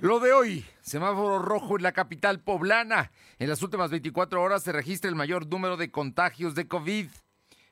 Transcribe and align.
Lo 0.00 0.18
de 0.18 0.32
hoy, 0.32 0.64
semáforo 0.80 1.40
rojo 1.40 1.76
en 1.76 1.82
la 1.82 1.92
capital 1.92 2.40
poblana. 2.40 3.12
En 3.38 3.50
las 3.50 3.62
últimas 3.62 3.90
24 3.90 4.42
horas 4.42 4.62
se 4.62 4.72
registra 4.72 5.10
el 5.10 5.14
mayor 5.14 5.46
número 5.46 5.76
de 5.76 5.90
contagios 5.90 6.54
de 6.54 6.66
COVID. 6.66 7.10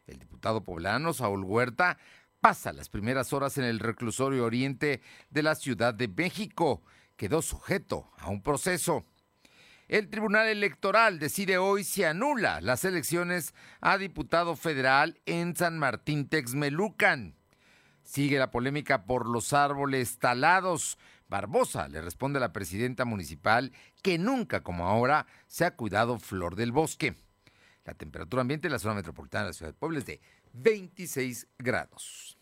El 0.06 0.18
diputado 0.18 0.62
poblano 0.62 1.14
Saúl 1.14 1.42
Huerta 1.42 1.96
pasa 2.38 2.74
las 2.74 2.90
primeras 2.90 3.32
horas 3.32 3.56
en 3.56 3.64
el 3.64 3.78
reclusorio 3.78 4.44
oriente 4.44 5.00
de 5.30 5.42
la 5.42 5.54
Ciudad 5.54 5.94
de 5.94 6.06
México. 6.06 6.82
Quedó 7.16 7.40
sujeto 7.40 8.10
a 8.18 8.28
un 8.28 8.42
proceso. 8.42 9.06
El 9.88 10.10
Tribunal 10.10 10.48
Electoral 10.48 11.18
decide 11.18 11.56
hoy 11.56 11.82
si 11.82 12.04
anula 12.04 12.60
las 12.60 12.84
elecciones 12.84 13.54
a 13.80 13.96
diputado 13.96 14.54
federal 14.54 15.18
en 15.24 15.56
San 15.56 15.78
Martín 15.78 16.28
Texmelucan. 16.28 17.38
Sigue 18.02 18.38
la 18.38 18.50
polémica 18.50 19.04
por 19.04 19.26
los 19.26 19.54
árboles 19.54 20.18
talados 20.18 20.98
Barbosa 21.28 21.88
le 21.88 22.00
responde 22.00 22.38
a 22.38 22.40
la 22.40 22.52
presidenta 22.52 23.04
municipal 23.04 23.72
que 24.02 24.18
nunca 24.18 24.62
como 24.62 24.86
ahora 24.86 25.26
se 25.46 25.64
ha 25.64 25.76
cuidado 25.76 26.18
Flor 26.18 26.56
del 26.56 26.72
Bosque. 26.72 27.14
La 27.84 27.94
temperatura 27.94 28.42
ambiente 28.42 28.68
en 28.68 28.72
la 28.72 28.78
zona 28.78 28.94
metropolitana 28.94 29.44
de 29.44 29.50
la 29.50 29.54
ciudad 29.54 29.72
de 29.72 29.78
Puebla 29.78 29.98
es 29.98 30.06
de 30.06 30.20
26 30.52 31.46
grados. 31.58 32.38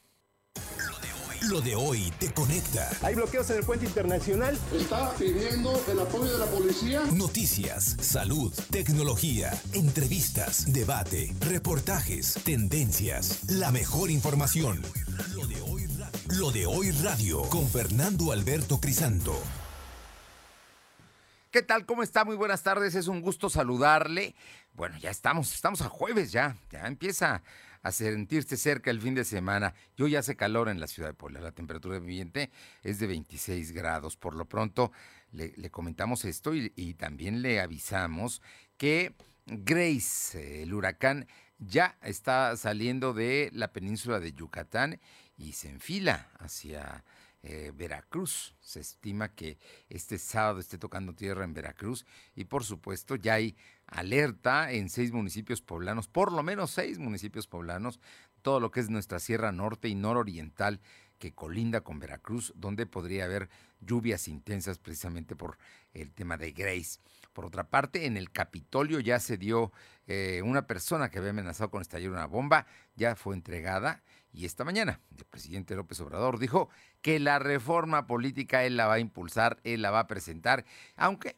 Lo 1.42 1.60
de 1.60 1.76
hoy 1.76 2.12
te 2.18 2.32
conecta. 2.32 2.90
Hay 3.02 3.14
bloqueos 3.14 3.48
en 3.50 3.58
el 3.58 3.64
puente 3.64 3.84
internacional. 3.84 4.58
Está 4.72 5.12
pidiendo 5.14 5.80
el 5.88 6.00
apoyo 6.00 6.32
de 6.32 6.38
la 6.38 6.46
policía. 6.46 7.02
Noticias, 7.12 7.96
salud, 8.00 8.52
tecnología, 8.70 9.52
entrevistas, 9.72 10.72
debate, 10.72 11.32
reportajes, 11.40 12.34
tendencias, 12.42 13.48
la 13.50 13.70
mejor 13.70 14.10
información. 14.10 14.82
Lo 15.34 15.46
de 15.46 15.60
hoy 15.60 15.75
radio 16.28 17.42
con 17.50 17.68
Fernando 17.68 18.32
Alberto 18.32 18.80
Crisanto. 18.80 19.40
¿Qué 21.50 21.62
tal? 21.62 21.86
¿Cómo 21.86 22.02
está? 22.02 22.24
Muy 22.24 22.36
buenas 22.36 22.62
tardes. 22.62 22.94
Es 22.94 23.06
un 23.06 23.20
gusto 23.20 23.48
saludarle. 23.48 24.34
Bueno, 24.74 24.98
ya 24.98 25.10
estamos, 25.10 25.54
estamos 25.54 25.82
a 25.82 25.88
jueves 25.88 26.32
ya. 26.32 26.56
Ya 26.70 26.86
empieza 26.86 27.42
a 27.82 27.92
sentirse 27.92 28.56
cerca 28.56 28.90
el 28.90 29.00
fin 29.00 29.14
de 29.14 29.24
semana. 29.24 29.74
Y 29.96 30.02
hoy 30.02 30.16
hace 30.16 30.36
calor 30.36 30.68
en 30.68 30.80
la 30.80 30.88
ciudad 30.88 31.10
de 31.10 31.14
Puebla. 31.14 31.40
La 31.40 31.52
temperatura 31.52 31.96
ambiente 31.96 32.50
es 32.82 32.98
de 32.98 33.06
26 33.06 33.72
grados. 33.72 34.16
Por 34.16 34.34
lo 34.34 34.46
pronto, 34.46 34.90
le, 35.32 35.70
comentamos 35.70 36.24
esto 36.24 36.54
y, 36.54 36.94
también 36.94 37.40
le 37.40 37.60
avisamos 37.60 38.42
que 38.76 39.14
Grace, 39.46 40.62
el 40.62 40.74
huracán, 40.74 41.28
ya 41.58 41.96
está 42.02 42.56
saliendo 42.56 43.14
de 43.14 43.50
la 43.52 43.72
península 43.72 44.20
de 44.20 44.32
Yucatán 44.32 45.00
y 45.36 45.52
se 45.52 45.68
enfila 45.68 46.30
hacia 46.38 47.04
eh, 47.42 47.72
Veracruz. 47.74 48.54
Se 48.60 48.80
estima 48.80 49.34
que 49.34 49.58
este 49.88 50.18
sábado 50.18 50.58
esté 50.58 50.78
tocando 50.78 51.14
tierra 51.14 51.44
en 51.44 51.54
Veracruz 51.54 52.04
y 52.34 52.44
por 52.44 52.64
supuesto 52.64 53.16
ya 53.16 53.34
hay 53.34 53.56
alerta 53.86 54.72
en 54.72 54.88
seis 54.88 55.12
municipios 55.12 55.62
poblanos, 55.62 56.08
por 56.08 56.32
lo 56.32 56.42
menos 56.42 56.70
seis 56.70 56.98
municipios 56.98 57.46
poblanos, 57.46 58.00
todo 58.42 58.60
lo 58.60 58.70
que 58.70 58.80
es 58.80 58.90
nuestra 58.90 59.18
Sierra 59.18 59.52
Norte 59.52 59.88
y 59.88 59.94
Nororiental 59.94 60.80
que 61.18 61.32
colinda 61.32 61.80
con 61.82 61.98
Veracruz, 61.98 62.52
donde 62.56 62.86
podría 62.86 63.24
haber 63.24 63.48
lluvias 63.80 64.28
intensas 64.28 64.78
precisamente 64.78 65.36
por 65.36 65.58
el 65.94 66.12
tema 66.12 66.36
de 66.36 66.52
Grace. 66.52 67.00
Por 67.32 67.46
otra 67.46 67.68
parte, 67.68 68.06
en 68.06 68.16
el 68.16 68.30
Capitolio 68.30 69.00
ya 69.00 69.18
se 69.20 69.36
dio 69.36 69.72
eh, 70.06 70.42
una 70.44 70.66
persona 70.66 71.10
que 71.10 71.18
había 71.18 71.30
amenazado 71.30 71.70
con 71.70 71.82
estallar 71.82 72.10
una 72.10 72.26
bomba, 72.26 72.66
ya 72.94 73.16
fue 73.16 73.34
entregada 73.34 74.02
y 74.32 74.44
esta 74.44 74.64
mañana 74.64 75.00
el 75.16 75.24
presidente 75.24 75.74
López 75.74 75.98
Obrador 76.00 76.38
dijo 76.38 76.68
que 77.00 77.18
la 77.18 77.38
reforma 77.38 78.06
política 78.06 78.64
él 78.64 78.76
la 78.76 78.86
va 78.86 78.94
a 78.94 78.98
impulsar, 78.98 79.58
él 79.64 79.82
la 79.82 79.90
va 79.90 80.00
a 80.00 80.06
presentar, 80.06 80.64
aunque 80.94 81.36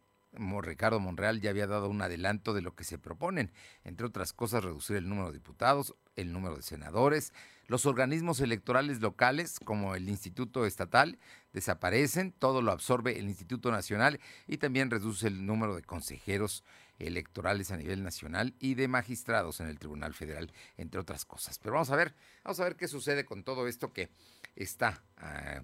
Ricardo 0.62 1.00
Monreal 1.00 1.40
ya 1.40 1.50
había 1.50 1.66
dado 1.66 1.88
un 1.88 2.02
adelanto 2.02 2.54
de 2.54 2.62
lo 2.62 2.74
que 2.74 2.84
se 2.84 2.98
proponen, 2.98 3.52
entre 3.84 4.06
otras 4.06 4.32
cosas 4.32 4.64
reducir 4.64 4.96
el 4.96 5.08
número 5.08 5.28
de 5.28 5.34
diputados, 5.34 5.94
el 6.16 6.32
número 6.32 6.56
de 6.56 6.62
senadores, 6.62 7.32
los 7.66 7.86
organismos 7.86 8.40
electorales 8.40 9.00
locales 9.00 9.60
como 9.64 9.94
el 9.94 10.08
Instituto 10.08 10.66
Estatal 10.66 11.18
desaparecen, 11.52 12.32
todo 12.32 12.62
lo 12.62 12.72
absorbe 12.72 13.18
el 13.18 13.28
Instituto 13.28 13.70
Nacional 13.70 14.20
y 14.46 14.58
también 14.58 14.90
reduce 14.90 15.28
el 15.28 15.46
número 15.46 15.76
de 15.76 15.82
consejeros 15.82 16.64
electorales 16.98 17.70
a 17.70 17.76
nivel 17.76 18.02
nacional 18.02 18.54
y 18.58 18.74
de 18.74 18.88
magistrados 18.88 19.60
en 19.60 19.68
el 19.68 19.78
Tribunal 19.78 20.14
Federal, 20.14 20.52
entre 20.76 21.00
otras 21.00 21.24
cosas. 21.24 21.58
Pero 21.58 21.74
vamos 21.74 21.90
a 21.90 21.96
ver, 21.96 22.14
vamos 22.44 22.60
a 22.60 22.64
ver 22.64 22.76
qué 22.76 22.88
sucede 22.88 23.24
con 23.24 23.44
todo 23.44 23.68
esto 23.68 23.92
que 23.92 24.10
está 24.56 25.02
ah, 25.16 25.62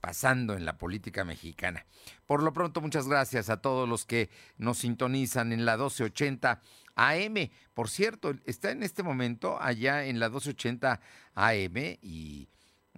pasando 0.00 0.54
en 0.54 0.66
la 0.66 0.76
política 0.76 1.24
mexicana. 1.24 1.86
Por 2.26 2.42
lo 2.42 2.52
pronto, 2.52 2.80
muchas 2.80 3.08
gracias 3.08 3.48
a 3.48 3.62
todos 3.62 3.88
los 3.88 4.04
que 4.04 4.28
nos 4.58 4.78
sintonizan 4.78 5.52
en 5.52 5.64
la 5.64 5.78
1280 5.78 6.60
AM. 6.94 7.50
Por 7.72 7.88
cierto, 7.88 8.34
está 8.44 8.70
en 8.70 8.82
este 8.82 9.02
momento 9.02 9.60
allá 9.60 10.04
en 10.04 10.20
la 10.20 10.28
1280 10.28 11.00
AM 11.34 11.98
y 12.02 12.48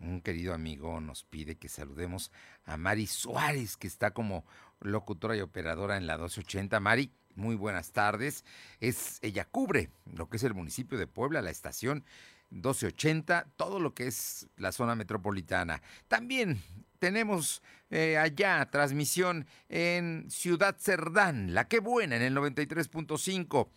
un 0.00 0.20
querido 0.20 0.52
amigo 0.52 1.00
nos 1.00 1.24
pide 1.24 1.56
que 1.56 1.68
saludemos 1.68 2.30
a 2.64 2.76
Mari 2.76 3.06
Suárez, 3.06 3.76
que 3.76 3.86
está 3.86 4.10
como 4.10 4.44
locutora 4.80 5.36
y 5.36 5.40
operadora 5.40 5.96
en 5.96 6.06
la 6.06 6.14
1280. 6.14 6.80
Mari, 6.80 7.12
muy 7.36 7.54
buenas 7.54 7.92
tardes. 7.92 8.44
Es, 8.80 9.18
ella 9.22 9.44
cubre 9.44 9.90
lo 10.14 10.28
que 10.28 10.38
es 10.38 10.44
el 10.44 10.54
municipio 10.54 10.98
de 10.98 11.06
Puebla, 11.06 11.42
la 11.42 11.50
estación 11.50 12.04
1280, 12.50 13.46
todo 13.56 13.80
lo 13.80 13.94
que 13.94 14.06
es 14.06 14.48
la 14.56 14.72
zona 14.72 14.94
metropolitana. 14.94 15.82
También 16.08 16.62
tenemos 16.98 17.62
eh, 17.90 18.18
allá 18.18 18.68
transmisión 18.70 19.46
en 19.68 20.30
Ciudad 20.30 20.76
Cerdán, 20.78 21.54
La 21.54 21.68
Que 21.68 21.80
Buena 21.80 22.16
en 22.16 22.22
el 22.22 22.34
93.5. 22.34 23.68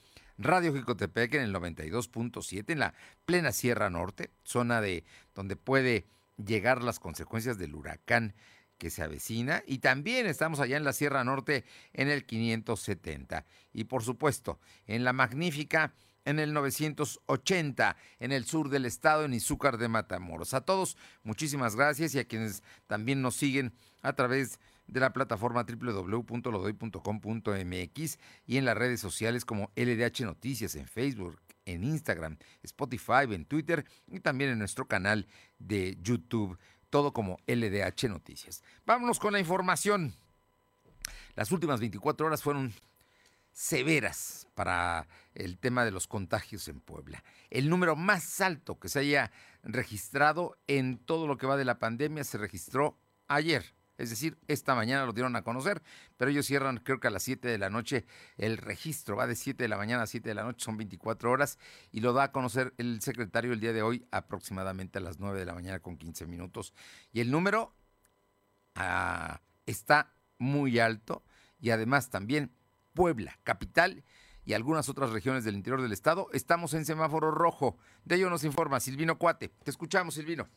Radio 0.41 0.73
Jicotepec 0.73 1.33
en 1.33 1.41
el 1.41 1.53
92.7 1.53 2.63
en 2.69 2.79
la 2.79 2.93
plena 3.25 3.51
Sierra 3.51 3.89
Norte, 3.89 4.31
zona 4.43 4.79
de 4.79 5.03
donde 5.35 5.57
puede 5.57 6.05
llegar 6.37 6.81
las 6.81 6.99
consecuencias 6.99 7.57
del 7.57 7.75
huracán 7.75 8.33
que 8.79 8.89
se 8.89 9.03
avecina 9.03 9.61
y 9.67 9.77
también 9.77 10.25
estamos 10.25 10.59
allá 10.59 10.77
en 10.77 10.83
la 10.83 10.93
Sierra 10.93 11.23
Norte 11.23 11.65
en 11.93 12.07
el 12.07 12.25
570 12.25 13.45
y 13.73 13.83
por 13.83 14.01
supuesto 14.01 14.59
en 14.87 15.03
la 15.03 15.13
magnífica 15.13 15.93
en 16.25 16.39
el 16.39 16.51
980 16.53 17.95
en 18.19 18.31
el 18.31 18.45
sur 18.45 18.69
del 18.69 18.85
estado 18.85 19.25
en 19.25 19.33
Izúcar 19.33 19.77
de 19.77 19.87
Matamoros. 19.87 20.55
A 20.55 20.61
todos 20.61 20.97
muchísimas 21.23 21.75
gracias 21.75 22.15
y 22.15 22.19
a 22.19 22.25
quienes 22.25 22.63
también 22.87 23.21
nos 23.21 23.35
siguen 23.35 23.73
a 24.01 24.13
través 24.13 24.59
de 24.87 24.99
la 24.99 25.13
plataforma 25.13 25.63
www.lodoy.com.mx 25.63 28.19
y 28.47 28.57
en 28.57 28.65
las 28.65 28.77
redes 28.77 28.99
sociales 28.99 29.45
como 29.45 29.71
LDH 29.75 30.21
Noticias 30.21 30.73
en 30.75 30.87
Facebook, 30.87 31.39
en 31.65 31.83
Instagram, 31.83 32.37
Spotify, 32.63 33.27
en 33.29 33.45
Twitter 33.45 33.85
y 34.07 34.19
también 34.19 34.49
en 34.49 34.57
nuestro 34.59 34.87
canal 34.87 35.27
de 35.59 35.95
YouTube 36.01 36.57
todo 36.89 37.13
como 37.13 37.39
LDH 37.47 38.09
Noticias. 38.09 38.63
Vámonos 38.85 39.19
con 39.19 39.33
la 39.33 39.39
información. 39.39 40.13
Las 41.35 41.51
últimas 41.51 41.79
24 41.79 42.27
horas 42.27 42.43
fueron 42.43 42.73
severas 43.51 44.47
para 44.55 45.07
el 45.33 45.57
tema 45.57 45.85
de 45.85 45.91
los 45.91 46.07
contagios 46.07 46.67
en 46.67 46.79
Puebla. 46.79 47.23
El 47.49 47.69
número 47.69 47.95
más 47.95 48.41
alto 48.41 48.79
que 48.79 48.89
se 48.89 48.99
haya 48.99 49.31
registrado 49.63 50.57
en 50.67 50.97
todo 50.97 51.27
lo 51.27 51.37
que 51.37 51.47
va 51.47 51.57
de 51.57 51.65
la 51.65 51.79
pandemia 51.79 52.23
se 52.23 52.37
registró 52.37 52.97
ayer, 53.27 53.73
es 53.99 54.09
decir, 54.09 54.37
esta 54.47 54.73
mañana 54.75 55.05
lo 55.05 55.13
dieron 55.13 55.35
a 55.35 55.43
conocer, 55.43 55.83
pero 56.17 56.31
ellos 56.31 56.45
cierran 56.45 56.77
creo 56.77 56.99
que 56.99 57.07
a 57.07 57.11
las 57.11 57.23
7 57.23 57.47
de 57.47 57.57
la 57.57 57.69
noche 57.69 58.05
el 58.37 58.57
registro, 58.57 59.17
va 59.17 59.27
de 59.27 59.35
7 59.35 59.63
de 59.63 59.67
la 59.67 59.77
mañana 59.77 60.03
a 60.03 60.07
7 60.07 60.27
de 60.27 60.35
la 60.35 60.43
noche, 60.43 60.63
son 60.63 60.77
24 60.77 61.29
horas, 61.29 61.59
y 61.91 61.99
lo 61.99 62.13
da 62.13 62.23
a 62.23 62.31
conocer 62.31 62.73
el 62.77 63.01
secretario 63.01 63.53
el 63.53 63.59
día 63.59 63.73
de 63.73 63.81
hoy 63.81 64.07
aproximadamente 64.11 64.99
a 64.99 65.01
las 65.01 65.19
9 65.19 65.37
de 65.37 65.45
la 65.45 65.53
mañana 65.53 65.79
con 65.79 65.97
15 65.97 66.25
minutos. 66.25 66.73
Y 67.11 67.19
el 67.19 67.29
número 67.29 67.75
ah, 68.75 69.41
está 69.65 70.13
muy 70.37 70.79
alto 70.79 71.23
y 71.59 71.71
además 71.71 72.09
también 72.09 72.53
Puebla, 72.93 73.37
capital, 73.43 74.03
y 74.45 74.53
algunas 74.53 74.89
otras 74.89 75.11
regiones 75.11 75.43
del 75.43 75.55
interior 75.55 75.81
del 75.81 75.91
estado, 75.91 76.27
estamos 76.33 76.73
en 76.73 76.83
semáforo 76.83 77.29
rojo. 77.29 77.77
De 78.03 78.15
ello 78.15 78.31
nos 78.31 78.43
informa 78.43 78.79
Silvino 78.79 79.19
Cuate. 79.19 79.49
Te 79.63 79.69
escuchamos, 79.69 80.15
Silvino. 80.15 80.49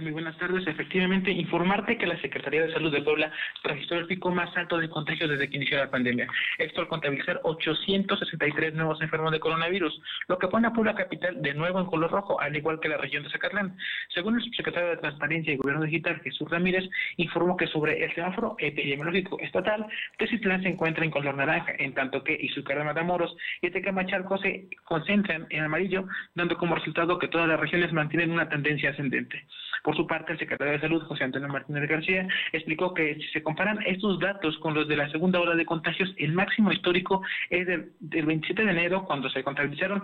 Muy 0.00 0.12
buenas 0.12 0.36
tardes. 0.38 0.66
Efectivamente, 0.66 1.30
informarte 1.30 1.98
que 1.98 2.06
la 2.06 2.20
Secretaría 2.20 2.62
de 2.62 2.72
Salud 2.72 2.92
de 2.92 3.02
Puebla 3.02 3.32
registró 3.64 3.98
el 3.98 4.06
pico 4.06 4.30
más 4.30 4.56
alto 4.56 4.78
de 4.78 4.88
contagios 4.88 5.28
desde 5.28 5.48
que 5.48 5.56
inició 5.56 5.78
la 5.78 5.90
pandemia. 5.90 6.28
Esto 6.58 6.80
al 6.82 6.88
contabilizar 6.88 7.40
863 7.42 8.74
nuevos 8.74 9.02
enfermos 9.02 9.32
de 9.32 9.40
coronavirus, 9.40 10.00
lo 10.28 10.38
que 10.38 10.48
pone 10.48 10.68
a 10.68 10.72
Puebla 10.72 10.94
capital 10.94 11.42
de 11.42 11.54
nuevo 11.54 11.80
en 11.80 11.86
color 11.86 12.10
rojo, 12.10 12.40
al 12.40 12.56
igual 12.56 12.78
que 12.80 12.88
la 12.88 12.98
región 12.98 13.24
de 13.24 13.30
Zacatlán. 13.30 13.76
Según 14.14 14.36
el 14.36 14.44
subsecretario 14.44 14.90
de 14.90 14.96
Transparencia 14.98 15.52
y 15.52 15.56
Gobierno 15.56 15.84
Digital, 15.84 16.20
Jesús 16.22 16.48
Ramírez, 16.48 16.88
informó 17.16 17.56
que 17.56 17.66
sobre 17.66 18.04
el 18.04 18.14
semáforo 18.14 18.54
epidemiológico 18.58 19.38
estatal, 19.40 19.86
Tecitlán 20.18 20.62
se 20.62 20.68
encuentra 20.68 21.04
en 21.04 21.10
color 21.10 21.34
naranja, 21.34 21.72
en 21.78 21.94
tanto 21.94 22.22
que 22.22 22.38
Izúcar 22.40 22.78
de 22.78 22.84
Matamoros 22.84 23.36
y 23.60 23.70
Tecamachalco 23.70 24.38
se 24.38 24.68
concentran 24.84 25.46
en 25.50 25.64
amarillo, 25.64 26.06
dando 26.34 26.56
como 26.56 26.76
resultado 26.76 27.18
que 27.18 27.28
todas 27.28 27.48
las 27.48 27.58
regiones 27.58 27.92
mantienen 27.92 28.30
una 28.30 28.48
tendencia 28.48 28.90
ascendente. 28.90 29.44
Por 29.82 29.96
su 29.96 30.06
parte, 30.06 30.32
el 30.32 30.38
secretario 30.38 30.74
de 30.74 30.80
Salud, 30.80 31.02
José 31.04 31.24
Antonio 31.24 31.48
Martínez 31.48 31.88
García, 31.88 32.26
explicó 32.52 32.94
que 32.94 33.14
si 33.16 33.26
se 33.28 33.42
comparan 33.42 33.78
estos 33.86 34.18
datos 34.18 34.56
con 34.58 34.74
los 34.74 34.88
de 34.88 34.96
la 34.96 35.10
segunda 35.10 35.40
ola 35.40 35.54
de 35.54 35.64
contagios, 35.64 36.12
el 36.18 36.32
máximo 36.32 36.72
histórico 36.72 37.22
es 37.48 37.66
del, 37.66 37.90
27 38.00 38.64
de 38.64 38.70
enero, 38.70 39.04
cuando 39.04 39.30
se 39.30 39.42
contabilizaron 39.42 40.02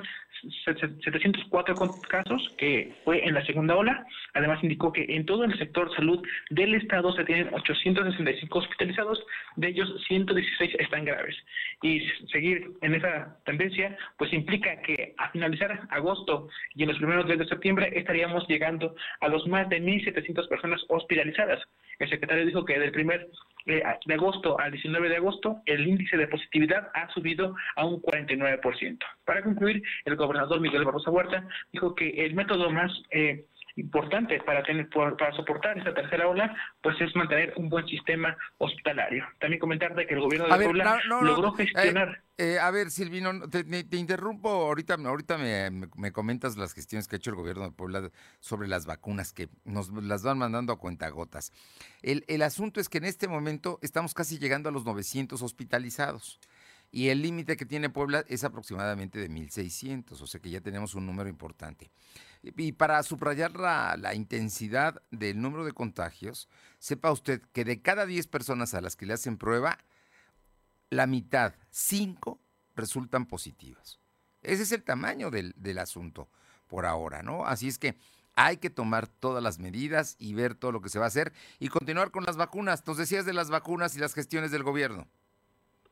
704 0.64 1.75
casos, 2.08 2.55
que 2.58 2.94
fue 3.05 3.25
en 3.26 3.34
la 3.34 3.44
segunda 3.44 3.76
ola. 3.76 4.06
Además, 4.34 4.62
indicó 4.62 4.93
que 4.93 5.05
en 5.08 5.26
todo 5.26 5.44
el 5.44 5.56
sector 5.58 5.94
salud 5.94 6.22
del 6.50 6.75
Estado 6.75 7.12
se 7.12 7.25
tienen 7.25 7.52
865 7.52 8.58
hospitalizados, 8.58 9.22
de 9.56 9.69
ellos 9.69 9.93
116 10.08 10.76
están 10.79 11.05
graves. 11.05 11.37
Y 11.82 12.00
seguir 12.32 12.70
en 12.82 12.94
esa 12.94 13.37
tendencia, 13.44 13.96
pues 14.19 14.32
implica 14.32 14.81
que 14.82 15.14
a 15.19 15.31
finalizar 15.31 15.81
agosto 15.90 16.49
y 16.75 16.82
en 16.82 16.88
los 16.88 16.99
primeros 16.99 17.26
días 17.26 17.38
de 17.38 17.46
septiembre 17.46 17.90
estaríamos 17.94 18.46
llegando 18.49 18.94
a 19.20 19.29
los 19.29 19.46
más 19.46 19.65
de 19.68 19.80
1.700 19.80 20.48
personas 20.48 20.82
hospitalizadas. 20.88 21.60
El 21.98 22.08
secretario 22.10 22.46
dijo 22.46 22.64
que 22.64 22.78
del 22.78 22.92
primer 22.92 23.28
eh, 23.66 23.82
de 24.04 24.14
agosto 24.14 24.58
al 24.60 24.72
19 24.72 25.08
de 25.08 25.16
agosto 25.16 25.60
el 25.66 25.86
índice 25.86 26.16
de 26.16 26.28
positividad 26.28 26.88
ha 26.94 27.08
subido 27.12 27.54
a 27.76 27.84
un 27.84 28.00
49%. 28.00 28.98
Para 29.24 29.42
concluir, 29.42 29.82
el 30.04 30.16
gobernador 30.16 30.60
Miguel 30.60 30.84
Barroso 30.84 31.10
Huerta 31.10 31.46
dijo 31.72 31.94
que 31.94 32.24
el 32.24 32.34
método 32.34 32.70
más 32.70 32.92
eh, 33.10 33.44
importante 33.76 34.40
para 34.40 34.62
tener 34.62 34.88
para 34.88 35.32
soportar 35.37 35.78
esta 35.78 35.94
tercera 35.94 36.26
ola, 36.28 36.55
pues 36.82 37.00
es 37.00 37.14
mantener 37.14 37.52
un 37.56 37.69
buen 37.69 37.87
sistema 37.87 38.37
hospitalario. 38.58 39.25
También 39.38 39.61
comentar 39.61 39.94
de 39.94 40.06
que 40.06 40.14
el 40.14 40.20
gobierno 40.20 40.49
de 40.49 40.64
Puebla 40.64 40.99
logró 41.08 41.49
eh, 41.58 41.67
gestionar. 41.67 42.23
Eh, 42.38 42.58
a 42.58 42.70
ver, 42.70 42.90
Silvino, 42.90 43.49
te, 43.49 43.64
interrumpo. 43.96 44.49
Ahorita, 44.49 44.94
ahorita 44.94 45.38
me, 45.38 46.12
comentas 46.12 46.56
las 46.56 46.73
gestiones 46.73 47.06
que 47.06 47.17
ha 47.17 47.19
hecho 47.19 47.31
el 47.31 47.37
gobierno 47.37 47.64
de 47.64 47.70
Puebla 47.70 48.11
sobre 48.40 48.67
las 48.67 48.87
vacunas 48.87 49.32
que 49.32 49.49
nos 49.64 49.90
las 49.90 50.22
van 50.22 50.38
mandando 50.38 50.72
a 50.72 50.79
cuentagotas. 50.79 51.52
El, 52.02 52.25
el 52.29 52.43
asunto 52.43 52.81
es 52.81 52.88
que 52.88 52.99
en 52.99 53.05
este 53.05 53.29
momento 53.29 53.79
estamos 53.82 54.14
casi 54.14 54.38
llegando 54.38 54.70
a 54.70 54.72
los 54.72 54.84
900 54.84 55.40
hospitalizados 55.43 56.40
y 56.90 57.08
el 57.08 57.20
límite 57.20 57.56
que 57.56 57.67
tiene 57.67 57.90
Puebla 57.90 58.25
es 58.29 58.44
aproximadamente 58.44 59.19
de 59.19 59.29
1.600, 59.29 60.20
o 60.20 60.26
sea 60.26 60.40
que 60.40 60.50
ya 60.50 60.61
tenemos 60.61 60.94
un 60.94 61.05
número 61.05 61.29
importante. 61.29 61.90
Y 62.56 62.72
para 62.72 63.02
subrayar 63.02 63.58
la, 63.58 64.14
intensidad 64.14 65.02
del 65.10 65.40
número 65.40 65.64
de 65.64 65.72
contagios, 65.72 66.48
sepa 66.78 67.10
usted 67.10 67.43
que 67.52 67.64
de 67.64 67.82
cada 67.82 68.06
10 68.06 68.26
personas 68.28 68.75
a 68.75 68.81
las 68.81 68.96
que 68.96 69.06
le 69.06 69.14
hacen 69.14 69.37
prueba, 69.37 69.78
la 70.90 71.06
mitad, 71.06 71.54
5, 71.70 72.40
resultan 72.76 73.26
positivas. 73.26 73.98
Ese 74.43 74.62
es 74.62 74.72
el 74.72 74.84
tamaño 74.84 75.31
del, 75.31 75.54
del 75.56 75.78
asunto 75.78 76.28
por 76.69 76.87
ahora, 76.87 77.22
¿no? 77.22 77.46
Así 77.46 77.69
es 77.69 77.78
que 77.78 77.96
hay 78.37 78.58
que 78.58 78.70
tomar 78.70 79.08
todas 79.08 79.43
las 79.43 79.58
medidas 79.58 80.14
y 80.19 80.34
ver 80.34 80.54
todo 80.54 80.70
lo 80.70 80.82
que 80.82 80.90
se 80.90 80.98
va 80.98 81.06
a 81.06 81.08
hacer 81.08 81.32
y 81.58 81.69
continuar 81.69 82.10
con 82.10 82.25
las 82.25 82.37
vacunas. 82.37 82.87
Nos 82.87 82.98
decías 82.98 83.25
de 83.25 83.32
las 83.32 83.50
vacunas 83.50 83.96
y 83.96 83.98
las 83.98 84.14
gestiones 84.14 84.50
del 84.50 84.62
gobierno. 84.62 85.08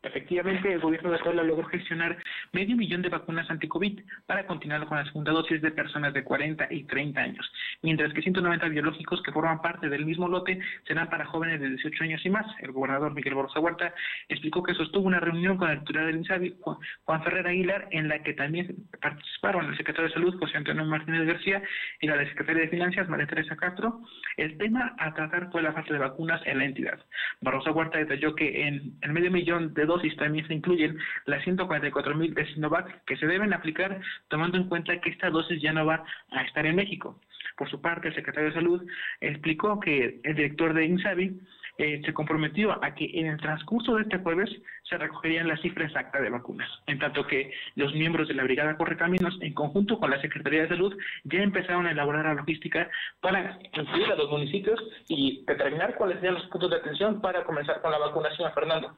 Efectivamente, 0.04 0.70
el 0.70 0.80
gobierno 0.80 1.10
de 1.10 1.18
Puebla 1.18 1.42
logró 1.42 1.66
gestionar 1.68 2.18
medio 2.52 2.76
millón 2.76 3.00
de 3.00 3.08
vacunas 3.08 3.50
anti-COVID 3.50 4.00
para 4.26 4.46
continuar 4.46 4.86
con 4.86 4.98
la 4.98 5.04
segunda 5.06 5.32
dosis 5.32 5.62
de 5.62 5.70
personas 5.70 6.12
de 6.12 6.22
40 6.22 6.68
y 6.70 6.84
30 6.84 7.20
años, 7.20 7.52
mientras 7.82 8.12
que 8.12 8.20
190 8.20 8.68
biológicos 8.68 9.22
que 9.22 9.32
forman 9.32 9.62
parte 9.62 9.88
del 9.88 10.04
mismo 10.04 10.28
lote 10.28 10.60
serán 10.86 11.08
para 11.08 11.24
jóvenes 11.24 11.60
de 11.60 11.70
18 11.70 12.04
años 12.04 12.24
y 12.24 12.30
más. 12.30 12.46
El 12.60 12.72
gobernador 12.72 13.14
Miguel 13.14 13.34
Borja 13.34 13.60
Huerta 13.60 13.94
explicó 14.28 14.62
que 14.62 14.74
sostuvo 14.74 15.06
una 15.06 15.20
reunión 15.20 15.56
con 15.56 15.70
el 15.70 15.80
titular 15.80 16.06
del 16.06 16.16
INSABI, 16.16 16.56
Juan 16.60 17.22
Ferrer 17.22 17.46
Aguilar, 17.46 17.88
en 17.90 18.08
la 18.08 18.22
que 18.22 18.34
también 18.34 18.76
participaron 19.00 19.70
el 19.70 19.76
secretario 19.76 20.08
de 20.08 20.14
Salud, 20.14 20.38
José 20.38 20.58
Antonio 20.58 20.84
Martínez 20.84 21.26
García, 21.26 21.62
y 22.00 22.06
la 22.06 22.18
secretaria 22.28 22.62
de 22.62 22.68
Finanzas, 22.68 23.08
María 23.08 23.26
Teresa 23.26 23.56
Castro. 23.56 24.02
El 24.36 24.58
tema 24.58 24.94
a 24.98 25.14
tratar 25.14 25.50
fue 25.50 25.62
la 25.62 25.72
falta 25.72 25.94
de 25.94 25.98
vacunas 25.98 26.42
en 26.44 26.58
la 26.58 26.66
entidad. 26.66 26.98
Barroso 27.40 27.72
Huerta 27.72 27.98
detalló 27.98 28.34
que 28.34 28.66
en 28.66 28.98
el 29.00 29.12
medio 29.12 29.30
millón 29.30 29.72
de 29.72 29.86
dosis 29.86 29.93
también 30.16 30.46
se 30.46 30.54
incluyen 30.54 30.98
las 31.26 31.42
144 31.44 32.14
mil 32.14 32.34
de 32.34 32.46
Sinovac 32.52 33.04
que 33.04 33.16
se 33.16 33.26
deben 33.26 33.52
aplicar 33.52 34.00
tomando 34.28 34.58
en 34.58 34.68
cuenta 34.68 35.00
que 35.00 35.10
esta 35.10 35.30
dosis 35.30 35.60
ya 35.60 35.72
no 35.72 35.86
va 35.86 36.04
a 36.30 36.42
estar 36.42 36.66
en 36.66 36.76
México. 36.76 37.20
Por 37.56 37.70
su 37.70 37.80
parte, 37.80 38.08
el 38.08 38.14
secretario 38.14 38.48
de 38.48 38.54
Salud 38.54 38.82
explicó 39.20 39.78
que 39.80 40.20
el 40.22 40.34
director 40.34 40.74
de 40.74 40.86
INSABI 40.86 41.40
eh, 41.76 42.00
se 42.04 42.14
comprometió 42.14 42.72
a 42.84 42.94
que 42.94 43.10
en 43.14 43.26
el 43.26 43.36
transcurso 43.38 43.96
de 43.96 44.02
este 44.02 44.18
jueves 44.18 44.48
se 44.84 44.96
recogerían 44.96 45.48
las 45.48 45.60
cifras 45.60 45.88
exactas 45.88 46.22
de 46.22 46.30
vacunas, 46.30 46.70
en 46.86 47.00
tanto 47.00 47.26
que 47.26 47.52
los 47.74 47.92
miembros 47.94 48.28
de 48.28 48.34
la 48.34 48.44
Brigada 48.44 48.76
Correcaminos, 48.76 49.36
en 49.40 49.54
conjunto 49.54 49.98
con 49.98 50.10
la 50.10 50.20
Secretaría 50.20 50.62
de 50.62 50.68
Salud, 50.68 50.96
ya 51.24 51.40
empezaron 51.40 51.86
a 51.86 51.90
elaborar 51.90 52.26
la 52.26 52.34
logística 52.34 52.88
para 53.20 53.58
incluir 53.72 54.12
a 54.12 54.14
los 54.14 54.30
municipios 54.30 54.80
y 55.08 55.44
determinar 55.46 55.96
cuáles 55.96 56.16
serían 56.16 56.34
los 56.34 56.46
puntos 56.46 56.70
de 56.70 56.76
atención 56.76 57.20
para 57.20 57.42
comenzar 57.42 57.80
con 57.82 57.90
la 57.90 57.98
vacunación, 57.98 58.52
Fernando. 58.52 58.96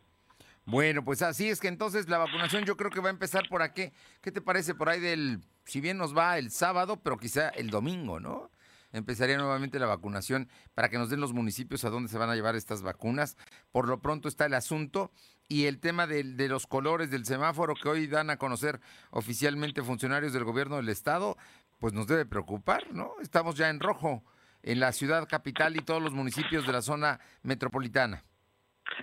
Bueno, 0.67 1.05
pues 1.05 1.23
así 1.23 1.49
es 1.49 1.61
que 1.61 1.69
entonces 1.69 2.09
la 2.09 2.19
vacunación 2.19 2.65
yo 2.65 2.77
creo 2.77 2.91
que 2.91 2.99
va 2.99 3.09
a 3.09 3.13
empezar 3.13 3.49
por 3.49 3.63
aquí. 3.63 3.93
¿Qué 4.21 4.33
te 4.33 4.41
parece 4.41 4.75
por 4.75 4.89
ahí 4.89 4.99
del, 4.99 5.41
si 5.65 5.81
bien 5.81 5.97
nos 5.97 6.17
va 6.17 6.39
el 6.39 6.51
sábado, 6.51 7.01
pero 7.01 7.19
quizá 7.19 7.51
el 7.51 7.71
domingo, 7.71 8.19
¿no? 8.19 8.51
Empezaría 8.93 9.37
nuevamente 9.37 9.79
la 9.79 9.87
vacunación 9.87 10.49
para 10.75 10.89
que 10.89 10.99
nos 10.99 11.09
den 11.09 11.21
los 11.21 11.33
municipios 11.33 11.85
a 11.85 11.91
dónde 11.91 12.09
se 12.09 12.19
van 12.19 12.31
a 12.31 12.35
llevar 12.35 12.57
estas 12.57 12.83
vacunas. 12.83 13.37
Por 13.71 13.87
lo 13.87 14.01
pronto 14.01 14.27
está 14.29 14.47
el 14.47 14.55
asunto 14.55 15.13
y 15.49 15.67
el 15.67 15.79
tema 15.79 16.09
de, 16.09 16.25
los 16.49 16.67
colores 16.67 17.13
del 17.13 17.27
semáforo 17.27 17.75
que 17.81 17.89
hoy 17.89 18.09
dan 18.09 18.31
a 18.31 18.37
conocer 18.37 18.81
oficialmente 19.11 19.83
funcionarios 19.83 20.33
del 20.33 20.43
gobierno 20.43 20.77
del 20.77 20.89
estado, 20.89 21.37
pues 21.79 21.93
nos 21.93 22.09
debe 22.09 22.27
preocupar, 22.27 22.93
¿no? 22.93 23.13
Estamos 23.23 23.55
ya 23.55 23.71
en 23.71 23.79
rojo 23.79 24.25
en 24.65 24.81
la 24.81 24.91
ciudad 24.91 25.29
capital 25.29 25.77
y 25.77 25.81
todos 25.81 26.03
los 26.03 26.13
municipios 26.13 26.67
de 26.67 26.73
la 26.73 26.83
zona 26.83 27.21
metropolitana. 27.43 28.25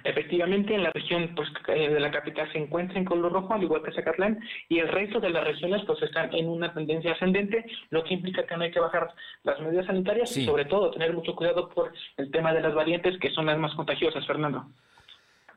Efectivamente, 0.03 0.74
en 0.74 0.83
la 0.83 0.91
región 0.91 1.33
pues, 1.35 1.50
eh, 1.68 1.89
de 1.89 2.00
la 2.00 2.12
capital 2.12 2.51
se 2.51 2.57
encuentra 2.57 2.97
en 2.97 3.06
color 3.06 3.31
rojo, 3.31 3.53
al 3.53 3.63
igual 3.63 3.83
que 3.83 3.91
Zacatlán, 3.94 4.39
y 4.69 4.80
el 4.80 4.89
resto 4.89 5.19
de 5.19 5.30
las 5.30 5.44
regiones 5.44 5.81
pues 5.85 6.01
están 6.01 6.33
en 6.33 6.50
una 6.50 6.74
tendencia 6.74 7.13
ascendente, 7.13 7.65
lo 7.89 8.03
que 8.03 8.15
implica 8.15 8.45
que 8.45 8.57
no 8.57 8.63
hay 8.63 8.71
que 8.71 8.80
bajar 8.80 9.13
las 9.44 9.59
medidas 9.62 9.85
sanitarias 9.85 10.35
y 10.35 10.45
sobre 10.45 10.65
todo 10.65 10.91
tener 10.91 11.13
mucho 11.13 11.35
cuidado 11.35 11.69
por 11.69 11.94
el 12.18 12.31
tema 12.31 12.53
de 12.53 12.62
las 12.62 12.74
variantes 12.74 13.19
que 13.19 13.30
son 13.31 13.45
las 13.45 13.57
más 13.57 13.74
contagiosas, 13.75 14.25
Fernando. 14.25 14.65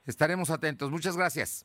Estaremos 0.07 0.51
atentos. 0.51 0.91
Muchas 0.91 1.17
gracias. 1.17 1.65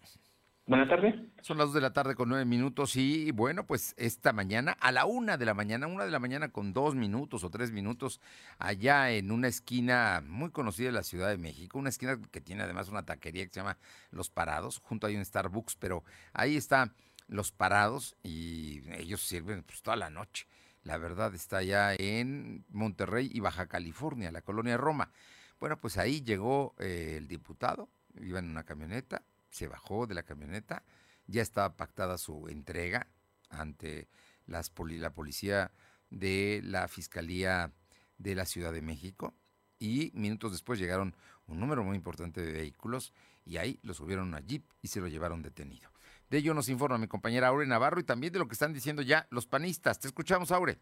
Buenas 0.68 0.90
tardes. 0.90 1.16
Son 1.42 1.58
las 1.58 1.68
dos 1.68 1.74
de 1.74 1.81
la 1.81 1.92
tarde 1.92 2.16
con 2.16 2.30
nueve 2.30 2.46
minutos 2.46 2.96
y 2.96 3.31
bueno, 3.31 3.66
pues 3.66 3.96
esta 3.98 4.31
mañana 4.31 4.78
a 4.80 4.92
la 4.92 5.06
una 5.06 5.36
de 5.38 5.46
la 5.46 5.56
mañana, 5.56 5.88
una 5.88 6.06
de 6.06 6.12
la 6.12 6.19
mañana 6.19 6.50
con 6.50 6.72
dos 6.72 6.94
minutos 6.94 7.44
o 7.44 7.50
tres 7.50 7.72
minutos, 7.72 8.22
allá 8.60 9.12
en 9.12 9.31
una 9.31 9.48
esquina 9.48 10.24
muy 10.25 10.52
conocida 10.52 10.88
de 10.88 10.94
la 10.94 11.04
Ciudad 11.04 11.30
de 11.30 11.38
México, 11.38 11.80
una 11.80 11.90
esquina 11.90 12.19
que 12.31 12.42
tiene 12.42 12.62
además 12.62 12.90
una 12.90 13.06
taquería 13.06 13.44
que 13.46 13.54
se 13.54 13.60
llama 13.60 13.80
Los 14.12 14.30
Parados, 14.30 14.80
junto 14.83 15.07
hay 15.07 15.16
un 15.16 15.26
Starbucks, 15.26 15.76
pero 15.76 16.04
ahí 16.31 16.56
está 16.56 16.94
Los 17.28 17.52
Parados 17.52 18.16
y 18.21 18.81
ellos 18.94 19.21
sirven 19.21 19.64
pues 19.64 19.81
toda 19.81 19.97
la 19.97 20.12
noche. 20.12 20.47
La 20.83 20.97
verdad 20.97 21.33
está 21.33 21.57
allá 21.57 21.95
en 21.95 22.66
Monterrey 22.69 23.30
y 23.33 23.40
Baja 23.40 23.68
California, 23.68 24.31
la 24.31 24.42
colonia 24.42 24.78
Roma. 24.78 25.12
Bueno, 25.59 25.81
pues 25.81 25.97
ahí 25.97 26.21
llegó 26.21 26.76
eh, 26.80 27.16
el 27.18 27.28
diputado, 27.28 27.90
iba 28.19 28.40
en 28.40 28.50
una 28.50 28.64
camioneta, 28.64 29.24
se 29.52 29.68
bajó 29.68 30.08
de 30.08 30.16
la 30.16 30.24
camioneta, 30.24 30.84
ya 31.28 31.42
estaba 31.42 31.76
pactada 31.76 32.18
su 32.18 32.48
entrega 32.48 33.08
ante 33.50 34.10
las 34.48 34.72
la 34.78 35.14
policía 35.14 35.72
de 36.10 36.62
la 36.64 36.88
Fiscalía 36.88 37.72
de 38.18 38.36
la 38.36 38.46
Ciudad 38.46 38.74
de 38.74 38.81
México 38.81 39.36
y 39.80 40.12
minutos 40.14 40.52
después 40.52 40.80
llegaron 40.80 41.16
un 41.48 41.60
número 41.60 41.84
muy 41.84 41.96
importante 41.96 42.42
de 42.42 42.52
vehículos 42.52 43.14
y 43.46 43.58
ahí 43.58 43.80
lo 43.84 43.94
subieron 43.94 44.34
a 44.36 44.40
Jeep 44.40 44.64
y 44.81 44.88
se 44.88 45.00
lo 45.00 45.08
llevaron 45.08 45.42
detenido. 45.42 45.92
De 46.30 46.38
ello 46.38 46.54
nos 46.54 46.70
informa 46.70 46.98
mi 46.98 47.08
compañera 47.08 47.48
Aure 47.48 47.66
Navarro 47.66 48.00
y 48.00 48.04
también 48.04 48.31
de 48.31 48.40
lo 48.40 48.48
que 48.48 48.54
están 48.54 48.74
diciendo 48.74 49.02
ya 49.02 49.28
los 49.31 49.48
panistas. 49.48 50.00
Te 50.00 50.08
escuchamos, 50.08 50.52
Aure. 50.52 50.80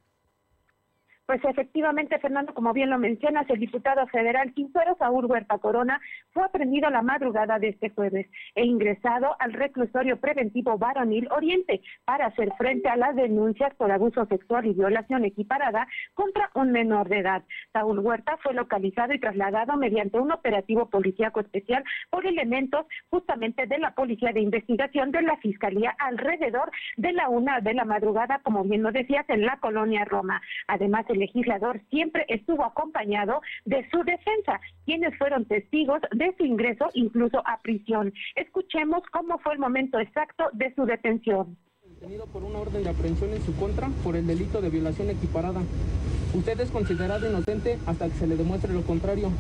Pues 1.30 1.46
efectivamente, 1.46 2.18
Fernando, 2.18 2.56
como 2.56 2.74
bien 2.74 2.90
lo 2.90 2.98
mencionas, 2.98 3.48
el 3.52 3.60
diputado 3.60 4.08
federal 4.08 4.52
Quintero 4.56 4.96
Saúl 4.98 5.28
Huerta 5.28 5.60
Corona 5.60 6.02
fue 6.32 6.44
aprendido 6.44 6.90
la 6.90 7.04
madrugada 7.04 7.60
de 7.60 7.68
este 7.68 7.92
jueves 7.92 8.26
e 8.56 8.66
ingresado 8.66 9.36
al 9.38 9.54
reclusorio 9.54 10.20
preventivo 10.20 10.80
Varonil 10.80 11.28
Oriente 11.32 11.82
para 12.04 12.26
hacer 12.26 12.52
frente 12.58 12.90
a 12.90 12.96
las 12.96 13.16
denuncias 13.16 13.76
por 13.76 13.92
abuso 13.92 14.26
sexual 14.26 14.66
y 14.66 14.74
violación 14.74 15.24
equiparada 15.24 15.88
contra 16.16 16.50
un 16.56 16.72
menor 16.72 17.08
de 17.10 17.20
edad. 17.20 17.44
Saúl 17.74 18.00
Huerta 18.00 18.38
fue 18.42 18.56
localizado 18.56 19.14
y 19.14 19.20
trasladado 19.20 19.78
mediante 19.78 20.18
un 20.18 20.32
operativo 20.32 20.90
policíaco 20.90 21.42
especial 21.42 21.84
por 22.10 22.26
elementos 22.26 22.88
justamente 23.12 23.68
de 23.68 23.78
la 23.78 23.94
Policía 23.94 24.32
de 24.34 24.42
Investigación 24.42 25.12
de 25.12 25.22
la 25.22 25.38
Fiscalía 25.38 25.96
alrededor 26.00 26.72
de 26.98 27.14
la 27.14 27.30
una 27.30 27.60
de 27.60 27.76
la 27.76 27.86
madrugada, 27.86 28.40
como 28.42 28.64
bien 28.64 28.82
lo 28.82 28.92
decías, 28.92 29.30
en 29.30 29.46
la 29.46 29.58
colonia 29.58 30.06
Roma. 30.06 30.42
Además, 30.66 31.06
el 31.10 31.19
legislador 31.20 31.82
siempre 31.90 32.26
estuvo 32.28 32.64
acompañado 32.64 33.42
de 33.66 33.88
su 33.90 34.04
defensa, 34.04 34.60
quienes 34.86 35.18
fueron 35.18 35.46
testigos 35.46 36.02
de 36.12 36.34
su 36.38 36.46
ingreso 36.46 36.90
incluso 36.94 37.42
a 37.46 37.62
prisión. 37.62 38.14
Escuchemos 38.36 39.04
cómo 39.12 39.38
fue 39.40 39.54
el 39.54 39.60
momento 39.60 40.00
exacto 40.00 40.46
de 40.54 40.74
su 40.76 40.86
detención. 40.86 41.58
Detenido 41.86 42.26
por 42.28 42.44
una 42.44 42.60
orden 42.60 42.84
de 42.84 42.90
aprehensión 42.90 43.32
en 43.32 43.42
su 43.42 43.56
contra 43.56 43.90
por 44.04 44.16
el 44.16 44.26
delito 44.26 44.62
de 44.62 44.70
violación 44.70 45.10
equiparada. 45.10 45.62
Usted 46.34 46.60
es 46.60 46.72
considerado 46.72 47.30
inocente 47.30 47.78
hasta 47.86 48.06
que 48.06 48.14
se 48.14 48.28
le 48.28 48.36
demuestre 48.36 48.74
lo 48.74 48.84
contrario. 48.84 49.32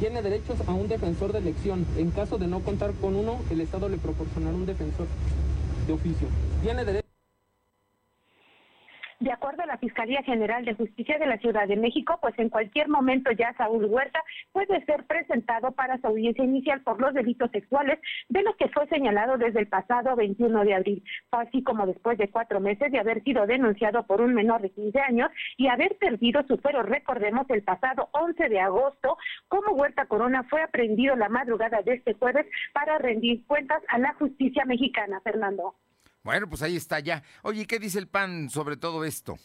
Tiene 0.00 0.20
derechos 0.20 0.56
a 0.68 0.74
un 0.74 0.88
defensor 0.88 1.32
de 1.32 1.38
elección. 1.38 1.86
En 1.96 2.10
caso 2.10 2.36
de 2.36 2.48
no 2.48 2.60
contar 2.60 2.92
con 3.00 3.14
uno, 3.14 3.38
el 3.50 3.60
Estado 3.60 3.88
le 3.88 3.96
proporcionará 3.96 4.54
un 4.54 4.66
defensor 4.66 5.06
de 5.86 5.92
oficio. 5.92 6.28
Tiene 6.62 6.84
derecho 6.84 7.13
de 9.20 9.32
acuerdo 9.32 9.62
a 9.62 9.66
la 9.66 9.78
Fiscalía 9.78 10.22
General 10.22 10.64
de 10.64 10.74
Justicia 10.74 11.18
de 11.18 11.26
la 11.26 11.38
Ciudad 11.38 11.66
de 11.68 11.76
México, 11.76 12.18
pues 12.20 12.38
en 12.38 12.48
cualquier 12.48 12.88
momento 12.88 13.30
ya 13.32 13.54
Saúl 13.54 13.84
Huerta 13.86 14.22
puede 14.52 14.84
ser 14.84 15.04
presentado 15.04 15.72
para 15.72 15.98
su 15.98 16.06
audiencia 16.06 16.44
inicial 16.44 16.82
por 16.82 17.00
los 17.00 17.14
delitos 17.14 17.50
sexuales 17.50 17.98
de 18.28 18.42
los 18.42 18.56
que 18.56 18.68
fue 18.68 18.86
señalado 18.88 19.38
desde 19.38 19.60
el 19.60 19.68
pasado 19.68 20.16
21 20.16 20.64
de 20.64 20.74
abril, 20.74 21.04
así 21.30 21.62
como 21.62 21.86
después 21.86 22.18
de 22.18 22.30
cuatro 22.30 22.60
meses 22.60 22.90
de 22.90 22.98
haber 22.98 23.22
sido 23.22 23.46
denunciado 23.46 24.04
por 24.06 24.20
un 24.20 24.34
menor 24.34 24.62
de 24.62 24.70
15 24.70 25.00
años 25.00 25.30
y 25.56 25.68
haber 25.68 25.96
perdido 25.96 26.42
su 26.46 26.56
fuero. 26.58 26.82
Recordemos 26.82 27.48
el 27.50 27.62
pasado 27.62 28.08
11 28.12 28.48
de 28.48 28.60
agosto, 28.60 29.16
como 29.48 29.72
Huerta 29.72 30.06
Corona 30.06 30.44
fue 30.44 30.62
aprendido 30.62 31.16
la 31.16 31.28
madrugada 31.28 31.82
de 31.82 31.94
este 31.94 32.14
jueves 32.14 32.46
para 32.72 32.98
rendir 32.98 33.46
cuentas 33.46 33.82
a 33.88 33.98
la 33.98 34.14
justicia 34.14 34.64
mexicana, 34.64 35.20
Fernando. 35.20 35.74
Bueno, 36.24 36.48
pues 36.48 36.62
ahí 36.62 36.74
está 36.74 37.00
ya. 37.00 37.22
Oye, 37.42 37.66
¿qué 37.66 37.78
dice 37.78 37.98
el 37.98 38.08
PAN 38.08 38.48
sobre 38.48 38.78
todo 38.78 39.04
esto? 39.04 39.38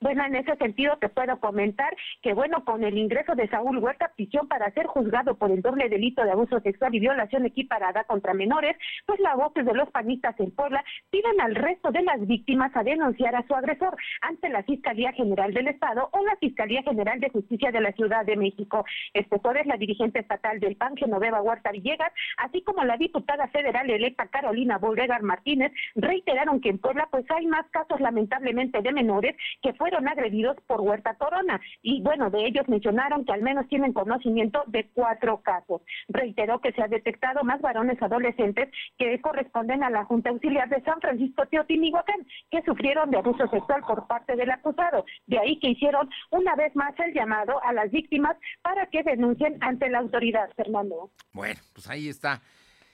Bueno, 0.00 0.24
en 0.24 0.36
ese 0.36 0.54
sentido 0.56 0.96
te 0.98 1.08
puedo 1.08 1.40
comentar 1.40 1.92
que, 2.22 2.32
bueno, 2.32 2.64
con 2.64 2.84
el 2.84 2.96
ingreso 2.96 3.34
de 3.34 3.48
Saúl 3.48 3.78
Huerta 3.78 4.12
prisión 4.14 4.46
para 4.46 4.70
ser 4.70 4.86
juzgado 4.86 5.34
por 5.36 5.50
el 5.50 5.60
doble 5.60 5.88
delito 5.88 6.22
de 6.22 6.30
abuso 6.30 6.60
sexual 6.60 6.94
y 6.94 7.00
violación 7.00 7.44
equiparada 7.46 8.04
contra 8.04 8.32
menores, 8.32 8.76
pues 9.06 9.18
la 9.18 9.34
voces 9.34 9.66
de 9.66 9.74
los 9.74 9.90
panistas 9.90 10.38
en 10.38 10.52
Puebla 10.52 10.84
piden 11.10 11.40
al 11.40 11.56
resto 11.56 11.90
de 11.90 12.02
las 12.02 12.24
víctimas 12.24 12.70
a 12.76 12.84
denunciar 12.84 13.34
a 13.34 13.44
su 13.48 13.56
agresor 13.56 13.96
ante 14.20 14.48
la 14.50 14.62
Fiscalía 14.62 15.10
General 15.14 15.52
del 15.52 15.66
Estado 15.66 16.08
o 16.12 16.24
la 16.24 16.36
Fiscalía 16.36 16.84
General 16.84 17.18
de 17.18 17.30
Justicia 17.30 17.72
de 17.72 17.80
la 17.80 17.90
Ciudad 17.90 18.24
de 18.24 18.36
México. 18.36 18.84
Este 19.14 19.36
jueves, 19.40 19.66
la 19.66 19.78
dirigente 19.78 20.20
estatal 20.20 20.60
del 20.60 20.76
PAN, 20.76 20.96
Genoveva 20.96 21.42
Huerta 21.42 21.72
Villegas, 21.72 22.12
así 22.36 22.62
como 22.62 22.84
la 22.84 22.96
diputada 22.98 23.48
federal 23.48 23.90
electa 23.90 24.28
Carolina 24.28 24.78
Bolregar 24.78 25.24
Martínez, 25.24 25.72
reiteraron 25.96 26.60
que 26.60 26.68
en 26.68 26.78
Puebla 26.78 27.08
pues 27.10 27.28
hay 27.32 27.46
más 27.48 27.66
casos 27.70 28.00
lamentablemente 28.00 28.80
de 28.80 28.92
menores 28.92 29.34
que 29.60 29.72
fue 29.72 29.87
fueron 29.88 30.06
agredidos 30.06 30.56
por 30.66 30.82
Huerta 30.82 31.14
Corona. 31.14 31.60
Y 31.82 32.02
bueno, 32.02 32.28
de 32.28 32.46
ellos 32.46 32.68
mencionaron 32.68 33.24
que 33.24 33.32
al 33.32 33.40
menos 33.40 33.66
tienen 33.68 33.94
conocimiento 33.94 34.62
de 34.66 34.86
cuatro 34.92 35.40
casos. 35.40 35.80
Reiteró 36.08 36.60
que 36.60 36.72
se 36.72 36.82
ha 36.82 36.88
detectado 36.88 37.42
más 37.42 37.62
varones 37.62 38.00
adolescentes 38.02 38.68
que 38.98 39.18
corresponden 39.22 39.82
a 39.82 39.88
la 39.88 40.04
Junta 40.04 40.28
Auxiliar 40.28 40.68
de 40.68 40.82
San 40.82 41.00
Francisco 41.00 41.46
Teotimihuacán, 41.46 42.26
que 42.50 42.62
sufrieron 42.64 43.10
de 43.10 43.16
abuso 43.16 43.48
sexual 43.48 43.82
por 43.86 44.06
parte 44.06 44.36
del 44.36 44.50
acusado. 44.50 45.06
De 45.26 45.38
ahí 45.38 45.58
que 45.58 45.70
hicieron 45.70 46.10
una 46.30 46.54
vez 46.54 46.76
más 46.76 46.92
el 46.98 47.14
llamado 47.14 47.62
a 47.64 47.72
las 47.72 47.90
víctimas 47.90 48.36
para 48.60 48.86
que 48.88 49.02
denuncien 49.02 49.56
ante 49.62 49.88
la 49.88 50.00
autoridad, 50.00 50.50
Fernando. 50.54 51.10
Bueno, 51.32 51.58
pues 51.72 51.88
ahí 51.88 52.10
está 52.10 52.42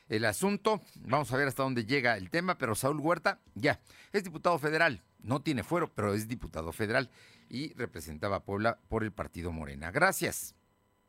el 0.09 0.25
asunto. 0.27 0.81
Vamos 1.09 1.33
a 1.33 1.37
ver 1.37 1.49
hasta 1.49 1.65
dónde 1.65 1.87
llega 1.87 2.17
el 2.17 2.31
tema, 2.31 2.57
pero 2.57 2.77
Saúl 2.77 3.01
Huerta 3.01 3.41
ya 3.57 3.81
es 4.13 4.23
diputado 4.23 4.61
federal 4.61 5.01
no 5.25 5.43
tiene 5.43 5.63
fuero, 5.63 5.93
pero 5.93 6.15
es 6.15 6.29
diputado 6.29 6.73
federal 6.73 7.11
y 7.49 7.73
representaba 7.75 8.37
a 8.37 8.45
Puebla 8.45 8.79
por 8.89 9.03
el 9.03 9.13
partido 9.13 9.53
Morena. 9.53 9.91
Gracias. 9.91 10.55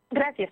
Gracias. 0.09 0.51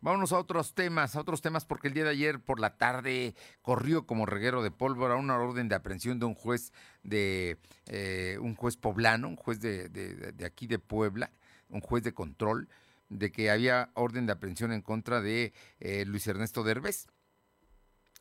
Vámonos 0.00 0.32
a 0.32 0.38
otros 0.38 0.74
temas, 0.74 1.14
a 1.14 1.20
otros 1.20 1.42
temas, 1.42 1.66
porque 1.66 1.88
el 1.88 1.94
día 1.94 2.04
de 2.04 2.10
ayer 2.10 2.40
por 2.40 2.58
la 2.58 2.78
tarde 2.78 3.34
corrió 3.60 4.06
como 4.06 4.24
reguero 4.24 4.62
de 4.62 4.70
pólvora 4.70 5.16
una 5.16 5.36
orden 5.38 5.68
de 5.68 5.74
aprehensión 5.74 6.18
de 6.18 6.26
un 6.26 6.34
juez 6.34 6.72
de 7.02 7.58
eh, 7.86 8.38
un 8.40 8.54
juez 8.54 8.76
poblano, 8.76 9.28
un 9.28 9.36
juez 9.36 9.60
de, 9.60 9.88
de, 9.90 10.46
aquí 10.46 10.66
de 10.66 10.78
Puebla, 10.78 11.30
un 11.68 11.82
juez 11.82 12.02
de 12.02 12.14
control, 12.14 12.68
de 13.10 13.30
que 13.30 13.50
había 13.50 13.90
orden 13.94 14.26
de 14.26 14.32
aprehensión 14.32 14.72
en 14.72 14.80
contra 14.80 15.20
de 15.20 15.52
eh, 15.80 16.04
Luis 16.06 16.26
Ernesto 16.26 16.62
Derbez. 16.62 17.06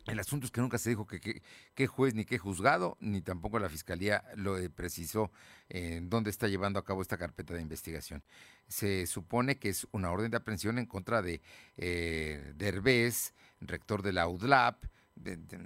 El 0.10 0.20
asunto 0.20 0.46
es 0.46 0.52
que 0.52 0.62
nunca 0.62 0.78
se 0.78 0.90
dijo 0.90 1.06
que 1.06 1.42
qué 1.76 1.88
juez 1.88 2.16
ni 2.16 2.26
qué 2.26 2.38
juzgado, 2.38 2.98
ni 3.00 3.22
tampoco 3.22 3.60
la 3.60 3.70
fiscalía 3.70 4.24
lo 4.36 4.58
precisó 4.72 5.32
en 5.70 6.10
dónde 6.10 6.32
está 6.32 6.48
llevando 6.48 6.80
a 6.80 6.86
cabo 6.86 7.02
esta 7.02 7.18
carpeta 7.18 7.54
de 7.54 7.62
investigación. 7.62 8.24
Se 8.68 9.06
supone 9.06 9.58
que 9.58 9.70
es 9.70 9.88
una 9.92 10.12
orden 10.12 10.32
de 10.32 10.38
aprehensión 10.38 10.80
en 10.80 10.88
contra 10.88 11.22
de 11.22 11.42
eh, 11.78 12.54
Derbez, 12.56 13.34
rector 13.62 14.02
de 14.02 14.14
la 14.14 14.28
UDLAP, 14.28 14.84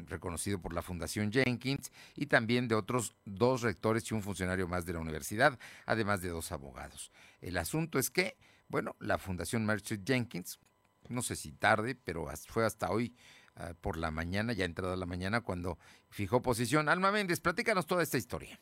reconocido 0.08 0.60
por 0.60 0.74
la 0.74 0.82
Fundación 0.82 1.32
Jenkins, 1.32 1.92
y 2.16 2.26
también 2.26 2.68
de 2.68 2.76
otros 2.76 3.16
dos 3.24 3.62
rectores 3.62 4.10
y 4.10 4.14
un 4.14 4.24
funcionario 4.24 4.68
más 4.68 4.86
de 4.86 4.94
la 4.94 5.00
universidad, 5.00 5.58
además 5.86 6.22
de 6.22 6.30
dos 6.30 6.52
abogados. 6.52 7.12
El 7.40 7.58
asunto 7.58 8.00
es 8.00 8.10
que, 8.10 8.36
bueno, 8.68 8.96
la 9.00 9.18
Fundación 9.18 9.66
Merchant 9.66 10.06
Jenkins, 10.06 10.60
no 11.08 11.22
sé 11.22 11.36
si 11.36 11.52
tarde, 11.52 11.96
pero 11.96 12.28
fue 12.48 12.66
hasta 12.66 12.90
hoy 12.90 13.16
Ah, 13.56 13.74
por 13.80 13.98
la 13.98 14.10
mañana, 14.10 14.54
ya 14.54 14.66
entrada 14.66 14.96
la 14.96 15.06
mañana, 15.06 15.42
cuando 15.42 15.78
fijó 16.10 16.42
posición. 16.42 16.90
Alma 16.90 17.12
Méndez, 17.12 17.40
platícanos 17.40 17.86
toda 17.86 18.02
esta 18.02 18.18
historia. 18.18 18.60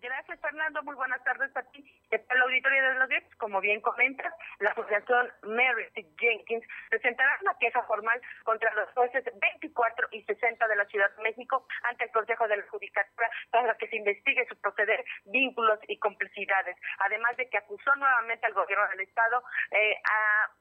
Gracias, 0.00 0.40
Fernando. 0.40 0.82
Muy 0.82 0.94
buenas 0.94 1.22
tardes 1.24 1.54
a 1.56 1.62
ti. 1.72 1.84
El 2.10 2.42
auditorio 2.42 2.82
de 2.82 2.94
los 2.94 3.08
días, 3.08 3.22
como 3.36 3.60
bien 3.60 3.80
comentas, 3.80 4.32
la 4.58 4.70
Asociación 4.70 5.30
Mary 5.42 5.86
Jenkins 6.18 6.64
presentará 6.88 7.38
una 7.42 7.54
queja 7.60 7.82
formal 7.82 8.20
contra 8.44 8.72
los 8.74 8.88
jueces 8.90 9.24
24 9.40 10.08
y 10.12 10.22
60 10.22 10.68
de 10.68 10.76
la 10.76 10.86
Ciudad 10.86 11.10
de 11.16 11.22
México 11.22 11.66
ante 11.82 12.04
el 12.04 12.10
Consejo 12.12 12.48
de 12.48 12.56
la 12.56 12.66
Judicatura 12.68 13.30
para 13.50 13.76
que 13.76 13.88
se 13.88 13.96
investigue 13.96 14.46
su 14.48 14.56
proceder, 14.56 15.04
vínculos 15.24 15.78
y 15.86 15.98
complicidades. 15.98 16.76
Además 16.98 17.36
de 17.36 17.48
que 17.48 17.58
acusó 17.58 17.94
nuevamente 17.96 18.46
al 18.46 18.54
gobierno 18.54 18.88
del 18.88 19.00
Estado 19.00 19.42
eh, 19.70 19.96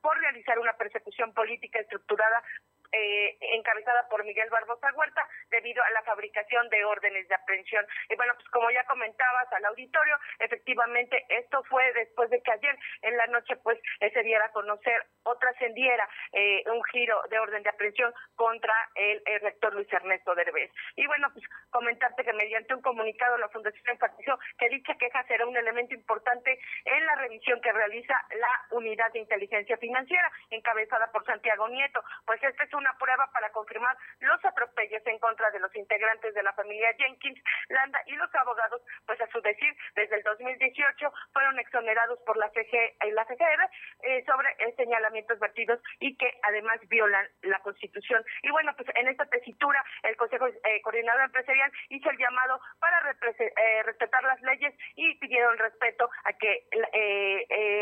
por 0.01 0.19
realizar 0.19 0.59
una 0.59 0.73
persecución 0.73 1.33
política 1.33 1.79
estructurada 1.79 2.43
eh, 2.91 3.37
encabezada 3.53 4.07
por 4.09 4.23
Miguel 4.23 4.49
Barbosa 4.49 4.91
Huerta 4.95 5.27
debido 5.49 5.83
a 5.83 5.89
la 5.91 6.01
fabricación 6.03 6.69
de 6.69 6.85
órdenes 6.85 7.27
de 7.27 7.35
aprehensión. 7.35 7.85
Y 8.09 8.15
bueno, 8.15 8.33
pues 8.35 8.47
como 8.49 8.69
ya 8.71 8.83
comentabas 8.85 9.51
al 9.53 9.65
auditorio, 9.65 10.17
efectivamente 10.39 11.25
esto 11.29 11.63
fue 11.65 11.91
después 11.93 12.29
de 12.29 12.41
que 12.41 12.51
ayer 12.51 12.77
en 13.01 13.17
la 13.17 13.27
noche 13.27 13.55
pues 13.57 13.79
se 13.99 14.23
diera 14.23 14.45
a 14.45 14.51
conocer 14.51 15.05
o 15.23 15.37
trascendiera 15.37 16.07
eh, 16.33 16.63
un 16.67 16.83
giro 16.85 17.21
de 17.29 17.39
orden 17.39 17.63
de 17.63 17.69
aprehensión 17.69 18.13
contra 18.35 18.73
el, 18.95 19.21
rector 19.41 19.73
Luis 19.73 19.91
Ernesto 19.91 20.35
Derbez. 20.35 20.71
Y 20.95 21.05
bueno, 21.07 21.29
pues 21.33 21.45
comentarte 21.69 22.23
que 22.23 22.33
mediante 22.33 22.73
un 22.73 22.81
comunicado 22.81 23.37
la 23.37 23.49
Fundación 23.49 23.83
enfatizó 23.87 24.37
que 24.57 24.69
dicha 24.69 24.95
queja 24.95 25.23
será 25.23 25.45
un 25.45 25.55
elemento 25.55 25.93
importante 25.93 26.59
en 26.85 27.05
la 27.05 27.15
revisión 27.15 27.61
que 27.61 27.71
realiza 27.71 28.13
la 28.31 28.77
Unidad 28.77 29.11
de 29.13 29.19
Inteligencia 29.19 29.77
Financiera 29.77 30.31
encabezada 30.49 31.11
por 31.11 31.25
Santiago 31.25 31.67
Nieto, 31.69 32.03
pues 32.25 32.41
este 32.43 32.63
es 32.63 32.73
una 32.79 32.97
prueba 32.97 33.29
para 33.31 33.51
confirmar 33.51 33.95
los 34.21 34.43
atropellos 34.43 35.05
en 35.05 35.19
contra 35.19 35.51
de 35.51 35.59
los 35.59 35.75
integrantes 35.75 36.33
de 36.33 36.43
la 36.43 36.53
familia 36.53 36.93
Jenkins, 36.97 37.39
Landa 37.67 38.01
y 38.05 38.15
los 38.15 38.33
abogados, 38.35 38.81
pues 39.05 39.19
a 39.21 39.27
su 39.27 39.41
decir, 39.41 39.75
desde 39.95 40.15
el 40.15 40.23
2018 40.23 41.13
fueron 41.33 41.59
exonerados 41.59 42.19
por 42.25 42.37
la 42.37 42.49
CG 42.49 42.95
y 43.05 43.11
la 43.11 43.25
CGR 43.25 43.69
eh, 44.03 44.23
sobre 44.25 44.49
señalamientos 44.75 45.39
vertidos 45.39 45.79
y 45.99 46.15
que 46.15 46.39
además 46.43 46.79
violan 46.87 47.27
la 47.41 47.59
Constitución. 47.59 48.23
Y 48.43 48.51
bueno, 48.51 48.73
pues 48.77 48.87
en 48.95 49.07
esta 49.07 49.25
tesitura 49.25 49.83
el 50.03 50.15
Consejo 50.15 50.47
eh, 50.47 50.81
Coordinador 50.81 51.23
Empresarial 51.23 51.71
hizo 51.89 52.09
el 52.09 52.17
llamado 52.17 52.61
para 52.79 52.99
eh, 53.11 53.83
respetar 53.83 54.23
las 54.23 54.41
leyes 54.41 54.73
y 54.95 55.15
pidieron 55.15 55.57
respeto 55.57 56.09
a 56.23 56.33
que 56.33 56.67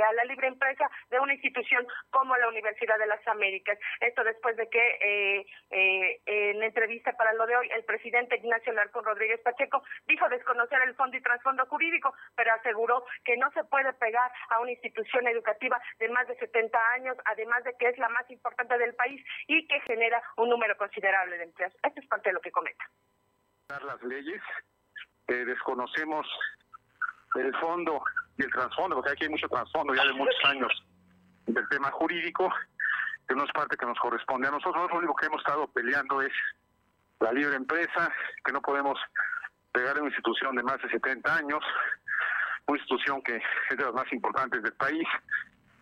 a 0.08 0.14
la 0.14 0.24
libre 0.26 0.48
empresa 0.48 0.90
de 1.10 1.20
una 1.20 1.34
institución 1.34 1.86
como 2.10 2.36
la 2.38 2.48
Universidad 2.48 2.98
de 2.98 3.08
las 3.08 3.26
Américas. 3.28 3.78
Esto 4.00 4.24
después 4.24 4.56
de 4.58 4.70
que 4.70 4.87
eh, 4.88 5.46
eh, 5.72 6.22
en 6.26 6.64
entrevista 6.64 7.14
para 7.14 7.34
lo 7.34 7.46
de 7.46 7.56
hoy, 7.56 7.70
el 7.76 7.84
presidente 7.84 8.38
Ignacio 8.38 8.74
Larcón 8.74 9.06
Rodríguez 9.06 9.40
Pacheco 9.42 9.84
dijo 10.08 10.28
desconocer 10.30 10.80
el 10.84 10.96
fondo 10.96 11.18
y 11.18 11.22
trasfondo 11.22 11.66
jurídico, 11.68 12.14
pero 12.36 12.54
aseguró 12.54 13.06
que 13.24 13.38
no 13.38 13.52
se 13.52 13.64
puede 13.66 13.94
pegar 13.94 14.32
a 14.50 14.60
una 14.60 14.72
institución 14.72 15.28
educativa 15.28 15.82
de 16.00 16.10
más 16.10 16.28
de 16.28 16.38
70 16.38 16.78
años, 16.94 17.18
además 17.26 17.64
de 17.64 17.76
que 17.78 17.90
es 17.90 17.98
la 17.98 18.10
más 18.10 18.30
importante 18.30 18.78
del 18.78 18.96
país 18.96 19.24
y 19.48 19.68
que 19.68 19.80
genera 19.82 20.22
un 20.38 20.50
número 20.50 20.78
considerable 20.78 21.38
de 21.38 21.44
empleos. 21.44 21.74
Esto 21.84 22.00
es 22.00 22.08
parte 22.08 22.30
de 22.30 22.34
lo 22.34 22.42
que 22.42 22.52
comenta. 22.52 22.86
Las 23.68 24.02
leyes, 24.04 24.42
eh, 25.28 25.46
desconocemos 25.46 26.26
el 27.36 27.54
fondo 27.58 28.02
y 28.38 28.44
el 28.44 28.52
trasfondo, 28.52 28.96
porque 28.96 29.12
aquí 29.12 29.26
hay 29.26 29.30
mucho 29.30 29.50
trasfondo 29.50 29.94
ya 29.94 30.06
de 30.06 30.14
muchos 30.14 30.46
años 30.46 30.72
del 31.46 31.68
tema 31.70 31.92
jurídico 31.92 32.50
que 33.28 33.36
no 33.36 33.44
es 33.44 33.52
parte 33.52 33.78
que 33.78 33.86
nos 33.86 34.00
corresponde 34.00 34.48
a 34.48 34.52
nosotros. 34.52 34.90
Lo 34.90 34.98
único 34.98 35.16
que 35.16 35.26
hemos 35.26 35.42
estado 35.42 35.68
peleando 35.68 36.22
es 36.22 36.32
la 37.20 37.32
libre 37.32 37.56
empresa, 37.56 38.12
que 38.44 38.52
no 38.52 38.62
podemos 38.62 38.98
pegar 39.72 39.98
a 39.98 40.00
una 40.00 40.10
institución 40.10 40.56
de 40.56 40.64
más 40.64 40.82
de 40.82 40.90
70 40.90 41.36
años, 41.36 41.64
una 42.68 42.78
institución 42.78 43.22
que 43.22 43.38
es 43.38 43.78
de 43.78 43.84
las 43.84 43.94
más 43.94 44.12
importantes 44.14 44.62
del 44.64 44.74
país, 44.74 45.08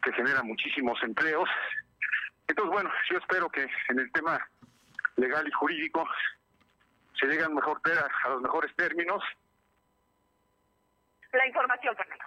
que 0.02 0.14
genera 0.14 0.42
muchísimos 0.44 1.02
empleos. 1.04 1.50
Entonces, 2.48 2.72
bueno, 2.72 2.92
yo 3.10 3.18
espero 3.18 3.50
que 3.50 3.68
en 3.90 4.00
el 4.00 4.12
tema 4.12 4.40
legal 5.18 5.48
y 5.48 5.52
jurídico 5.52 6.08
se 7.20 7.28
lleguen 7.28 7.56
mejor 7.56 7.80
a 8.24 8.30
los 8.30 8.42
mejores 8.42 8.76
términos. 8.76 9.24
La 11.32 11.48
información, 11.48 11.96
Fernando. 11.96 12.26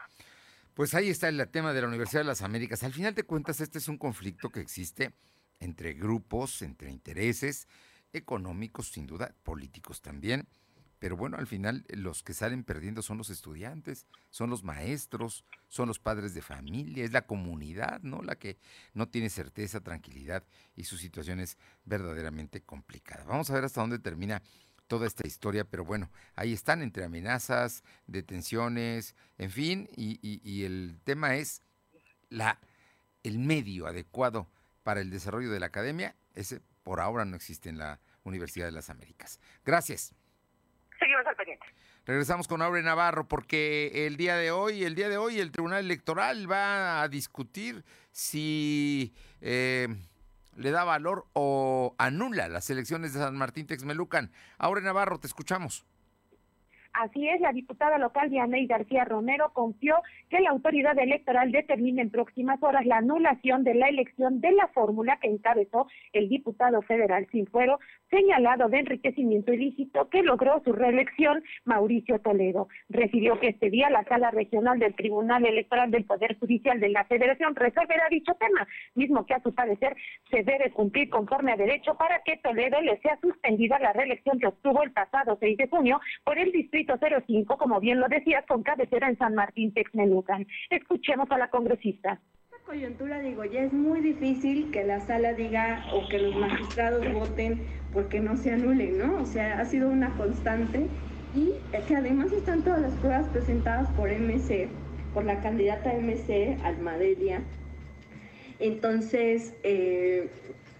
Pues 0.78 0.94
ahí 0.94 1.08
está 1.08 1.28
el 1.28 1.44
tema 1.48 1.72
de 1.72 1.80
la 1.80 1.88
Universidad 1.88 2.20
de 2.20 2.28
las 2.28 2.42
Américas. 2.42 2.84
Al 2.84 2.92
final 2.92 3.12
de 3.12 3.24
cuentas, 3.24 3.60
este 3.60 3.78
es 3.78 3.88
un 3.88 3.98
conflicto 3.98 4.50
que 4.50 4.60
existe 4.60 5.12
entre 5.58 5.94
grupos, 5.94 6.62
entre 6.62 6.88
intereses 6.88 7.66
económicos, 8.12 8.92
sin 8.92 9.08
duda, 9.08 9.34
políticos 9.42 10.00
también. 10.02 10.46
Pero 11.00 11.16
bueno, 11.16 11.36
al 11.36 11.48
final 11.48 11.84
los 11.88 12.22
que 12.22 12.32
salen 12.32 12.62
perdiendo 12.62 13.02
son 13.02 13.18
los 13.18 13.28
estudiantes, 13.28 14.06
son 14.30 14.50
los 14.50 14.62
maestros, 14.62 15.44
son 15.66 15.88
los 15.88 15.98
padres 15.98 16.32
de 16.32 16.42
familia, 16.42 17.04
es 17.04 17.10
la 17.10 17.26
comunidad, 17.26 18.00
¿no? 18.02 18.22
La 18.22 18.36
que 18.36 18.56
no 18.94 19.08
tiene 19.08 19.30
certeza, 19.30 19.80
tranquilidad 19.80 20.44
y 20.76 20.84
su 20.84 20.96
situación 20.96 21.40
es 21.40 21.58
verdaderamente 21.86 22.60
complicada. 22.60 23.24
Vamos 23.24 23.50
a 23.50 23.54
ver 23.54 23.64
hasta 23.64 23.80
dónde 23.80 23.98
termina 23.98 24.42
toda 24.88 25.06
esta 25.06 25.26
historia, 25.26 25.64
pero 25.64 25.84
bueno, 25.84 26.10
ahí 26.34 26.52
están 26.52 26.82
entre 26.82 27.04
amenazas, 27.04 27.84
detenciones, 28.06 29.14
en 29.36 29.50
fin, 29.50 29.88
y, 29.96 30.64
el 30.64 30.98
tema 31.04 31.36
es 31.36 31.62
la, 32.30 32.58
el 33.22 33.38
medio 33.38 33.86
adecuado 33.86 34.48
para 34.82 35.00
el 35.00 35.10
desarrollo 35.10 35.50
de 35.50 35.60
la 35.60 35.66
academia, 35.66 36.16
ese 36.34 36.60
por 36.82 37.00
ahora 37.00 37.24
no 37.26 37.36
existe 37.36 37.68
en 37.68 37.78
la 37.78 38.00
Universidad 38.24 38.66
de 38.66 38.72
las 38.72 38.88
Américas. 38.88 39.40
Gracias. 39.64 40.14
Seguimos 40.98 41.26
al 41.26 41.36
pendiente. 41.36 41.66
Regresamos 42.06 42.48
con 42.48 42.62
Aure 42.62 42.82
Navarro 42.82 43.28
porque 43.28 44.06
el 44.06 44.16
día 44.16 44.36
de 44.36 44.50
hoy, 44.50 44.84
el 44.84 44.94
día 44.94 45.10
de 45.10 45.18
hoy, 45.18 45.40
el 45.40 45.52
Tribunal 45.52 45.84
Electoral 45.84 46.50
va 46.50 47.02
a 47.02 47.08
discutir 47.08 47.84
si 48.10 49.14
eh, 49.42 49.88
le 50.58 50.70
da 50.70 50.84
valor 50.84 51.26
o 51.32 51.94
anula 51.98 52.48
las 52.48 52.68
elecciones 52.68 53.14
de 53.14 53.20
San 53.20 53.36
Martín 53.36 53.66
Texmelucan. 53.66 54.30
Aure 54.58 54.82
Navarro, 54.82 55.18
te 55.18 55.28
escuchamos. 55.28 55.86
Así 56.92 57.28
es, 57.28 57.40
la 57.40 57.52
diputada 57.52 57.96
local 57.98 58.28
Dianey 58.28 58.66
García 58.66 59.04
Romero 59.04 59.52
confió 59.52 59.96
que 60.30 60.40
la 60.40 60.50
autoridad 60.50 60.98
electoral 60.98 61.52
determine 61.52 62.02
en 62.02 62.10
próximas 62.10 62.60
horas 62.60 62.84
la 62.86 62.96
anulación 62.96 63.62
de 63.62 63.74
la 63.74 63.88
elección 63.88 64.40
de 64.40 64.50
la 64.52 64.66
fórmula 64.68 65.18
que 65.20 65.28
encabezó 65.28 65.86
el 66.12 66.28
diputado 66.28 66.82
federal 66.82 67.28
sin 67.30 67.46
fuero 67.46 67.78
señalado 68.10 68.68
de 68.68 68.78
enriquecimiento 68.78 69.52
ilícito 69.52 70.08
que 70.08 70.22
logró 70.22 70.60
su 70.64 70.72
reelección 70.72 71.42
Mauricio 71.64 72.18
Toledo. 72.20 72.68
Refirió 72.88 73.38
que 73.38 73.48
este 73.48 73.70
día 73.70 73.90
la 73.90 74.04
sala 74.04 74.30
regional 74.30 74.78
del 74.78 74.94
Tribunal 74.94 75.44
Electoral 75.46 75.90
del 75.90 76.04
Poder 76.04 76.38
Judicial 76.38 76.80
de 76.80 76.88
la 76.88 77.04
Federación 77.04 77.54
resolverá 77.54 78.08
dicho 78.10 78.34
tema, 78.34 78.66
mismo 78.94 79.26
que 79.26 79.34
a 79.34 79.42
su 79.42 79.54
parecer 79.54 79.96
se 80.30 80.42
debe 80.42 80.70
cumplir 80.70 81.08
conforme 81.10 81.52
a 81.52 81.56
derecho 81.56 81.96
para 81.96 82.22
que 82.22 82.38
Toledo 82.38 82.80
le 82.80 82.98
sea 83.00 83.18
suspendida 83.20 83.78
la 83.78 83.92
reelección 83.92 84.38
que 84.38 84.46
obtuvo 84.46 84.82
el 84.82 84.92
pasado 84.92 85.36
6 85.40 85.56
de 85.56 85.68
junio 85.68 86.00
por 86.24 86.38
el 86.38 86.52
distrito 86.52 86.98
05, 86.98 87.56
como 87.58 87.80
bien 87.80 88.00
lo 88.00 88.08
decías, 88.08 88.44
con 88.46 88.62
cabecera 88.62 89.08
en 89.08 89.18
San 89.18 89.34
Martín 89.34 89.72
Texmelucan. 89.72 90.46
Escuchemos 90.70 91.30
a 91.30 91.38
la 91.38 91.48
congresista 91.48 92.20
coyuntura, 92.68 93.20
digo, 93.20 93.46
ya 93.46 93.62
es 93.62 93.72
muy 93.72 94.02
difícil 94.02 94.70
que 94.70 94.84
la 94.84 95.00
sala 95.00 95.32
diga 95.32 95.86
o 95.90 96.06
que 96.06 96.18
los 96.18 96.36
magistrados 96.36 97.02
voten 97.14 97.62
porque 97.94 98.20
no 98.20 98.36
se 98.36 98.52
anulen, 98.52 98.98
¿no? 98.98 99.22
O 99.22 99.24
sea, 99.24 99.58
ha 99.58 99.64
sido 99.64 99.88
una 99.88 100.14
constante 100.18 100.86
y 101.34 101.54
que 101.86 101.96
además 101.96 102.30
están 102.30 102.62
todas 102.64 102.82
las 102.82 102.92
pruebas 102.96 103.26
presentadas 103.28 103.88
por 103.92 104.10
MC, 104.10 104.68
por 105.14 105.24
la 105.24 105.40
candidata 105.40 105.94
MC, 105.94 106.58
Almadelia. 106.62 107.40
Entonces, 108.58 109.54
eh, 109.62 110.28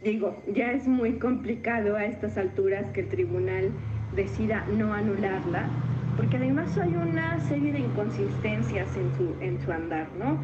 digo, 0.04 0.42
ya 0.52 0.72
es 0.72 0.86
muy 0.86 1.14
complicado 1.14 1.96
a 1.96 2.04
estas 2.04 2.36
alturas 2.36 2.90
que 2.90 3.00
el 3.00 3.08
tribunal 3.08 3.70
decida 4.14 4.66
no 4.76 4.92
anularla 4.92 5.70
porque 6.18 6.36
además 6.36 6.76
hay 6.76 6.96
una 6.96 7.38
serie 7.48 7.72
de 7.72 7.78
inconsistencias 7.78 8.88
en 8.96 9.16
su, 9.16 9.40
en 9.40 9.60
su 9.64 9.70
andar, 9.70 10.08
¿no? 10.18 10.36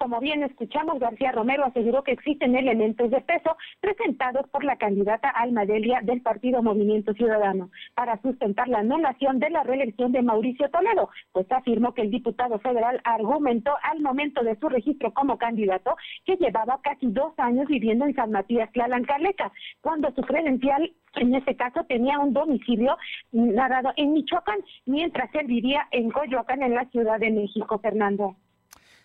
Como 0.00 0.18
bien 0.18 0.42
escuchamos, 0.42 0.98
García 0.98 1.30
Romero 1.30 1.66
aseguró 1.66 2.02
que 2.02 2.12
existen 2.12 2.56
elementos 2.56 3.10
de 3.10 3.20
peso 3.20 3.54
presentados 3.80 4.48
por 4.48 4.64
la 4.64 4.76
candidata 4.76 5.28
Alma 5.28 5.66
Delia 5.66 6.00
del 6.02 6.22
Partido 6.22 6.62
Movimiento 6.62 7.12
Ciudadano 7.12 7.70
para 7.94 8.18
sustentar 8.22 8.66
la 8.68 8.78
anulación 8.78 9.38
de 9.40 9.50
la 9.50 9.62
reelección 9.62 10.10
de 10.12 10.22
Mauricio 10.22 10.70
Toledo, 10.70 11.10
pues 11.32 11.52
afirmó 11.52 11.92
que 11.92 12.00
el 12.00 12.10
diputado 12.10 12.58
federal 12.60 13.02
argumentó 13.04 13.72
al 13.82 14.00
momento 14.00 14.42
de 14.42 14.58
su 14.58 14.70
registro 14.70 15.12
como 15.12 15.36
candidato 15.36 15.94
que 16.24 16.36
llevaba 16.36 16.80
casi 16.82 17.08
dos 17.08 17.34
años 17.36 17.66
viviendo 17.66 18.06
en 18.06 18.14
San 18.14 18.30
Matías 18.30 18.70
Caleca, 18.72 19.52
cuando 19.82 20.10
su 20.14 20.22
credencial 20.22 20.94
en 21.16 21.34
este 21.34 21.56
caso 21.56 21.84
tenía 21.84 22.18
un 22.20 22.32
domicilio 22.32 22.96
narrado 23.32 23.92
en 23.96 24.14
Michoacán, 24.14 24.60
mientras 24.86 25.28
él 25.34 25.46
vivía 25.46 25.88
en 25.90 26.10
Coyoacán, 26.10 26.62
en 26.62 26.74
la 26.74 26.86
Ciudad 26.86 27.20
de 27.20 27.30
México, 27.30 27.78
Fernando. 27.80 28.36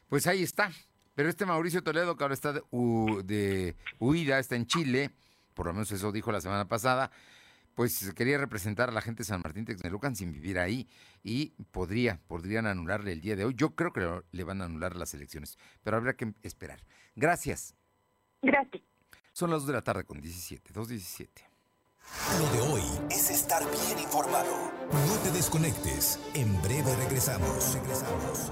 Pues 0.09 0.27
ahí 0.27 0.43
está. 0.43 0.71
Pero 1.15 1.29
este 1.29 1.45
Mauricio 1.45 1.81
Toledo, 1.81 2.17
que 2.17 2.23
ahora 2.23 2.33
está 2.33 2.53
de, 2.53 3.75
huida, 3.99 4.39
está 4.39 4.55
en 4.55 4.67
Chile, 4.67 5.11
por 5.53 5.67
lo 5.67 5.73
menos 5.73 5.91
eso 5.91 6.11
dijo 6.11 6.31
la 6.31 6.41
semana 6.41 6.67
pasada, 6.67 7.09
pues 7.73 8.13
quería 8.13 8.37
representar 8.37 8.89
a 8.89 8.91
la 8.91 9.01
gente 9.01 9.23
de 9.23 9.27
San 9.27 9.41
Martín 9.41 9.65
Texmelucan 9.65 10.15
sin 10.15 10.33
vivir 10.33 10.59
ahí 10.59 10.89
y 11.23 11.53
podría, 11.71 12.19
podrían 12.27 12.67
anularle 12.67 13.13
el 13.13 13.21
día 13.21 13.37
de 13.37 13.45
hoy. 13.45 13.53
Yo 13.55 13.75
creo 13.75 13.93
que 13.93 14.23
le 14.31 14.43
van 14.43 14.61
a 14.61 14.65
anular 14.65 14.95
las 14.95 15.13
elecciones, 15.13 15.57
pero 15.83 15.95
habrá 15.95 16.15
que 16.15 16.33
esperar. 16.43 16.81
Gracias. 17.15 17.75
Gracias. 18.41 18.83
Son 19.31 19.49
las 19.49 19.61
2 19.61 19.67
de 19.67 19.73
la 19.73 19.81
tarde 19.81 20.03
con 20.03 20.19
17, 20.19 20.73
2.17. 20.73 21.29
Lo 22.39 22.49
de 22.51 22.61
hoy 22.61 22.83
es 23.09 23.29
estar 23.29 23.63
bien 23.63 23.99
informado. 23.99 24.71
No 24.91 25.17
te 25.23 25.31
desconectes. 25.31 26.19
En 26.33 26.61
breve 26.61 26.95
regresamos. 26.97 27.73
Regresamos. 27.73 28.51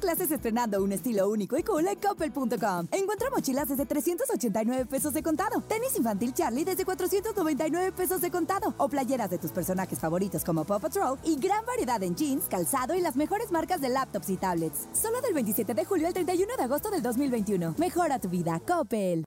Clases 0.00 0.30
estrenando 0.30 0.82
un 0.82 0.92
estilo 0.92 1.28
único 1.28 1.58
y 1.58 1.62
cool 1.62 1.88
en 1.88 1.98
Coppel.com. 1.98 2.88
Encuentra 2.92 3.30
mochilas 3.30 3.68
desde 3.68 3.84
389 3.84 4.86
pesos 4.86 5.12
de 5.12 5.22
contado, 5.22 5.60
tenis 5.62 5.96
infantil 5.96 6.32
Charlie 6.32 6.64
desde 6.64 6.84
499 6.84 7.92
pesos 7.92 8.20
de 8.20 8.30
contado 8.30 8.74
o 8.78 8.88
playeras 8.88 9.30
de 9.30 9.38
tus 9.38 9.50
personajes 9.50 9.98
favoritos 9.98 10.44
como 10.44 10.64
Paw 10.64 10.80
Patrol 10.80 11.18
y 11.24 11.36
gran 11.36 11.64
variedad 11.66 12.02
en 12.02 12.14
jeans, 12.14 12.44
calzado 12.44 12.94
y 12.94 13.00
las 13.00 13.16
mejores 13.16 13.50
marcas 13.50 13.80
de 13.80 13.88
laptops 13.88 14.30
y 14.30 14.36
tablets. 14.36 14.88
Solo 14.92 15.20
del 15.20 15.34
27 15.34 15.74
de 15.74 15.84
julio 15.84 16.06
al 16.06 16.14
31 16.14 16.56
de 16.56 16.62
agosto 16.62 16.90
del 16.90 17.02
2021. 17.02 17.74
Mejora 17.78 18.18
tu 18.18 18.28
vida, 18.28 18.60
Coppel. 18.66 19.24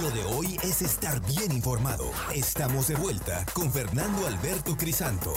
Lo 0.00 0.10
de 0.10 0.24
hoy 0.36 0.56
es 0.62 0.80
estar 0.80 1.20
bien 1.26 1.52
informado. 1.52 2.04
Estamos 2.34 2.88
de 2.88 2.94
vuelta 2.94 3.44
con 3.52 3.70
Fernando 3.70 4.26
Alberto 4.26 4.76
Crisanto. 4.76 5.34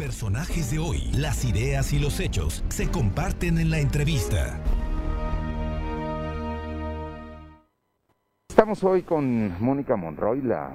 Personajes 0.00 0.70
de 0.70 0.78
hoy, 0.78 1.12
las 1.12 1.44
ideas 1.44 1.92
y 1.92 1.98
los 1.98 2.20
hechos 2.20 2.64
se 2.70 2.90
comparten 2.90 3.58
en 3.58 3.68
la 3.68 3.80
entrevista. 3.80 4.58
Estamos 8.48 8.82
hoy 8.82 9.02
con 9.02 9.62
Mónica 9.62 9.96
Monroy, 9.96 10.40
la 10.40 10.70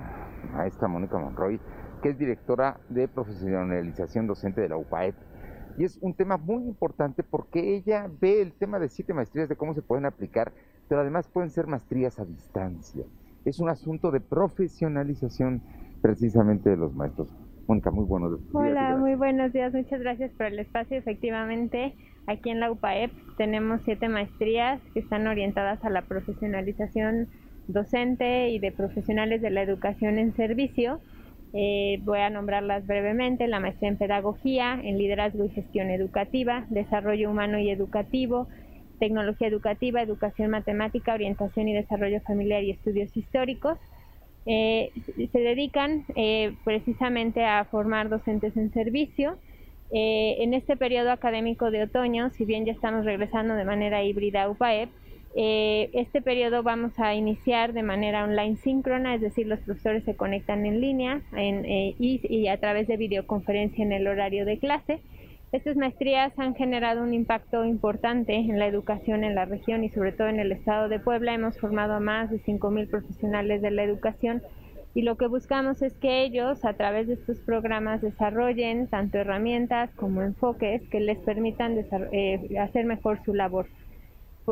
maestra 0.53 0.87
Mónica 0.87 1.17
Monroy, 1.17 1.59
que 2.03 2.09
es 2.09 2.19
directora 2.19 2.79
de 2.89 3.07
profesionalización 3.07 4.27
docente 4.27 4.61
de 4.61 4.69
la 4.69 4.77
UPAEP. 4.77 5.15
Y 5.79 5.85
es 5.85 5.97
un 6.01 6.13
tema 6.13 6.37
muy 6.37 6.63
importante 6.63 7.23
porque 7.23 7.77
ella 7.77 8.07
ve 8.21 8.43
el 8.43 8.53
tema 8.53 8.77
de 8.77 8.89
siete 8.89 9.15
maestrías, 9.15 9.49
de 9.49 9.55
cómo 9.55 9.73
se 9.73 9.81
pueden 9.81 10.05
aplicar, 10.05 10.53
pero 10.87 11.01
además 11.01 11.27
pueden 11.27 11.49
ser 11.49 11.65
maestrías 11.65 12.19
a 12.19 12.25
distancia. 12.25 13.03
Es 13.43 13.59
un 13.59 13.69
asunto 13.69 14.11
de 14.11 14.19
profesionalización 14.19 15.63
precisamente 16.03 16.69
de 16.69 16.77
los 16.77 16.93
maestros. 16.93 17.27
Mónica, 17.67 17.91
muy 17.91 18.05
buenos 18.05 18.31
días. 18.31 18.53
Hola, 18.53 18.95
muy 18.97 19.15
buenos 19.15 19.53
días. 19.53 19.73
Muchas 19.73 19.99
gracias 19.99 20.31
por 20.33 20.47
el 20.47 20.59
espacio. 20.59 20.97
Efectivamente, 20.97 21.95
Aquí 22.27 22.49
en 22.49 22.59
la 22.59 22.71
UPAEP 22.71 23.11
tenemos 23.37 23.81
siete 23.83 24.09
maestrías 24.09 24.81
que 24.93 24.99
están 24.99 25.27
orientadas 25.27 25.83
a 25.85 25.89
la 25.89 26.01
profesionalización 26.03 27.29
docente 27.67 28.49
y 28.49 28.59
de 28.59 28.71
profesionales 28.71 29.41
de 29.41 29.51
la 29.51 29.61
educación 29.61 30.17
en 30.17 30.35
servicio. 30.35 31.01
Eh, 31.53 31.99
voy 32.03 32.19
a 32.19 32.31
nombrarlas 32.31 32.85
brevemente, 32.87 33.47
la 33.47 33.59
maestría 33.59 33.89
en 33.89 33.97
pedagogía, 33.97 34.79
en 34.83 34.97
liderazgo 34.97 35.45
y 35.45 35.49
gestión 35.49 35.91
educativa, 35.91 36.65
desarrollo 36.69 37.29
humano 37.29 37.59
y 37.59 37.69
educativo, 37.69 38.47
tecnología 38.99 39.47
educativa, 39.47 40.01
educación 40.01 40.49
matemática, 40.49 41.13
orientación 41.13 41.67
y 41.67 41.73
desarrollo 41.73 42.21
familiar 42.21 42.63
y 42.63 42.71
estudios 42.71 43.15
históricos. 43.15 43.77
Eh, 44.45 44.91
se 45.31 45.39
dedican 45.39 46.05
eh, 46.15 46.53
precisamente 46.63 47.43
a 47.43 47.65
formar 47.65 48.09
docentes 48.09 48.55
en 48.57 48.71
servicio. 48.71 49.37
Eh, 49.91 50.37
en 50.39 50.53
este 50.53 50.77
periodo 50.77 51.11
académico 51.11 51.71
de 51.71 51.83
otoño, 51.83 52.29
si 52.31 52.45
bien 52.45 52.65
ya 52.65 52.73
estamos 52.73 53.05
regresando 53.05 53.55
de 53.55 53.65
manera 53.65 54.03
híbrida 54.03 54.43
a 54.43 54.49
UPAEP, 54.49 54.89
este 55.37 56.21
periodo 56.21 56.63
vamos 56.63 56.97
a 56.97 57.13
iniciar 57.13 57.73
de 57.73 57.83
manera 57.83 58.23
online 58.23 58.55
síncrona, 58.55 59.15
es 59.15 59.19
decir, 59.19 59.47
los 59.47 59.59
profesores 59.59 60.05
se 60.05 60.15
conectan 60.15 60.65
en 60.65 60.79
línea 60.79 61.23
y 61.99 62.47
a 62.47 62.57
través 62.57 62.87
de 62.87 62.95
videoconferencia 62.95 63.83
en 63.83 63.91
el 63.91 64.07
horario 64.07 64.45
de 64.45 64.59
clase. 64.59 65.01
Estas 65.51 65.77
maestrías 65.77 66.37
han 66.37 66.55
generado 66.55 67.01
un 67.01 67.13
impacto 67.13 67.65
importante 67.65 68.35
en 68.35 68.59
la 68.59 68.67
educación 68.67 69.23
en 69.23 69.35
la 69.35 69.45
región 69.45 69.83
y 69.83 69.89
sobre 69.89 70.11
todo 70.11 70.27
en 70.27 70.39
el 70.39 70.51
estado 70.51 70.89
de 70.89 70.99
Puebla. 70.99 71.33
Hemos 71.33 71.57
formado 71.59 71.93
a 71.93 71.99
más 71.99 72.29
de 72.29 72.41
5.000 72.41 72.89
profesionales 72.89 73.61
de 73.61 73.71
la 73.71 73.83
educación 73.83 74.41
y 74.93 75.01
lo 75.01 75.17
que 75.17 75.27
buscamos 75.27 75.81
es 75.81 75.93
que 75.93 76.23
ellos 76.23 76.63
a 76.63 76.73
través 76.73 77.07
de 77.07 77.15
estos 77.15 77.39
programas 77.39 78.01
desarrollen 78.01 78.87
tanto 78.87 79.17
herramientas 79.17 79.93
como 79.95 80.21
enfoques 80.21 80.81
que 80.89 81.01
les 81.01 81.19
permitan 81.19 81.77
eh, 82.11 82.57
hacer 82.59 82.85
mejor 82.85 83.21
su 83.23 83.33
labor. 83.33 83.67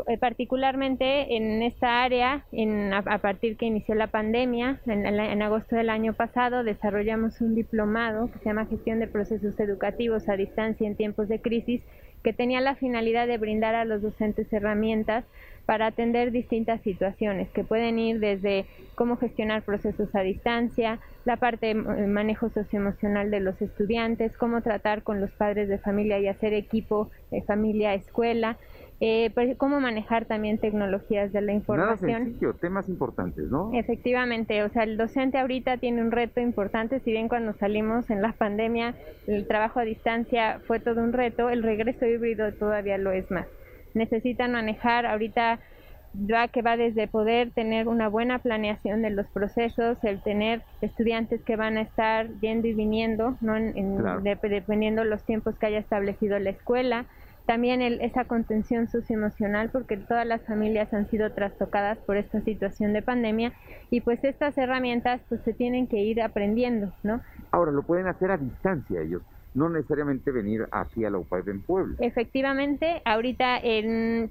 Eh, 0.08 0.18
particularmente 0.18 1.36
en 1.36 1.62
esta 1.62 2.04
área, 2.04 2.46
a, 2.94 3.18
partir 3.20 3.58
que 3.58 3.68
inició 3.68 3.94
la 3.94 4.08
pandemia, 4.08 4.80
en, 4.88 5.42
agosto 5.42 5.76
del 5.76 5.92
año 5.92 6.14
pasado, 6.14 6.64
desarrollamos 6.64 7.42
un 7.42 7.54
diplomado 7.54 8.32
que 8.32 8.40
se 8.40 8.46
llama 8.46 8.66
Gestión 8.66 9.00
de 9.00 9.08
Procesos 9.08 9.60
Educativos 9.60 10.28
a 10.30 10.36
Distancia 10.36 10.88
en 10.88 10.96
Tiempos 10.96 11.28
de 11.28 11.40
Crisis, 11.42 11.82
que 12.24 12.34
tenía 12.34 12.60
la 12.60 12.76
finalidad 12.76 13.28
de 13.28 13.38
brindar 13.38 13.76
a 13.76 13.86
los 13.86 14.02
docentes 14.02 14.52
herramientas 14.52 15.26
para 15.66 15.88
atender 15.88 16.32
distintas 16.32 16.82
situaciones 16.82 17.50
que 17.50 17.64
pueden 17.64 18.00
ir 18.00 18.20
desde 18.20 18.66
cómo 18.96 19.18
gestionar 19.18 19.62
procesos 19.62 20.14
a 20.16 20.22
distancia, 20.22 21.00
la 21.26 21.38
parte 21.38 21.68
de 21.68 21.76
manejo 21.76 22.50
socioemocional 22.50 23.32
de 23.32 23.40
los 23.40 23.62
estudiantes, 23.62 24.36
cómo 24.38 24.62
tratar 24.62 25.04
con 25.04 25.22
los 25.22 25.32
padres 25.32 25.70
de 25.70 25.78
familia 25.78 26.20
y 26.20 26.28
hacer 26.28 26.54
equipo 26.54 27.12
de 27.32 27.42
familia-escuela, 27.44 28.58
eh, 29.00 29.32
pues, 29.34 29.58
cómo 29.58 29.80
manejar 29.80 30.26
también 30.26 30.58
tecnologías 30.60 31.34
de 31.34 31.42
la 31.42 31.54
información. 31.54 32.12
Nada 32.12 32.24
sencillo, 32.24 32.54
temas 32.54 32.88
importantes, 32.90 33.46
¿no? 33.50 33.72
Efectivamente, 33.74 34.64
o 34.64 34.70
sea, 34.70 34.84
el 34.84 34.98
docente 34.98 35.38
ahorita 35.38 35.78
tiene 35.78 36.02
un 36.02 36.12
reto 36.12 36.40
importante, 36.40 37.00
si 37.00 37.12
bien 37.12 37.28
cuando 37.28 37.54
salimos 37.54 38.10
en 38.10 38.22
la 38.22 38.34
pandemia 38.34 38.96
el 39.28 39.48
trabajo 39.48 39.80
a 39.80 39.84
distancia 39.84 40.60
fue 40.68 40.80
todo 40.80 41.02
un 41.02 41.14
reto, 41.14 41.50
el 41.50 41.64
regreso 41.64 42.06
híbrido 42.06 42.54
todavía 42.54 42.98
lo 42.98 43.12
es 43.12 43.30
más. 43.32 43.48
Necesitan 43.94 44.54
manejar 44.54 45.06
ahorita 45.06 45.60
ya 46.14 46.48
que 46.48 46.62
va 46.62 46.78
desde 46.78 47.08
poder 47.08 47.52
tener 47.52 47.88
una 47.88 48.08
buena 48.08 48.40
planeación 48.40 49.02
de 49.02 49.10
los 49.10 49.26
procesos, 49.28 49.98
el 50.04 50.22
tener 50.22 50.62
estudiantes 50.82 51.42
que 51.42 51.56
van 51.56 51.78
a 51.78 51.82
estar 51.82 52.30
yendo 52.40 52.68
y 52.68 52.74
viniendo, 52.74 53.36
¿no? 53.42 53.56
dependiendo 54.22 55.04
los 55.04 55.24
tiempos 55.24 55.56
que 55.58 55.66
haya 55.66 55.80
establecido 55.80 56.38
la 56.40 56.52
escuela, 56.52 57.06
también 57.46 57.82
esa 57.82 58.26
contención 58.26 58.88
socioemocional 58.88 59.70
porque 59.70 59.98
todas 59.98 60.26
las 60.26 60.42
familias 60.46 60.94
han 60.94 61.10
sido 61.10 61.32
trastocadas 61.34 61.98
por 62.00 62.18
esta 62.18 62.42
situación 62.42 62.94
de 62.94 63.02
pandemia 63.02 63.54
y 63.90 64.02
pues 64.02 64.24
estas 64.24 64.58
herramientas 64.58 65.22
pues 65.28 65.42
se 65.42 65.54
tienen 65.54 65.88
que 65.88 65.98
ir 65.98 66.22
aprendiendo, 66.22 66.94
¿no? 67.04 67.22
Ahora 67.52 67.72
lo 67.72 67.84
pueden 67.84 68.08
hacer 68.08 68.32
a 68.32 68.38
distancia 68.38 69.02
ellos, 69.02 69.24
no 69.54 69.70
necesariamente 69.70 70.32
venir 70.32 70.68
aquí 70.72 71.04
a 71.04 71.10
la 71.10 71.18
UPAEP 71.18 71.50
en 71.50 71.62
Puebla. 71.62 71.96
Efectivamente, 72.00 73.02
ahorita 73.04 73.60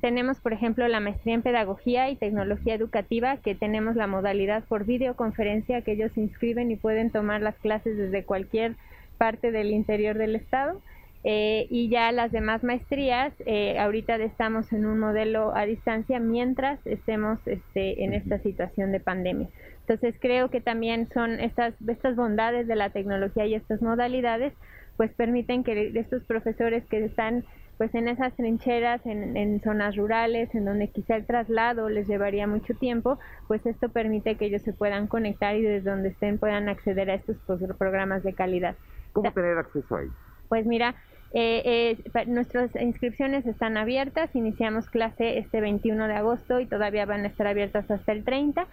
tenemos 0.00 0.40
por 0.40 0.54
ejemplo 0.54 0.88
la 0.88 1.00
maestría 1.00 1.34
en 1.34 1.42
pedagogía 1.42 2.08
y 2.08 2.16
tecnología 2.16 2.74
educativa 2.74 3.36
que 3.36 3.54
tenemos 3.54 3.94
la 3.94 4.06
modalidad 4.06 4.64
por 4.64 4.84
videoconferencia 4.86 5.82
que 5.82 5.92
ellos 5.92 6.12
se 6.12 6.22
inscriben 6.22 6.70
y 6.70 6.76
pueden 6.76 7.10
tomar 7.10 7.42
las 7.42 7.56
clases 7.56 7.96
desde 7.98 8.24
cualquier 8.24 8.76
parte 9.18 9.52
del 9.52 9.70
interior 9.70 10.16
del 10.16 10.34
estado 10.34 10.80
eh, 11.24 11.68
y 11.70 11.88
ya 11.88 12.10
las 12.10 12.32
demás 12.32 12.64
maestrías, 12.64 13.32
eh, 13.46 13.78
ahorita 13.78 14.16
estamos 14.16 14.72
en 14.72 14.86
un 14.86 14.98
modelo 14.98 15.54
a 15.54 15.64
distancia 15.66 16.18
mientras 16.18 16.84
estemos 16.84 17.38
este, 17.46 18.02
en 18.02 18.12
esta 18.12 18.38
situación 18.40 18.90
de 18.90 18.98
pandemia. 18.98 19.48
Entonces 19.80 20.16
creo 20.20 20.50
que 20.50 20.60
también 20.60 21.08
son 21.14 21.38
estas, 21.38 21.74
estas 21.86 22.16
bondades 22.16 22.66
de 22.66 22.74
la 22.74 22.90
tecnología 22.90 23.46
y 23.46 23.54
estas 23.54 23.82
modalidades, 23.82 24.52
pues 24.96 25.12
permiten 25.14 25.62
que 25.62 25.92
estos 25.94 26.24
profesores 26.24 26.84
que 26.86 27.04
están 27.04 27.44
pues 27.78 27.94
en 27.94 28.06
esas 28.06 28.34
trincheras, 28.36 29.04
en, 29.06 29.36
en, 29.36 29.60
zonas 29.60 29.96
rurales, 29.96 30.54
en 30.54 30.64
donde 30.64 30.88
quizá 30.88 31.16
el 31.16 31.26
traslado 31.26 31.88
les 31.88 32.06
llevaría 32.06 32.46
mucho 32.46 32.74
tiempo, 32.74 33.18
pues 33.48 33.64
esto 33.66 33.88
permite 33.88 34.36
que 34.36 34.44
ellos 34.46 34.62
se 34.62 34.72
puedan 34.72 35.06
conectar 35.06 35.56
y 35.56 35.62
desde 35.62 35.90
donde 35.90 36.10
estén 36.10 36.38
puedan 36.38 36.68
acceder 36.68 37.10
a 37.10 37.14
estos 37.14 37.36
programas 37.78 38.22
de 38.22 38.34
calidad. 38.34 38.76
¿Cómo 39.12 39.32
tener 39.32 39.58
acceso 39.58 39.96
a 39.96 40.02
ellos? 40.02 40.14
Pues 40.48 40.66
mira, 40.66 40.94
eh, 41.34 41.96
eh, 42.14 42.26
nuestras 42.26 42.76
inscripciones 42.76 43.46
están 43.46 43.78
abiertas, 43.78 44.34
iniciamos 44.34 44.90
clase 44.90 45.38
este 45.38 45.62
21 45.62 46.06
de 46.06 46.12
agosto 46.14 46.60
y 46.60 46.66
todavía 46.66 47.06
van 47.06 47.24
a 47.24 47.28
estar 47.28 47.46
abiertas 47.46 47.90
hasta 47.90 48.12
el 48.12 48.22
30. 48.22 48.66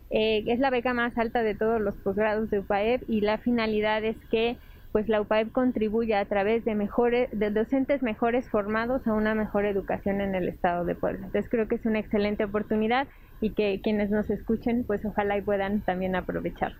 es 0.09 0.59
la 0.59 0.69
beca 0.69 0.93
más 0.93 1.17
alta 1.17 1.43
de 1.43 1.55
todos 1.55 1.79
los 1.79 1.95
posgrados 1.97 2.49
de 2.49 2.59
UPAEP 2.59 3.09
y 3.09 3.21
la 3.21 3.37
finalidad 3.37 4.03
es 4.03 4.17
que 4.31 4.57
pues 4.93 5.09
la 5.09 5.19
UPAEP 5.19 5.51
contribuye 5.51 6.15
a 6.15 6.23
través 6.25 6.63
de 6.65 6.75
mejores, 6.75 7.27
de 7.37 7.49
docentes 7.49 8.03
mejores 8.03 8.47
formados 8.47 9.05
a 9.07 9.13
una 9.13 9.33
mejor 9.33 9.65
educación 9.65 10.21
en 10.21 10.35
el 10.35 10.47
estado 10.47 10.85
de 10.85 10.93
Puebla. 10.93 11.25
Entonces 11.25 11.49
creo 11.49 11.67
que 11.67 11.75
es 11.75 11.85
una 11.85 11.97
excelente 11.97 12.45
oportunidad 12.45 13.07
y 13.41 13.49
que 13.49 13.81
quienes 13.83 14.11
nos 14.11 14.29
escuchen, 14.29 14.83
pues 14.85 15.03
ojalá 15.03 15.35
y 15.35 15.41
puedan 15.41 15.81
también 15.81 16.15
aprovechar. 16.15 16.73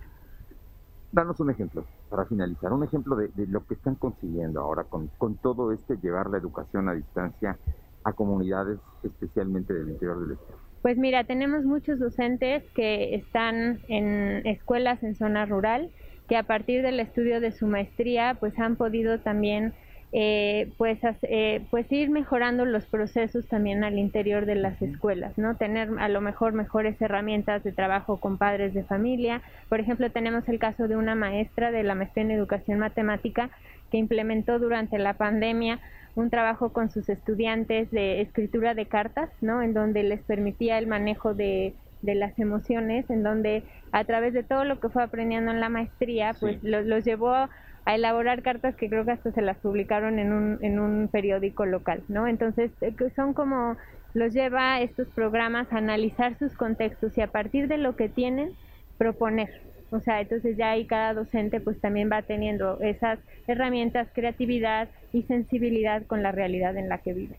Danos 1.12 1.40
un 1.40 1.50
ejemplo 1.50 1.86
para 2.12 2.26
finalizar, 2.26 2.72
un 2.72 2.84
ejemplo 2.84 3.16
de, 3.16 3.32
lo 3.48 3.66
que 3.66 3.74
están 3.74 3.96
consiguiendo 3.96 4.62
ahora 4.62 4.84
con, 4.84 5.08
con 5.18 5.36
todo 5.38 5.72
este 5.72 5.98
llevar 5.98 6.30
la 6.30 6.38
educación 6.38 6.90
a 6.90 6.94
distancia 6.94 7.58
a 8.04 8.14
comunidades 8.14 8.78
especialmente 9.02 9.74
del 9.74 9.90
interior 9.90 10.22
del 10.22 10.34
estado. 10.34 10.60
Pues 10.84 10.98
mira, 10.98 11.24
tenemos 11.24 11.64
muchos 11.64 11.98
docentes 11.98 12.64
que 12.76 13.16
están 13.16 13.80
en 13.88 14.46
escuelas 14.46 15.02
en 15.02 15.16
zona 15.16 15.46
rural, 15.46 15.90
que 16.28 16.38
a 16.38 16.44
partir 16.44 16.82
del 16.82 17.00
estudio 17.00 17.40
de 17.42 17.52
su 17.52 17.68
maestría 17.68 18.38
pues 18.40 18.58
han 18.60 18.76
podido 18.76 19.20
también 19.20 19.74
eh, 20.16 20.70
pues, 20.78 21.00
eh, 21.24 21.66
pues 21.72 21.92
ir 21.92 22.12
mejorando 22.12 22.66
los 22.66 22.86
procesos 22.86 23.48
también 23.48 23.84
al 23.84 23.98
interior 23.98 24.46
de 24.46 24.54
las 24.54 24.80
escuelas, 24.80 25.36
¿no? 25.40 25.56
Tener 25.56 25.90
a 25.98 26.08
lo 26.08 26.22
mejor 26.22 26.54
mejores 26.54 27.02
herramientas 27.02 27.64
de 27.64 27.72
trabajo 27.72 28.18
con 28.18 28.38
padres 28.38 28.76
de 28.76 28.84
familia. 28.84 29.42
Por 29.70 29.80
ejemplo, 29.80 30.12
tenemos 30.12 30.48
el 30.48 30.60
caso 30.60 30.88
de 30.88 30.98
una 30.98 31.16
maestra 31.16 31.72
de 31.72 31.82
la 31.82 31.96
maestría 31.96 32.26
en 32.26 32.32
educación 32.32 32.78
matemática 32.78 33.50
que 33.90 33.98
implementó 33.98 34.60
durante 34.60 35.00
la 35.00 35.16
pandemia 35.16 35.80
un 36.14 36.30
trabajo 36.30 36.72
con 36.74 36.92
sus 36.92 37.10
estudiantes 37.10 37.90
de 37.90 38.22
escritura 38.22 38.76
de 38.76 38.86
cartas, 38.86 39.32
¿no? 39.42 39.64
En 39.64 39.74
donde 39.74 40.04
les 40.04 40.22
permitía 40.22 40.78
el 40.78 40.86
manejo 40.86 41.34
de 41.34 41.74
de 42.04 42.16
las 42.16 42.38
emociones, 42.38 43.10
en 43.10 43.24
donde 43.24 43.64
a 43.94 44.04
través 44.06 44.34
de 44.34 44.44
todo 44.44 44.66
lo 44.66 44.80
que 44.80 44.90
fue 44.90 45.04
aprendiendo 45.04 45.52
en 45.52 45.60
la 45.60 45.70
maestría, 45.70 46.36
pues 46.40 46.58
los, 46.64 47.06
llevó 47.06 47.32
a 47.32 47.50
elaborar 47.86 48.42
cartas 48.42 48.76
que 48.76 48.90
creo 48.90 49.06
que 49.06 49.12
hasta 49.12 49.32
se 49.32 49.42
las 49.44 49.58
publicaron 49.58 50.18
en 50.18 50.34
un, 50.34 50.58
en 50.62 50.80
un 50.80 51.08
periódico 51.10 51.66
local, 51.66 52.02
¿no? 52.08 52.28
Entonces, 52.28 52.72
eh, 52.82 52.96
son 53.16 53.34
como, 53.34 53.78
los 54.16 54.34
lleva 54.34 54.82
estos 54.82 55.08
programas 55.10 55.72
a 55.72 55.78
analizar 55.78 56.38
sus 56.40 56.54
contextos 56.54 57.16
y 57.20 57.22
a 57.22 57.28
partir 57.28 57.68
de 57.68 57.78
lo 57.78 57.96
que 57.96 58.10
tienen, 58.10 58.54
proponer. 58.98 59.62
O 59.92 60.00
sea, 60.00 60.22
entonces 60.22 60.58
ya 60.58 60.72
ahí 60.72 60.88
cada 60.88 61.14
docente 61.14 61.60
pues 61.60 61.80
también 61.80 62.10
va 62.12 62.24
teniendo 62.24 62.80
esas 62.82 63.20
herramientas, 63.46 64.08
creatividad 64.12 64.90
y 65.12 65.22
sensibilidad 65.24 66.04
con 66.08 66.24
la 66.24 66.32
realidad 66.32 66.76
en 66.78 66.90
la 66.90 66.98
que 66.98 67.14
vive. 67.14 67.38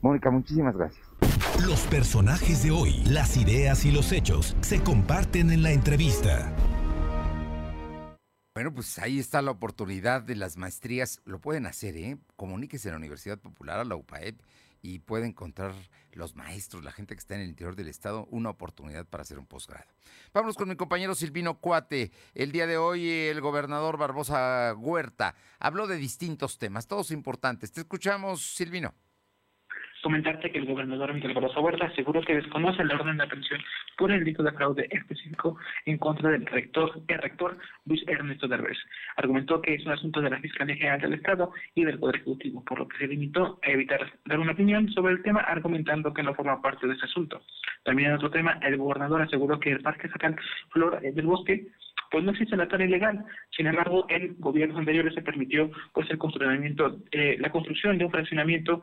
Mónica, 0.00 0.32
muchísimas 0.32 0.76
gracias. 0.76 1.31
Los 1.60 1.82
personajes 1.82 2.64
de 2.64 2.70
hoy, 2.70 3.04
las 3.04 3.36
ideas 3.36 3.84
y 3.84 3.92
los 3.92 4.10
hechos 4.10 4.56
se 4.62 4.82
comparten 4.82 5.52
en 5.52 5.62
la 5.62 5.70
entrevista. 5.70 6.50
Bueno, 8.54 8.74
pues 8.74 8.98
ahí 8.98 9.18
está 9.18 9.42
la 9.42 9.52
oportunidad 9.52 10.22
de 10.22 10.34
las 10.34 10.56
maestrías. 10.56 11.20
Lo 11.24 11.40
pueden 11.40 11.66
hacer, 11.66 11.96
¿eh? 11.96 12.16
Comuníquese 12.36 12.88
a 12.88 12.92
la 12.92 12.98
Universidad 12.98 13.38
Popular, 13.38 13.78
a 13.78 13.84
la 13.84 13.96
UPAEP, 13.96 14.40
y 14.80 15.00
puede 15.00 15.26
encontrar 15.26 15.72
los 16.12 16.34
maestros, 16.34 16.82
la 16.84 16.90
gente 16.90 17.14
que 17.14 17.20
está 17.20 17.34
en 17.36 17.42
el 17.42 17.48
interior 17.50 17.76
del 17.76 17.88
estado, 17.88 18.26
una 18.30 18.50
oportunidad 18.50 19.06
para 19.06 19.22
hacer 19.22 19.38
un 19.38 19.46
posgrado. 19.46 19.86
Vámonos 20.32 20.56
con 20.56 20.68
mi 20.68 20.74
compañero 20.74 21.14
Silvino 21.14 21.60
Cuate. 21.60 22.12
El 22.34 22.50
día 22.50 22.66
de 22.66 22.78
hoy 22.78 23.08
el 23.08 23.40
gobernador 23.40 23.98
Barbosa 23.98 24.74
Huerta 24.76 25.36
habló 25.60 25.86
de 25.86 25.96
distintos 25.96 26.58
temas, 26.58 26.88
todos 26.88 27.10
importantes. 27.10 27.72
Te 27.72 27.82
escuchamos, 27.82 28.54
Silvino 28.54 28.94
comentarte 30.02 30.50
que 30.50 30.58
el 30.58 30.66
gobernador 30.66 31.14
Miguel 31.14 31.34
Barroso 31.34 31.60
Huerta 31.60 31.86
aseguró 31.86 32.20
que 32.22 32.34
desconoce 32.34 32.84
la 32.84 32.94
orden 32.94 33.16
de 33.16 33.24
aprehensión 33.24 33.60
por 33.96 34.10
el 34.10 34.20
delito 34.20 34.42
de 34.42 34.52
fraude 34.52 34.88
específico 34.90 35.56
en 35.86 35.98
contra 35.98 36.30
del 36.30 36.44
rector, 36.46 37.00
el 37.06 37.18
rector 37.18 37.56
Luis 37.86 38.02
Ernesto 38.06 38.48
Derbez. 38.48 38.78
Argumentó 39.16 39.62
que 39.62 39.74
es 39.74 39.86
un 39.86 39.92
asunto 39.92 40.20
de 40.20 40.30
la 40.30 40.40
Fiscalía 40.40 40.76
General 40.76 41.00
del 41.00 41.14
Estado 41.14 41.52
y 41.74 41.84
del 41.84 41.98
Poder 41.98 42.16
Ejecutivo, 42.16 42.64
por 42.64 42.80
lo 42.80 42.88
que 42.88 42.98
se 42.98 43.06
limitó 43.06 43.58
a 43.62 43.70
evitar 43.70 44.12
dar 44.26 44.40
una 44.40 44.52
opinión 44.52 44.90
sobre 44.90 45.14
el 45.14 45.22
tema, 45.22 45.40
argumentando 45.40 46.12
que 46.12 46.22
no 46.22 46.34
forma 46.34 46.60
parte 46.60 46.86
de 46.86 46.94
ese 46.94 47.06
asunto. 47.06 47.42
También 47.84 48.10
en 48.10 48.16
otro 48.16 48.30
tema, 48.30 48.58
el 48.62 48.76
gobernador 48.76 49.22
aseguró 49.22 49.58
que 49.60 49.72
el 49.72 49.82
Parque 49.82 50.08
Sacal 50.08 50.36
Flor 50.70 51.00
del 51.00 51.26
Bosque 51.26 51.68
pues 52.10 52.22
no 52.24 52.30
existe 52.32 52.56
la 52.56 52.68
tarea 52.68 52.86
ilegal. 52.86 53.24
Sin 53.56 53.66
embargo, 53.66 54.04
en 54.10 54.36
gobiernos 54.38 54.76
anteriores 54.78 55.14
se 55.14 55.22
permitió 55.22 55.70
pues 55.94 56.08
el 56.10 56.18
construimiento, 56.18 56.98
eh, 57.10 57.36
la 57.40 57.50
construcción 57.50 57.96
de 57.96 58.04
un 58.04 58.10
fraccionamiento 58.10 58.82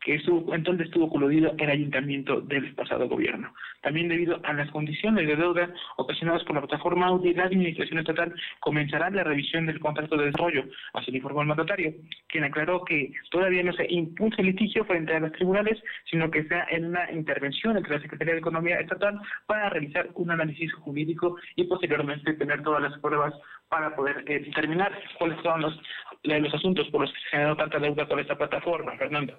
que 0.00 0.14
estuvo, 0.14 0.54
entonces 0.54 0.86
estuvo 0.86 1.10
coludido 1.10 1.52
el 1.58 1.70
ayuntamiento 1.70 2.40
del 2.40 2.74
pasado 2.74 3.08
gobierno. 3.08 3.52
También 3.82 4.08
debido 4.08 4.40
a 4.44 4.52
las 4.52 4.70
condiciones 4.70 5.26
de 5.26 5.36
deuda 5.36 5.72
ocasionadas 5.96 6.42
por 6.44 6.54
la 6.54 6.62
plataforma 6.62 7.06
Audi, 7.06 7.34
la 7.34 7.44
administración 7.44 7.98
estatal 7.98 8.34
comenzará 8.60 9.10
la 9.10 9.24
revisión 9.24 9.66
del 9.66 9.80
contrato 9.80 10.16
de 10.16 10.26
desarrollo, 10.26 10.64
así 10.94 11.10
lo 11.10 11.18
informó 11.18 11.42
el 11.42 11.48
mandatario, 11.48 11.92
quien 12.28 12.44
aclaró 12.44 12.84
que 12.84 13.12
todavía 13.30 13.62
no 13.62 13.72
se 13.72 13.86
impulsa 13.90 14.40
el 14.40 14.48
litigio 14.48 14.84
frente 14.84 15.14
a 15.14 15.20
los 15.20 15.32
tribunales, 15.32 15.82
sino 16.10 16.30
que 16.30 16.44
sea 16.44 16.66
en 16.70 16.86
una 16.86 17.10
intervención 17.12 17.76
entre 17.76 17.96
la 17.96 18.02
Secretaría 18.02 18.34
de 18.34 18.40
Economía 18.40 18.80
Estatal 18.80 19.20
para 19.46 19.68
realizar 19.70 20.08
un 20.14 20.30
análisis 20.30 20.72
jurídico 20.74 21.36
y 21.56 21.64
posteriormente 21.64 22.34
tener 22.34 22.62
todas 22.62 22.82
las 22.82 22.98
pruebas 23.00 23.34
para 23.68 23.94
poder 23.94 24.24
eh, 24.26 24.40
determinar 24.40 24.92
cuáles 25.18 25.40
son 25.42 25.60
los, 25.60 25.80
los 26.24 26.54
asuntos 26.54 26.88
por 26.88 27.02
los 27.02 27.12
que 27.12 27.20
se 27.20 27.28
generó 27.28 27.56
tanta 27.56 27.78
deuda 27.78 28.06
con 28.06 28.18
esta 28.18 28.36
plataforma, 28.36 28.96
Fernando. 28.96 29.38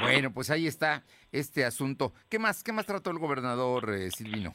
Bueno, 0.00 0.32
pues 0.32 0.50
ahí 0.50 0.66
está 0.66 1.02
este 1.32 1.64
asunto. 1.64 2.12
¿Qué 2.28 2.38
más, 2.38 2.62
qué 2.62 2.72
más 2.72 2.86
trató 2.86 3.10
el 3.10 3.18
gobernador 3.18 3.92
eh, 3.94 4.10
Silvino? 4.10 4.52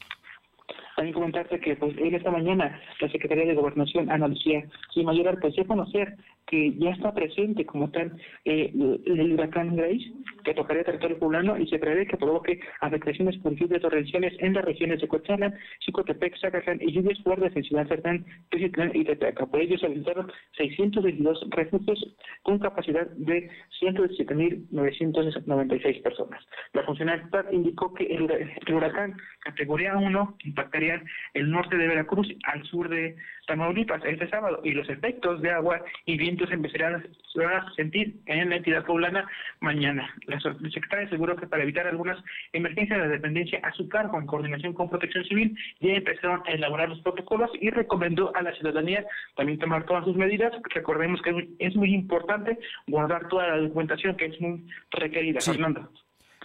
También 0.95 1.13
comentarte 1.13 1.59
que 1.59 1.75
pues 1.75 1.95
él 1.97 2.15
esta 2.15 2.31
mañana 2.31 2.79
la 3.01 3.09
Secretaría 3.09 3.45
de 3.45 3.53
Gobernación, 3.53 4.09
Ana 4.09 4.29
Lucía 4.29 4.63
Mayor, 5.03 5.39
pues 5.41 5.53
conocer 5.67 6.15
que 6.47 6.73
ya 6.77 6.91
está 6.91 7.13
presente 7.13 7.65
como 7.65 7.91
tal 7.91 8.13
eh, 8.45 8.71
el 8.73 9.33
huracán 9.33 9.75
Grace, 9.75 10.13
que 10.43 10.53
tocaría 10.53 10.83
territorio 10.83 11.17
poblano 11.17 11.57
y 11.57 11.65
se 11.67 11.79
prevé 11.79 12.05
que 12.05 12.17
provoque 12.17 12.59
afectaciones 12.81 13.35
por 13.39 13.55
lluvias 13.55 13.81
torrenciales 13.81 14.33
en 14.39 14.53
las 14.53 14.63
regiones 14.63 15.01
de 15.01 15.07
Coetzalan, 15.07 15.55
Chicotepec, 15.79 16.39
Zacatán 16.39 16.77
y 16.81 16.91
lluvias 16.91 17.19
fuertes 17.23 17.55
en 17.55 17.63
Ciudad 17.63 17.87
Cerdán, 17.87 18.23
Tecitlán 18.51 18.91
y 18.93 19.05
Tepeaca. 19.05 19.47
Por 19.47 19.61
ello 19.61 19.75
se 19.77 19.87
habilitaron 19.87 20.31
622 20.57 21.47
refugios 21.49 22.15
con 22.43 22.59
capacidad 22.59 23.07
de 23.07 23.49
117.996 23.81 26.03
personas. 26.03 26.45
La 26.73 26.83
funcionaria 26.83 27.27
indicó 27.51 27.91
que 27.93 28.05
el, 28.05 28.29
el 28.31 28.73
huracán 28.73 29.17
categoría 29.39 29.97
1 29.97 30.37
impactaría 30.43 31.01
el 31.33 31.49
norte 31.49 31.77
de 31.77 31.87
Veracruz 31.87 32.27
al 32.43 32.63
sur 32.65 32.89
de 32.89 33.15
Tamaulipas 33.47 34.03
este 34.05 34.29
sábado 34.29 34.59
y 34.63 34.71
los 34.71 34.89
efectos 34.89 35.41
de 35.41 35.51
agua 35.51 35.81
y 36.05 36.17
empezarán 36.51 36.95
a 36.95 37.73
sentir 37.75 38.19
en 38.25 38.49
la 38.49 38.57
entidad 38.57 38.85
poblana 38.85 39.27
mañana. 39.59 40.13
La 40.27 40.39
secretaria 40.39 41.07
aseguró 41.07 41.35
que 41.35 41.47
para 41.47 41.63
evitar 41.63 41.87
algunas 41.87 42.17
emergencias 42.53 43.01
de 43.01 43.07
dependencia 43.07 43.59
a 43.63 43.71
su 43.73 43.87
cargo 43.89 44.19
en 44.19 44.27
coordinación 44.27 44.73
con 44.73 44.89
Protección 44.89 45.25
Civil 45.25 45.57
ya 45.79 45.93
empezaron 45.93 46.41
a 46.45 46.51
elaborar 46.51 46.89
los 46.89 47.01
protocolos 47.01 47.51
y 47.59 47.69
recomendó 47.69 48.35
a 48.35 48.41
la 48.41 48.53
ciudadanía 48.55 49.05
también 49.35 49.59
tomar 49.59 49.85
todas 49.85 50.03
sus 50.05 50.15
medidas. 50.15 50.53
Recordemos 50.73 51.21
que 51.21 51.55
es 51.59 51.75
muy 51.75 51.93
importante 51.93 52.57
guardar 52.87 53.27
toda 53.29 53.47
la 53.47 53.57
documentación 53.57 54.17
que 54.17 54.25
es 54.25 54.41
muy 54.41 54.65
requerida. 54.91 55.41
Fernando. 55.41 55.91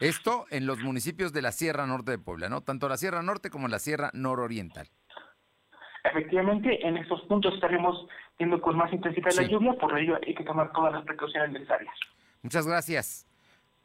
Esto 0.00 0.46
en 0.50 0.66
los 0.66 0.78
municipios 0.78 1.32
de 1.34 1.42
la 1.42 1.52
Sierra 1.52 1.86
Norte 1.86 2.12
de 2.12 2.18
Puebla, 2.18 2.48
¿no? 2.48 2.62
Tanto 2.62 2.88
la 2.88 2.96
Sierra 2.96 3.22
Norte 3.22 3.50
como 3.50 3.68
la 3.68 3.78
Sierra 3.78 4.10
Nororiental. 4.14 4.88
Efectivamente, 6.04 6.86
en 6.86 6.96
estos 6.96 7.20
puntos 7.22 7.54
estaremos 7.54 8.06
viendo 8.38 8.60
con 8.60 8.76
más 8.76 8.92
intensidad 8.92 9.32
la 9.36 9.42
lluvia, 9.42 9.74
por 9.74 9.98
ello 9.98 10.18
hay 10.26 10.34
que 10.34 10.44
tomar 10.44 10.72
todas 10.72 10.92
las 10.92 11.04
precauciones 11.04 11.52
necesarias. 11.52 11.94
Muchas 12.42 12.66
gracias. 12.66 13.26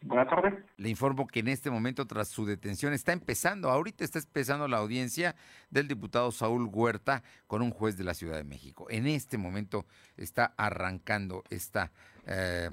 Buenas 0.01 0.30
tardes. 0.30 0.54
Le 0.78 0.89
informo 0.89 1.25
que 1.28 1.39
en 1.39 1.47
este 1.47 1.71
momento, 1.71 2.06
tras 2.06 2.28
su 2.28 2.45
detención, 2.45 2.93
está 2.93 3.12
empezando, 3.12 3.69
ahorita 3.69 4.04
está 4.04 4.19
empezando 4.19 4.67
la 4.67 4.78
audiencia 4.78 5.36
del 5.71 5.88
diputado 5.88 6.32
Saúl 6.32 6.69
Huerta 6.71 7.23
con 7.47 7.62
un 7.62 7.71
juez 7.71 7.97
de 7.97 8.04
la 8.04 8.13
Ciudad 8.13 8.38
de 8.38 8.43
México. 8.43 8.86
En 8.89 9.08
este 9.08 9.38
momento 9.38 9.86
está 10.15 10.54
arrancando 10.58 11.43
esta 11.49 11.91
eh, 12.28 12.69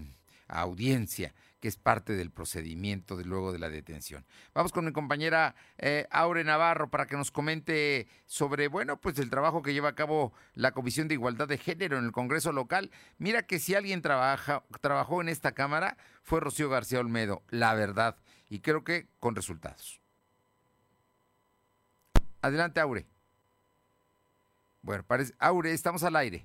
audiencia 0.46 1.32
que 1.62 1.68
es 1.68 1.76
parte 1.76 2.14
del 2.14 2.32
procedimiento 2.32 3.16
de 3.16 3.24
luego 3.24 3.52
de 3.52 3.60
la 3.60 3.70
detención. 3.70 4.26
Vamos 4.52 4.72
con 4.72 4.84
mi 4.84 4.90
compañera 4.90 5.54
eh, 5.78 6.08
Aure 6.10 6.42
Navarro 6.42 6.90
para 6.90 7.06
que 7.06 7.16
nos 7.16 7.30
comente 7.30 8.08
sobre, 8.26 8.66
bueno, 8.66 9.00
pues 9.00 9.16
el 9.20 9.30
trabajo 9.30 9.62
que 9.62 9.72
lleva 9.72 9.90
a 9.90 9.94
cabo 9.94 10.32
la 10.54 10.72
Comisión 10.72 11.06
de 11.06 11.14
Igualdad 11.14 11.46
de 11.46 11.58
Género 11.58 11.98
en 11.98 12.04
el 12.04 12.10
Congreso 12.10 12.50
local. 12.50 12.90
Mira 13.18 13.46
que 13.46 13.60
si 13.60 13.76
alguien 13.76 14.02
trabaja, 14.02 14.64
trabajó 14.80 15.20
en 15.20 15.28
esta 15.28 15.52
Cámara 15.52 15.96
fue 16.24 16.40
Rocío 16.40 16.68
García 16.68 16.98
Olmedo, 16.98 17.44
la 17.48 17.74
verdad, 17.74 18.16
y 18.50 18.58
creo 18.58 18.82
que 18.82 19.06
con 19.20 19.36
resultados. 19.36 20.00
Adelante, 22.40 22.80
Aure. 22.80 23.06
Bueno, 24.80 25.04
parece, 25.06 25.32
Aure, 25.38 25.72
estamos 25.72 26.02
al 26.02 26.16
aire. 26.16 26.44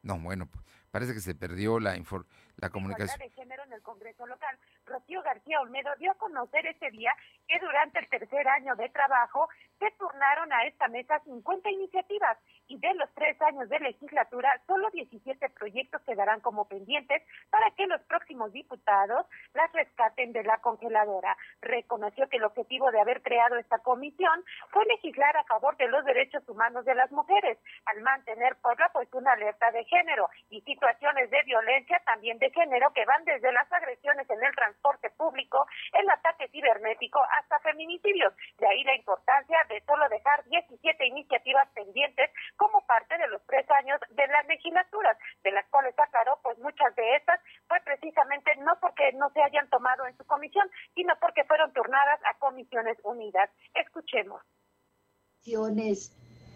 No, 0.00 0.18
bueno, 0.18 0.48
parece 0.92 1.14
que 1.14 1.20
se 1.20 1.34
perdió 1.34 1.80
la 1.80 1.96
información 1.96 2.42
la 2.56 2.70
comunicación. 2.70 3.18
de 3.18 3.30
género 3.30 3.64
en 3.64 3.72
el 3.72 3.82
Congreso 3.82 4.26
local. 4.26 4.58
Rocío 4.86 5.22
García 5.22 5.60
Olmedo 5.60 5.90
dio 5.98 6.12
a 6.12 6.14
conocer 6.14 6.66
ese 6.66 6.90
día 6.90 7.12
que 7.48 7.58
durante 7.58 7.98
el 7.98 8.08
tercer 8.08 8.46
año 8.48 8.76
de 8.76 8.88
trabajo 8.90 9.48
se 9.82 9.90
turnaron 9.98 10.52
a 10.52 10.64
esta 10.64 10.86
mesa 10.86 11.18
50 11.24 11.68
iniciativas 11.70 12.38
y 12.68 12.78
de 12.78 12.94
los 12.94 13.12
tres 13.14 13.40
años 13.42 13.68
de 13.68 13.80
legislatura 13.80 14.48
solo 14.68 14.88
17 14.90 15.48
proyectos 15.50 16.00
quedarán 16.02 16.38
como 16.38 16.68
pendientes 16.68 17.20
para 17.50 17.68
que 17.72 17.88
los 17.88 18.00
próximos 18.02 18.52
diputados 18.52 19.26
las 19.54 19.72
rescaten 19.72 20.32
de 20.32 20.44
la 20.44 20.58
congeladora. 20.58 21.36
Reconoció 21.62 22.28
que 22.28 22.36
el 22.36 22.44
objetivo 22.44 22.92
de 22.92 23.00
haber 23.00 23.22
creado 23.22 23.56
esta 23.56 23.80
comisión 23.80 24.44
fue 24.70 24.84
legislar 24.84 25.36
a 25.36 25.44
favor 25.44 25.76
de 25.76 25.88
los 25.88 26.04
derechos 26.04 26.48
humanos 26.48 26.84
de 26.84 26.94
las 26.94 27.10
mujeres, 27.10 27.58
al 27.86 28.02
mantener 28.02 28.54
por 28.62 28.78
la 28.78 28.88
pues 28.90 29.08
una 29.12 29.32
alerta 29.32 29.72
de 29.72 29.84
género 29.84 30.28
y 30.48 30.60
situaciones 30.60 31.28
de 31.30 31.42
violencia 31.42 32.00
también 32.06 32.38
de 32.38 32.50
género 32.50 32.92
que 32.92 33.04
van 33.04 33.24
desde 33.24 33.50
las 33.50 33.70
agresiones 33.72 34.30
en 34.30 34.44
el 34.44 34.54
transporte 34.54 35.10
público, 35.10 35.66
el 35.92 36.08
ataque 36.08 36.46
cibernético 36.48 37.20
hasta 37.32 37.58
feminicidios. 37.58 38.32
De 38.58 38.68
ahí 38.68 38.84
la 38.84 38.94
importancia 38.94 39.58
de 39.68 39.71
solo 39.86 40.08
dejar 40.08 40.44
17 40.44 41.06
iniciativas 41.06 41.68
pendientes 41.74 42.30
como 42.56 42.84
parte 42.86 43.16
de 43.18 43.28
los 43.28 43.40
tres 43.46 43.68
años 43.70 43.98
de 44.10 44.26
las 44.26 44.46
legislaturas, 44.46 45.16
de 45.42 45.52
las 45.52 45.66
cuales 45.70 45.94
aclaró 45.98 46.38
pues 46.42 46.58
muchas 46.58 46.94
de 46.96 47.16
estas 47.16 47.40
fue 47.66 47.80
precisamente 47.84 48.54
no 48.56 48.72
porque 48.80 49.12
no 49.14 49.30
se 49.30 49.42
hayan 49.42 49.68
tomado 49.70 50.06
en 50.06 50.16
su 50.16 50.24
comisión, 50.24 50.68
sino 50.94 51.14
porque 51.20 51.44
fueron 51.44 51.72
turnadas 51.72 52.20
a 52.24 52.38
comisiones 52.38 52.98
unidas. 53.04 53.50
Escuchemos. 53.74 54.42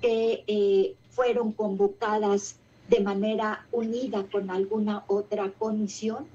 Que 0.00 0.44
eh, 0.46 0.96
fueron 1.10 1.52
convocadas 1.52 2.60
de 2.88 3.00
manera 3.00 3.66
unida 3.72 4.24
con 4.30 4.50
alguna 4.50 5.04
otra 5.08 5.50
comisión, 5.58 6.28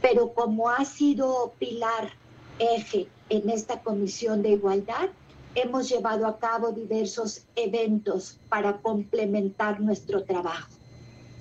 pero 0.00 0.32
como 0.32 0.70
ha 0.70 0.84
sido 0.84 1.52
pilar 1.58 2.10
eje 2.58 3.08
en 3.28 3.50
esta 3.50 3.80
comisión 3.82 4.42
de 4.42 4.50
igualdad, 4.50 5.10
hemos 5.54 5.88
llevado 5.88 6.26
a 6.26 6.38
cabo 6.38 6.72
diversos 6.72 7.44
eventos 7.56 8.38
para 8.48 8.78
complementar 8.78 9.80
nuestro 9.80 10.24
trabajo. 10.24 10.70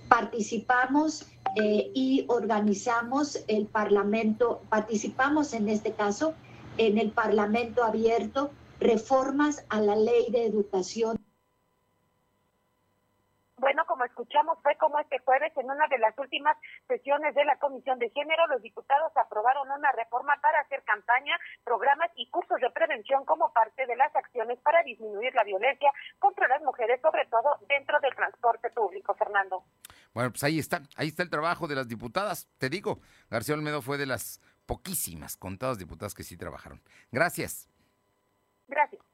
Participamos 0.08 1.26
eh, 1.56 1.92
y 1.94 2.26
organizamos 2.28 3.44
el 3.48 3.66
Parlamento, 3.68 4.62
participamos 4.70 5.54
en 5.54 5.70
este 5.70 5.94
caso 5.94 6.34
en 6.78 6.98
el 6.98 7.12
Parlamento 7.12 7.84
abierto, 7.84 8.52
reformas 8.80 9.66
a 9.70 9.82
la 9.82 9.96
ley 9.96 10.28
de 10.32 10.46
educación 10.46 11.20
bueno, 13.60 13.86
como 13.86 14.06
escuchamos, 14.06 14.58
fue 14.64 14.76
como 14.78 15.00
este 15.00 15.20
jueves 15.20 15.56
en 15.58 15.70
una 15.70 15.88
de 15.88 16.00
las 16.00 16.18
últimas 16.18 16.58
sesiones 16.88 17.36
de 17.36 17.46
la 17.46 17.58
Comisión 17.60 18.00
de 18.00 18.10
Género, 18.10 18.48
los 18.48 18.62
diputados 18.62 19.12
aprobaron 19.16 19.70
una 19.72 19.92
reforma 19.92 20.36
para 20.42 20.60
hacer 20.62 20.84
campaña, 20.84 21.38
programas 21.64 22.10
y 22.16 22.30
cursos 22.30 22.60
de 22.60 22.70
prevención 22.72 23.26
como 23.26 23.54
parte 23.54 23.86
de 23.86 23.96
las 23.96 24.16
acciones 24.16 24.60
para 24.60 24.84
disminuir 24.84 25.34
la 25.36 25.44
violencia 25.44 25.92
contra 26.20 26.48
las 26.48 26.62
mujeres, 26.62 27.00
sobre 27.02 27.26
todo 27.28 27.58
dentro 27.68 28.00
del 28.00 28.16
transporte 28.16 28.70
público. 28.72 29.16
Bueno, 30.14 30.32
pues 30.32 30.44
ahí 30.44 30.60
está, 30.60 30.82
ahí 30.96 31.08
está 31.08 31.24
el 31.24 31.30
trabajo 31.30 31.68
de 31.68 31.76
las 31.76 31.88
diputadas. 31.88 32.48
Te 32.58 32.70
digo, 32.70 33.00
García 33.30 33.56
Olmedo 33.56 33.82
fue 33.82 33.98
de 33.98 34.06
las 34.06 34.42
poquísimas 34.66 35.38
contadas 35.38 35.78
diputadas 35.78 36.14
que 36.14 36.24
sí 36.24 36.38
trabajaron. 36.38 36.82
Gracias. 37.12 37.68
Gracias. 38.68 39.09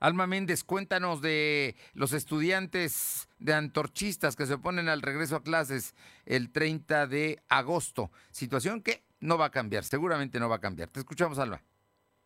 Alma 0.00 0.26
Méndez, 0.26 0.64
cuéntanos 0.64 1.20
de 1.20 1.76
los 1.92 2.12
estudiantes 2.12 3.28
de 3.38 3.54
antorchistas 3.54 4.36
que 4.36 4.46
se 4.46 4.54
oponen 4.54 4.88
al 4.88 5.02
regreso 5.02 5.36
a 5.36 5.42
clases 5.42 5.94
el 6.26 6.50
30 6.50 7.06
de 7.06 7.42
agosto. 7.48 8.10
Situación 8.30 8.82
que 8.82 9.04
no 9.20 9.38
va 9.38 9.46
a 9.46 9.50
cambiar, 9.50 9.84
seguramente 9.84 10.38
no 10.38 10.48
va 10.48 10.56
a 10.56 10.60
cambiar. 10.60 10.88
Te 10.88 11.00
escuchamos, 11.00 11.38
Alma. 11.38 11.62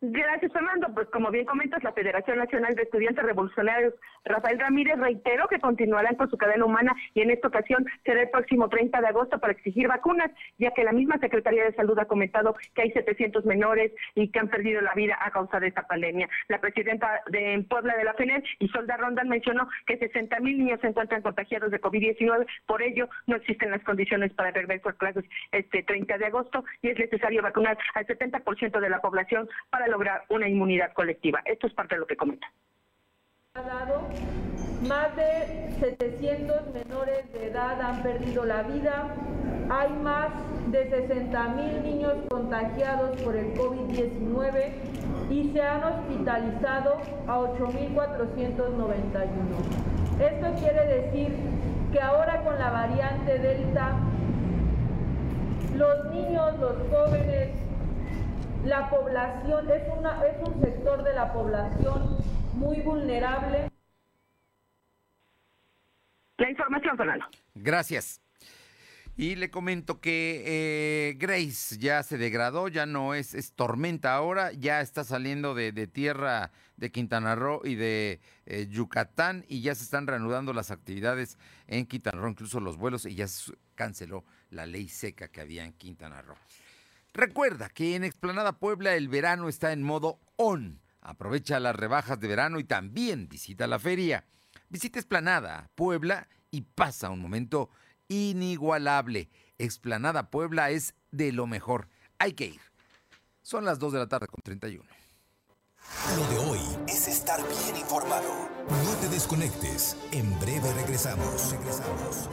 Gracias, 0.01 0.53
Fernando. 0.53 0.87
Pues 0.93 1.09
como 1.09 1.29
bien 1.29 1.45
comentas, 1.45 1.83
la 1.83 1.91
Federación 1.91 2.37
Nacional 2.37 2.73
de 2.73 2.83
Estudiantes 2.83 3.21
Revolucionarios, 3.21 3.93
Rafael 4.23 4.57
Ramírez, 4.57 4.97
reiteró 4.97 5.49
que 5.49 5.59
continuarán 5.59 6.15
con 6.15 6.29
su 6.29 6.37
cadena 6.37 6.63
humana 6.63 6.95
y 7.13 7.19
en 7.19 7.31
esta 7.31 7.49
ocasión 7.49 7.85
será 8.05 8.21
el 8.21 8.29
próximo 8.29 8.69
30 8.69 9.01
de 9.01 9.07
agosto 9.07 9.39
para 9.39 9.51
exigir 9.51 9.89
vacunas, 9.89 10.31
ya 10.57 10.71
que 10.71 10.85
la 10.85 10.93
misma 10.93 11.17
Secretaría 11.17 11.65
de 11.65 11.75
Salud 11.75 11.99
ha 11.99 12.05
comentado 12.05 12.55
que 12.75 12.83
hay 12.83 12.91
700 12.91 13.43
menores 13.43 13.91
y 14.15 14.31
que 14.31 14.39
han 14.39 14.47
perdido 14.47 14.79
la 14.79 14.93
vida 14.93 15.17
a 15.19 15.31
causa 15.31 15.59
de 15.59 15.67
esta 15.67 15.85
pandemia. 15.85 16.29
La 16.47 16.61
presidenta 16.61 17.21
de 17.29 17.65
Puebla 17.69 17.97
de 17.97 18.05
la 18.05 18.13
FENEL, 18.13 18.41
Isolda 18.59 18.95
Rondan, 18.95 19.27
mencionó 19.27 19.67
que 19.85 19.97
60 19.97 20.39
mil 20.39 20.59
niños 20.59 20.79
se 20.79 20.87
encuentran 20.87 21.23
contagiados 21.23 21.71
de 21.71 21.81
COVID-19, 21.81 22.47
por 22.67 22.81
ello 22.81 23.09
no 23.27 23.35
existen 23.35 23.71
las 23.71 23.83
condiciones 23.83 24.31
para 24.31 24.51
regresar 24.51 24.93
a 24.93 24.97
clases 24.97 25.25
este 25.51 25.83
30 25.83 26.17
de 26.17 26.25
agosto 26.25 26.63
y 26.81 26.87
es 26.87 26.97
necesario 26.97 27.41
vacunar 27.41 27.77
al 27.95 28.07
70% 28.07 28.79
de 28.79 28.89
la 28.89 29.01
población 29.01 29.49
para 29.69 29.88
lograr 29.89 30.23
una 30.29 30.47
inmunidad 30.47 30.93
colectiva. 30.93 31.41
Esto 31.45 31.67
es 31.67 31.73
parte 31.73 31.95
de 31.95 32.01
lo 32.01 32.07
que 32.07 32.15
comenta. 32.15 32.47
Ha 33.55 33.61
dado 33.61 34.07
más 34.87 35.15
de 35.15 35.71
700 35.79 36.73
menores 36.73 37.31
de 37.33 37.47
edad 37.47 37.81
han 37.81 38.01
perdido 38.01 38.45
la 38.45 38.63
vida. 38.63 39.13
Hay 39.69 39.91
más 40.01 40.29
de 40.67 40.89
60 40.89 41.49
mil 41.49 41.83
niños 41.83 42.15
contagiados 42.29 43.21
por 43.21 43.35
el 43.35 43.53
COVID-19 43.55 44.71
y 45.29 45.51
se 45.51 45.61
han 45.61 45.83
hospitalizado 45.83 47.01
a 47.27 47.39
8.491. 47.39 49.89
Esto 50.19 50.53
quiere 50.59 50.85
decir 50.85 51.35
que 51.91 51.99
ahora 51.99 52.41
con 52.43 52.57
la 52.57 52.71
variante 52.71 53.37
Delta, 53.39 53.97
los 55.75 56.05
niños, 56.13 56.57
los 56.59 56.77
jóvenes, 56.89 57.49
la 58.65 58.89
población 58.89 59.69
es, 59.71 59.83
una, 59.97 60.25
es 60.25 60.47
un 60.47 60.61
sector 60.61 61.03
de 61.03 61.13
la 61.13 61.33
población 61.33 62.17
muy 62.53 62.81
vulnerable. 62.81 63.69
La 66.37 66.49
información, 66.49 66.97
Fernando. 66.97 67.25
Gracias. 67.55 68.21
Y 69.17 69.35
le 69.35 69.49
comento 69.49 69.99
que 69.99 70.43
eh, 70.45 71.15
Grace 71.17 71.77
ya 71.77 72.03
se 72.03 72.17
degradó, 72.17 72.69
ya 72.69 72.85
no 72.85 73.13
es, 73.13 73.33
es 73.33 73.51
tormenta 73.51 74.15
ahora, 74.15 74.53
ya 74.53 74.79
está 74.79 75.03
saliendo 75.03 75.53
de, 75.53 75.73
de 75.73 75.87
tierra 75.87 76.51
de 76.77 76.89
Quintana 76.89 77.35
Roo 77.35 77.59
y 77.65 77.75
de 77.75 78.21
eh, 78.45 78.67
Yucatán 78.69 79.43
y 79.49 79.59
ya 79.59 79.75
se 79.75 79.83
están 79.83 80.07
reanudando 80.07 80.53
las 80.53 80.71
actividades 80.71 81.37
en 81.67 81.85
Quintana 81.85 82.21
Roo, 82.21 82.29
incluso 82.29 82.61
los 82.61 82.77
vuelos, 82.77 83.05
y 83.05 83.15
ya 83.15 83.27
se 83.27 83.51
canceló 83.75 84.23
la 84.51 84.65
ley 84.65 84.87
seca 84.87 85.27
que 85.27 85.41
había 85.41 85.65
en 85.65 85.73
Quintana 85.73 86.21
Roo. 86.21 86.37
Recuerda 87.13 87.69
que 87.69 87.95
en 87.95 88.03
Explanada 88.03 88.59
Puebla 88.59 88.95
el 88.95 89.09
verano 89.09 89.49
está 89.49 89.71
en 89.71 89.83
modo 89.83 90.19
on. 90.35 90.81
Aprovecha 91.01 91.59
las 91.59 91.75
rebajas 91.75 92.19
de 92.19 92.27
verano 92.27 92.59
y 92.59 92.63
también 92.63 93.27
visita 93.27 93.67
la 93.67 93.79
feria. 93.79 94.25
Visita 94.69 94.99
Explanada 94.99 95.69
Puebla 95.75 96.27
y 96.51 96.61
pasa 96.61 97.09
un 97.09 97.19
momento 97.19 97.69
inigualable. 98.07 99.29
Explanada 99.57 100.29
Puebla 100.29 100.69
es 100.69 100.95
de 101.11 101.31
lo 101.31 101.47
mejor. 101.47 101.89
Hay 102.19 102.33
que 102.33 102.45
ir. 102.45 102.61
Son 103.41 103.65
las 103.65 103.79
2 103.79 103.93
de 103.93 103.99
la 103.99 104.07
tarde 104.07 104.27
con 104.27 104.41
31. 104.43 104.87
Lo 106.15 106.27
de 106.27 106.37
hoy 106.37 106.59
es 106.87 107.07
estar 107.07 107.39
bien 107.41 107.77
informado. 107.77 108.49
No 108.69 108.95
te 109.01 109.09
desconectes. 109.09 109.97
En 110.11 110.39
breve 110.39 110.71
regresamos. 110.73 111.51
Regresamos. 111.51 112.29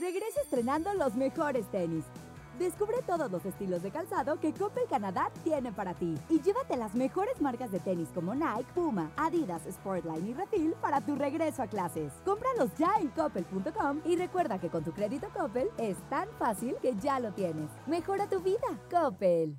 Regresa 0.00 0.40
estrenando 0.42 0.92
los 0.94 1.14
mejores 1.14 1.70
tenis. 1.70 2.04
Descubre 2.58 2.96
todos 3.06 3.30
los 3.30 3.44
estilos 3.44 3.82
de 3.82 3.90
calzado 3.90 4.40
que 4.40 4.52
Coppel 4.52 4.84
Canadá 4.88 5.30
tiene 5.44 5.72
para 5.72 5.94
ti. 5.94 6.14
Y 6.28 6.40
llévate 6.40 6.76
las 6.76 6.94
mejores 6.94 7.40
marcas 7.40 7.70
de 7.70 7.80
tenis 7.80 8.08
como 8.14 8.34
Nike, 8.34 8.72
Puma, 8.74 9.10
Adidas, 9.16 9.62
Sportline 9.70 10.28
y 10.28 10.34
Refil 10.34 10.74
para 10.80 11.00
tu 11.00 11.14
regreso 11.14 11.62
a 11.62 11.66
clases. 11.66 12.12
Cómpralos 12.24 12.70
ya 12.78 12.94
en 13.00 13.08
coppel.com 13.08 14.00
y 14.04 14.16
recuerda 14.16 14.58
que 14.58 14.70
con 14.70 14.84
tu 14.84 14.92
crédito 14.92 15.28
Coppel 15.34 15.68
es 15.78 15.96
tan 16.08 16.28
fácil 16.38 16.76
que 16.80 16.94
ya 16.96 17.20
lo 17.20 17.32
tienes. 17.32 17.70
Mejora 17.86 18.28
tu 18.28 18.40
vida, 18.40 18.66
Coppel. 18.90 19.56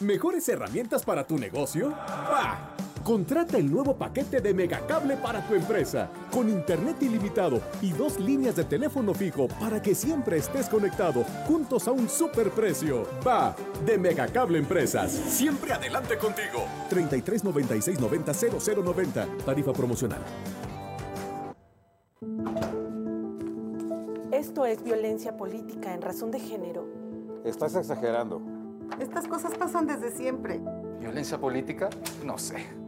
¿Mejores 0.00 0.48
herramientas 0.48 1.04
para 1.04 1.26
tu 1.26 1.38
negocio? 1.38 1.90
¡Bah! 1.90 2.87
Contrata 3.08 3.56
el 3.56 3.72
nuevo 3.72 3.96
paquete 3.96 4.42
de 4.42 4.52
Megacable 4.52 5.16
para 5.16 5.40
tu 5.40 5.54
empresa, 5.54 6.10
con 6.30 6.46
internet 6.46 6.96
ilimitado 7.00 7.58
y 7.80 7.90
dos 7.92 8.20
líneas 8.20 8.54
de 8.54 8.64
teléfono 8.64 9.14
fijo 9.14 9.48
para 9.48 9.80
que 9.80 9.94
siempre 9.94 10.36
estés 10.36 10.68
conectado, 10.68 11.24
juntos 11.46 11.88
a 11.88 11.92
un 11.92 12.06
superprecio. 12.06 13.08
Va, 13.26 13.56
de 13.86 13.96
Megacable 13.96 14.58
Empresas. 14.58 15.10
Siempre 15.10 15.72
adelante 15.72 16.18
contigo. 16.18 16.66
33 16.90 17.44
96 17.44 17.98
90 17.98 18.32
0090. 18.34 19.26
Tarifa 19.42 19.72
promocional. 19.72 20.20
Esto 24.30 24.66
es 24.66 24.84
violencia 24.84 25.34
política 25.34 25.94
en 25.94 26.02
razón 26.02 26.30
de 26.30 26.40
género. 26.40 26.86
Estás 27.46 27.74
exagerando. 27.74 28.42
Estas 29.00 29.26
cosas 29.26 29.56
pasan 29.56 29.86
desde 29.86 30.10
siempre. 30.10 30.60
¿Violencia 31.00 31.38
política? 31.38 31.88
No 32.22 32.36
sé. 32.36 32.66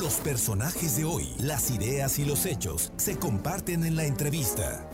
Los 0.00 0.14
personajes 0.14 0.96
de 0.96 1.04
hoy, 1.04 1.28
las 1.40 1.70
ideas 1.70 2.18
y 2.18 2.24
los 2.24 2.46
hechos 2.46 2.90
se 2.96 3.18
comparten 3.18 3.84
en 3.84 3.96
la 3.96 4.06
entrevista. 4.06 4.88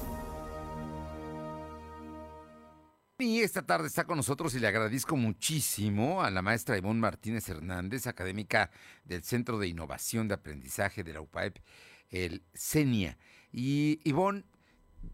Y 3.16 3.38
esta 3.38 3.64
tarde 3.64 3.86
está 3.86 4.02
con 4.02 4.16
nosotros 4.16 4.52
y 4.56 4.58
le 4.58 4.66
agradezco 4.66 5.14
muchísimo 5.14 6.24
a 6.24 6.30
la 6.32 6.42
maestra 6.42 6.76
Ivonne 6.76 6.98
Martínez 6.98 7.48
Hernández, 7.48 8.08
académica 8.08 8.72
del 9.04 9.22
Centro 9.22 9.60
de 9.60 9.68
Innovación 9.68 10.26
de 10.26 10.34
Aprendizaje 10.34 11.04
de 11.04 11.12
la 11.12 11.20
UPAEP, 11.20 11.58
el 12.10 12.42
CENIA. 12.52 13.16
Y 13.52 14.00
Ivonne, 14.02 14.42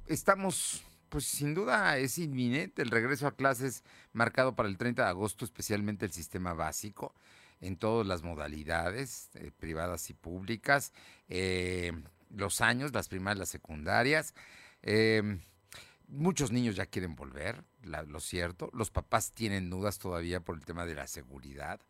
estamos, 0.06 0.84
pues 1.10 1.26
sin 1.26 1.52
duda 1.52 1.98
es 1.98 2.16
inminente 2.16 2.80
el 2.80 2.90
regreso 2.90 3.26
a 3.26 3.36
clases 3.36 3.84
marcado 4.14 4.56
para 4.56 4.70
el 4.70 4.78
30 4.78 5.02
de 5.02 5.08
agosto, 5.10 5.44
especialmente 5.44 6.06
el 6.06 6.12
sistema 6.12 6.54
básico. 6.54 7.14
En 7.62 7.76
todas 7.76 8.06
las 8.06 8.22
modalidades, 8.22 9.30
eh, 9.34 9.52
privadas 9.56 10.10
y 10.10 10.14
públicas, 10.14 10.92
eh, 11.28 11.92
los 12.28 12.60
años, 12.60 12.92
las 12.92 13.08
primarias, 13.08 13.38
las 13.38 13.48
secundarias. 13.48 14.34
Em, 14.82 15.40
muchos 16.08 16.50
niños 16.50 16.74
ya 16.74 16.86
quieren 16.86 17.14
volver, 17.14 17.64
lo 17.82 18.20
cierto. 18.20 18.68
Los 18.74 18.90
papás 18.90 19.32
tienen 19.32 19.70
dudas 19.70 19.98
todavía 19.98 20.40
por 20.40 20.56
el 20.56 20.64
tema 20.64 20.84
de 20.84 20.96
la 20.96 21.06
seguridad. 21.06 21.80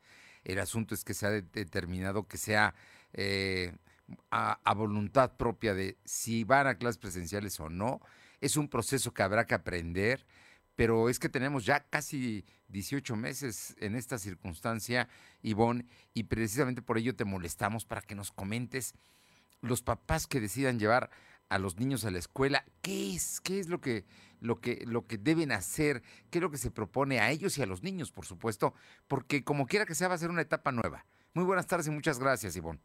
El 0.44 0.58
asunto 0.58 0.94
es 0.94 1.04
que 1.04 1.14
se 1.14 1.26
ha 1.26 1.30
determinado 1.30 2.28
que 2.28 2.36
sea 2.36 2.74
eh, 3.14 3.74
a, 4.30 4.60
a, 4.64 4.74
voluntad 4.74 5.36
propia 5.36 5.74
de 5.74 5.96
si 6.04 6.44
van 6.44 6.66
a 6.66 6.76
clases 6.76 6.98
presenciales 6.98 7.58
o 7.60 7.70
no. 7.70 8.00
Es 8.40 8.56
un 8.56 8.68
proceso 8.68 9.14
que 9.14 9.22
habrá 9.22 9.46
que 9.46 9.54
aprender, 9.54 10.26
pero 10.82 11.08
es 11.08 11.20
que 11.20 11.28
tenemos 11.28 11.64
ya 11.64 11.78
casi 11.78 12.44
18 12.70 13.14
meses 13.14 13.76
en 13.78 13.94
esta 13.94 14.18
circunstancia, 14.18 15.08
Ivonne, 15.40 15.86
y 16.12 16.24
precisamente 16.24 16.82
por 16.82 16.98
ello 16.98 17.14
te 17.14 17.24
molestamos 17.24 17.84
para 17.84 18.00
que 18.00 18.16
nos 18.16 18.32
comentes 18.32 18.96
los 19.60 19.80
papás 19.80 20.26
que 20.26 20.40
decidan 20.40 20.80
llevar 20.80 21.08
a 21.50 21.60
los 21.60 21.78
niños 21.78 22.04
a 22.04 22.10
la 22.10 22.18
escuela, 22.18 22.64
¿qué 22.80 23.14
es? 23.14 23.40
¿Qué 23.40 23.60
es 23.60 23.68
lo 23.68 23.80
que, 23.80 24.06
lo 24.40 24.60
que, 24.60 24.82
lo 24.84 25.06
que 25.06 25.18
deben 25.18 25.52
hacer? 25.52 26.02
¿Qué 26.30 26.38
es 26.38 26.42
lo 26.42 26.50
que 26.50 26.58
se 26.58 26.72
propone 26.72 27.20
a 27.20 27.30
ellos 27.30 27.56
y 27.58 27.62
a 27.62 27.66
los 27.66 27.84
niños, 27.84 28.10
por 28.10 28.26
supuesto? 28.26 28.74
Porque 29.06 29.44
como 29.44 29.66
quiera 29.66 29.86
que 29.86 29.94
sea, 29.94 30.08
va 30.08 30.14
a 30.16 30.18
ser 30.18 30.30
una 30.30 30.42
etapa 30.42 30.72
nueva. 30.72 31.06
Muy 31.32 31.44
buenas 31.44 31.68
tardes 31.68 31.86
y 31.86 31.90
muchas 31.92 32.18
gracias, 32.18 32.56
Ivonne. 32.56 32.80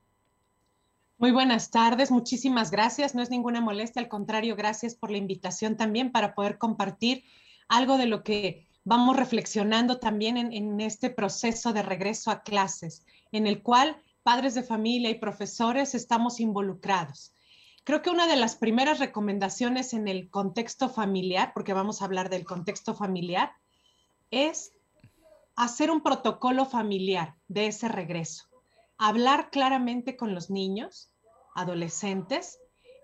Muy 1.18 1.32
buenas 1.32 1.72
tardes, 1.72 2.12
muchísimas 2.12 2.70
gracias. 2.70 3.16
No 3.16 3.24
es 3.24 3.32
ninguna 3.32 3.60
molestia, 3.60 4.04
al 4.04 4.08
contrario, 4.08 4.56
gracias 4.56 4.94
por 4.94 5.10
la 5.10 5.18
invitación 5.18 5.78
también 5.78 6.12
para 6.12 6.36
poder 6.36 6.60
compartir 6.60 7.24
algo 7.68 7.98
de 7.98 8.06
lo 8.06 8.24
que 8.24 8.68
vamos 8.84 9.18
reflexionando 9.18 10.00
también 10.00 10.38
en, 10.38 10.80
este 10.80 11.10
proceso 11.10 11.74
de 11.74 11.82
regreso 11.82 12.32
a 12.32 12.42
clases, 12.42 13.06
en 13.32 13.46
el 13.46 13.62
cual 13.62 14.02
padres 14.24 14.56
de 14.56 14.64
familia 14.64 15.10
y 15.10 15.16
profesores 15.16 15.94
estamos 15.94 16.40
involucrados. 16.40 17.34
Creo 17.84 18.02
que 18.02 18.10
una 18.10 18.28
de 18.28 18.38
las 18.38 18.56
primeras 18.56 19.00
recomendaciones 19.00 19.94
en 19.94 20.08
el 20.08 20.30
contexto 20.30 20.90
familiar, 20.90 21.52
porque 21.54 21.74
vamos 21.74 22.02
a 22.02 22.06
hablar 22.06 22.30
del 22.30 22.46
contexto 22.46 22.94
familiar, 22.94 23.52
es 24.32 24.72
hacer 25.56 25.92
un 25.92 26.02
protocolo 26.02 26.66
familiar 26.66 27.36
de 27.48 27.68
ese 27.68 27.88
regreso. 27.90 28.46
Hablar 28.98 29.50
claramente 29.50 30.16
con 30.16 30.34
los 30.34 30.50
niños, 30.50 31.12
adolescentes, 31.56 32.60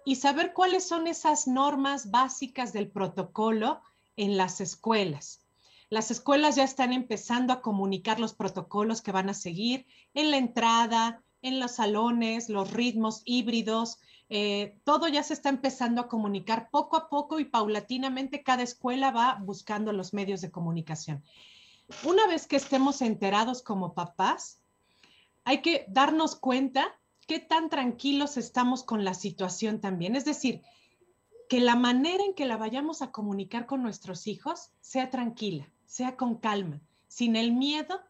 y 0.05 0.15
saber 0.15 0.53
cuáles 0.53 0.87
son 0.87 1.07
esas 1.07 1.47
normas 1.47 2.11
básicas 2.11 2.73
del 2.73 2.89
protocolo 2.89 3.81
en 4.15 4.37
las 4.37 4.61
escuelas. 4.61 5.41
Las 5.89 6.11
escuelas 6.11 6.55
ya 6.55 6.63
están 6.63 6.93
empezando 6.93 7.53
a 7.53 7.61
comunicar 7.61 8.19
los 8.19 8.33
protocolos 8.33 9.01
que 9.01 9.11
van 9.11 9.29
a 9.29 9.33
seguir 9.33 9.85
en 10.13 10.31
la 10.31 10.37
entrada, 10.37 11.23
en 11.41 11.59
los 11.59 11.73
salones, 11.73 12.49
los 12.49 12.71
ritmos 12.71 13.21
híbridos, 13.25 13.99
eh, 14.29 14.79
todo 14.83 15.07
ya 15.07 15.21
se 15.21 15.33
está 15.33 15.49
empezando 15.49 16.01
a 16.01 16.07
comunicar 16.07 16.69
poco 16.71 16.97
a 16.97 17.09
poco 17.09 17.39
y 17.39 17.45
paulatinamente 17.45 18.41
cada 18.41 18.63
escuela 18.63 19.11
va 19.11 19.37
buscando 19.39 19.93
los 19.93 20.13
medios 20.13 20.41
de 20.41 20.49
comunicación. 20.49 21.23
Una 22.03 22.25
vez 22.27 22.47
que 22.47 22.55
estemos 22.55 23.01
enterados 23.01 23.61
como 23.61 23.93
papás, 23.93 24.59
hay 25.43 25.61
que 25.61 25.85
darnos 25.89 26.35
cuenta 26.35 26.99
qué 27.27 27.39
tan 27.39 27.69
tranquilos 27.69 28.37
estamos 28.37 28.83
con 28.83 29.03
la 29.03 29.13
situación 29.13 29.81
también. 29.81 30.15
Es 30.15 30.25
decir, 30.25 30.61
que 31.53 31.59
la 31.59 31.75
manera 31.75 32.23
en 32.23 32.33
que 32.33 32.47
la 32.47 32.57
vayamos 32.57 33.03
a 33.03 33.11
comunicar 33.11 33.67
con 33.67 33.83
nuestros 33.83 34.25
hijos 34.25 34.71
sea 34.81 35.11
tranquila, 35.11 35.71
sea 35.85 36.17
con 36.17 36.39
calma, 36.39 36.81
sin 37.07 37.35
el 37.35 37.51
miedo 37.51 38.01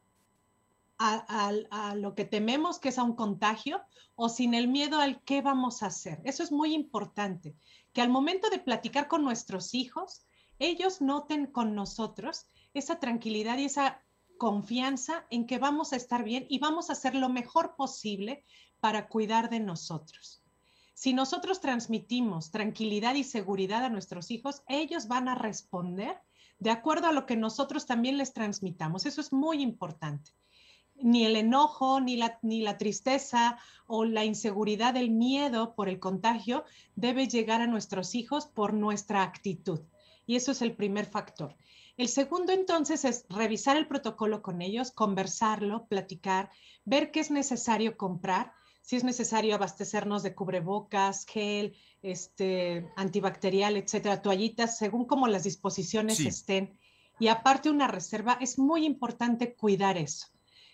a, 0.98 1.52
lo 1.94 2.16
que 2.16 2.24
tememos 2.24 2.80
que 2.80 2.88
es 2.88 2.98
a 2.98 3.04
un 3.04 3.18
contagio 3.18 3.82
o 4.16 4.30
sin 4.30 4.54
el 4.54 4.70
miedo 4.70 5.02
al 5.02 5.22
qué 5.26 5.42
vamos 5.42 5.84
a 5.84 5.88
hacer. 5.88 6.22
Eso 6.24 6.42
es 6.42 6.54
muy 6.54 6.74
importante, 6.74 7.58
que 7.92 8.02
al 8.02 8.08
momento 8.08 8.50
de 8.50 8.60
platicar 8.60 9.10
con 9.10 9.26
nuestros 9.26 9.74
hijos, 9.74 10.26
ellos 10.58 11.02
noten 11.02 11.48
con 11.48 11.76
nosotros 11.76 12.46
esa 12.74 13.02
tranquilidad 13.02 13.58
y 13.58 13.66
esa 13.66 14.06
confianza 14.38 15.28
en 15.30 15.48
que 15.48 15.58
vamos 15.58 15.92
a 15.92 15.98
estar 15.98 16.24
bien 16.24 16.46
y 16.48 16.60
vamos 16.60 16.90
a 16.90 16.94
hacer 16.94 17.14
lo 17.14 17.28
mejor 17.28 17.76
posible 17.76 18.46
para 18.80 19.10
cuidar 19.10 19.50
de 19.50 19.60
nosotros. 19.60 20.43
Si 20.94 21.14
nosotros 21.14 21.60
transmitimos 21.60 22.52
tranquilidad 22.52 23.16
y 23.16 23.24
seguridad 23.24 23.84
a 23.84 23.90
nuestros 23.90 24.32
hijos, 24.32 24.64
ellos 24.68 25.08
van 25.08 25.28
a 25.28 25.36
responder 25.36 26.22
de 26.60 26.70
acuerdo 26.70 27.08
a 27.08 27.14
lo 27.14 27.26
que 27.26 27.36
nosotros 27.36 27.86
también 27.86 28.18
les 28.18 28.34
transmitamos. 28.34 29.06
Eso 29.06 29.22
es 29.22 29.34
muy 29.34 29.62
importante 29.62 30.32
ni 31.04 31.26
el 31.26 31.36
enojo, 31.36 32.00
ni 32.00 32.18
la, 32.18 32.78
tristeza 32.78 33.58
o 33.88 34.06
la 34.06 34.26
inseguridad, 34.26 34.96
el 34.96 35.12
miedo 35.12 35.76
por 35.76 35.90
el 35.90 36.00
contagio 36.00 36.64
debe 36.96 37.28
llegar 37.28 37.62
a 37.62 37.68
nuestros 37.68 38.16
hijos 38.16 38.46
por 38.46 38.74
nuestra 38.74 39.24
actitud. 39.24 39.82
Y 40.26 40.36
eso 40.36 40.52
es 40.52 40.62
el 40.62 40.76
primer 40.76 41.06
factor. 41.06 41.56
El 41.98 42.08
segundo 42.08 42.54
entonces 42.54 43.06
es 43.06 43.26
revisar 43.30 43.78
el 43.78 43.88
protocolo 43.88 44.42
con 44.42 44.62
ellos, 44.62 44.92
conversarlo, 44.92 45.86
platicar, 45.88 46.50
ver 46.86 47.12
qué 47.12 47.20
es 47.20 47.30
necesario 47.30 47.98
comprar, 47.98 48.54
si 48.84 48.98
es 48.98 49.04
necesario 49.04 49.56
abastecernos 49.56 50.24
de 50.24 50.36
cubrebocas, 50.36 51.26
gel, 51.26 51.74
este, 52.02 52.92
antibacterial, 52.98 53.78
etcétera, 53.78 54.22
toallitas, 54.22 54.78
según 54.78 55.06
como 55.06 55.28
las 55.28 55.44
disposiciones 55.44 56.20
estén. 56.20 56.78
Y 57.18 57.30
aparte 57.30 57.70
una 57.70 57.88
reserva, 57.88 58.38
es 58.42 58.60
muy 58.60 58.86
importante 58.86 59.56
cuidar 59.56 59.98
eso 59.98 60.28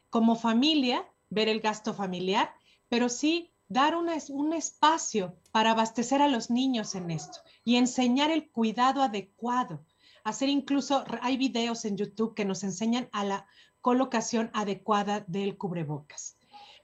como 0.09 0.35
familia, 0.35 1.07
ver 1.29 1.49
el 1.49 1.59
gasto 1.59 1.93
familiar, 1.93 2.51
pero 2.87 3.09
sí 3.09 3.53
dar 3.67 3.95
un, 3.95 4.09
un 4.29 4.53
espacio 4.53 5.35
para 5.51 5.71
abastecer 5.71 6.23
a 6.23 6.27
los 6.27 6.49
niños 6.49 6.95
en 6.95 7.11
esto 7.11 7.41
y 7.63 7.75
enseñar 7.75 8.31
el 8.31 8.49
cuidado 8.49 9.03
adecuado. 9.03 9.85
Hacer 10.23 10.49
incluso, 10.49 11.03
hay 11.21 11.37
videos 11.37 11.85
en 11.85 11.95
YouTube 11.95 12.33
que 12.33 12.45
nos 12.45 12.63
enseñan 12.63 13.07
a 13.11 13.23
la 13.23 13.47
colocación 13.81 14.49
adecuada 14.53 15.23
del 15.27 15.57
cubrebocas. 15.57 16.38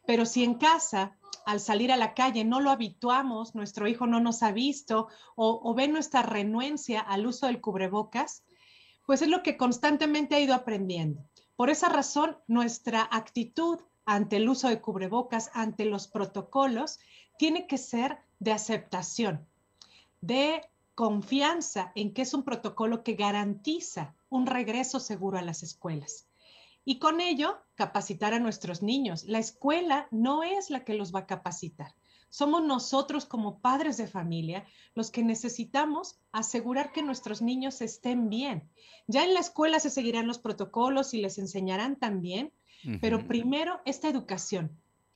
Pero 0.05 0.25
si 0.25 0.43
en 0.43 0.55
casa, 0.55 1.17
al 1.45 1.59
salir 1.59 1.91
a 1.91 1.97
la 1.97 2.13
calle, 2.13 2.43
no 2.43 2.59
lo 2.59 2.71
habituamos, 2.71 3.55
nuestro 3.55 3.87
hijo 3.87 4.07
no 4.07 4.19
nos 4.19 4.43
ha 4.43 4.51
visto 4.51 5.07
o, 5.35 5.73
ve 5.73 5.87
nuestra 5.87 6.21
renuencia 6.21 6.99
al 6.99 7.25
uso 7.25 7.47
del 7.47 7.61
cubrebocas, 7.61 8.43
pues 9.05 9.21
es 9.21 9.27
lo 9.27 9.43
que 9.43 9.57
constantemente 9.57 10.35
ha 10.35 10.39
ido 10.39 10.55
aprendiendo. 10.55 11.23
Por 11.55 11.69
esa 11.69 11.89
razón, 11.89 12.37
nuestra 12.47 13.07
actitud 13.11 13.79
ante 14.05 14.37
el 14.37 14.49
uso 14.49 14.67
de 14.67 14.81
cubrebocas, 14.81 15.51
ante 15.53 15.85
los 15.85 16.07
protocolos, 16.07 16.99
tiene 17.37 17.67
que 17.67 17.77
ser 17.77 18.19
de 18.39 18.51
aceptación, 18.51 19.47
de 20.21 20.61
confianza 20.95 21.91
en 21.95 22.13
que 22.13 22.21
es 22.21 22.33
un 22.33 22.43
protocolo 22.43 23.03
que 23.03 23.13
garantiza 23.13 24.15
un 24.29 24.45
regreso 24.45 24.99
seguro 24.99 25.37
a 25.37 25.41
las 25.41 25.63
escuelas. 25.63 26.27
Y 26.85 26.99
con 26.99 27.19
ello, 27.19 27.57
capacitar 27.73 28.35
a 28.35 28.39
nuestros 28.39 28.83
niños. 28.83 29.23
La 29.23 29.39
escuela 29.39 30.07
no 30.11 30.43
es 30.43 30.69
la 30.69 30.85
que 30.85 30.93
los 30.93 31.13
va 31.13 31.21
a 31.21 31.25
capacitar. 31.25 31.95
Somos 32.29 32.63
nosotros 32.63 33.25
como 33.25 33.59
padres 33.59 33.97
de 33.97 34.07
familia 34.07 34.65
los 34.93 35.09
que 35.09 35.23
necesitamos 35.23 36.19
asegurar 36.31 36.91
que 36.91 37.01
nuestros 37.01 37.41
niños 37.41 37.81
estén 37.81 38.29
bien. 38.29 38.69
Ya 39.07 39.23
en 39.23 39.33
la 39.33 39.39
escuela 39.39 39.79
se 39.79 39.89
seguirán 39.89 40.27
los 40.27 40.37
protocolos 40.37 41.13
y 41.13 41.21
les 41.21 41.37
enseñarán 41.37 41.95
también, 41.95 42.51
pero 43.01 43.25
primero 43.25 43.81
esta 43.85 44.09
educación, 44.09 44.69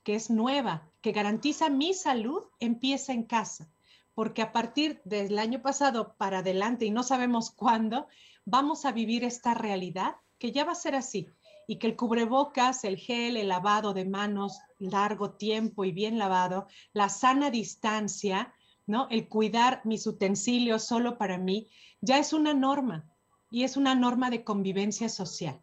que 0.03 0.15
es 0.15 0.31
nueva, 0.31 0.89
que 1.01 1.11
garantiza 1.11 1.69
mi 1.69 1.93
salud, 1.93 2.43
empieza 2.59 3.13
en 3.13 3.23
casa, 3.23 3.69
porque 4.15 4.41
a 4.41 4.51
partir 4.51 5.01
del 5.03 5.37
año 5.37 5.61
pasado 5.61 6.15
para 6.17 6.39
adelante, 6.39 6.85
y 6.85 6.89
no 6.89 7.03
sabemos 7.03 7.51
cuándo, 7.51 8.07
vamos 8.45 8.85
a 8.85 8.91
vivir 8.91 9.23
esta 9.23 9.53
realidad 9.53 10.15
que 10.39 10.51
ya 10.51 10.63
va 10.63 10.71
a 10.71 10.75
ser 10.75 10.95
así 10.95 11.27
y 11.69 11.75
que 11.75 11.85
el 11.85 11.95
cubrebocas, 11.95 12.83
el 12.83 12.97
gel, 12.97 13.37
el 13.37 13.49
lavado 13.49 13.93
de 13.93 14.03
manos 14.03 14.59
largo 14.79 15.33
tiempo 15.33 15.85
y 15.85 15.91
bien 15.91 16.17
lavado, 16.17 16.65
la 16.93 17.09
sana 17.09 17.51
distancia, 17.51 18.55
¿no? 18.87 19.07
El 19.11 19.29
cuidar 19.29 19.81
mis 19.85 20.07
utensilios 20.07 20.83
solo 20.83 21.19
para 21.19 21.37
mí, 21.37 21.67
ya 22.01 22.17
es 22.17 22.33
una 22.33 22.55
norma 22.55 23.07
y 23.51 23.65
es 23.65 23.77
una 23.77 23.93
norma 23.93 24.31
de 24.31 24.43
convivencia 24.43 25.09
social. 25.09 25.61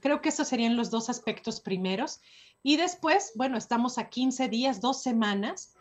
Creo 0.00 0.20
que 0.22 0.30
esos 0.30 0.48
serían 0.48 0.76
los 0.76 0.90
dos 0.90 1.08
aspectos 1.08 1.60
primeros. 1.60 2.20
Y 2.64 2.76
después, 2.76 3.30
bueno, 3.36 3.56
estamos 3.56 3.96
a 3.98 4.08
15 4.08 4.48
días, 4.48 4.80
dos 4.80 5.04
semanas, 5.04 5.72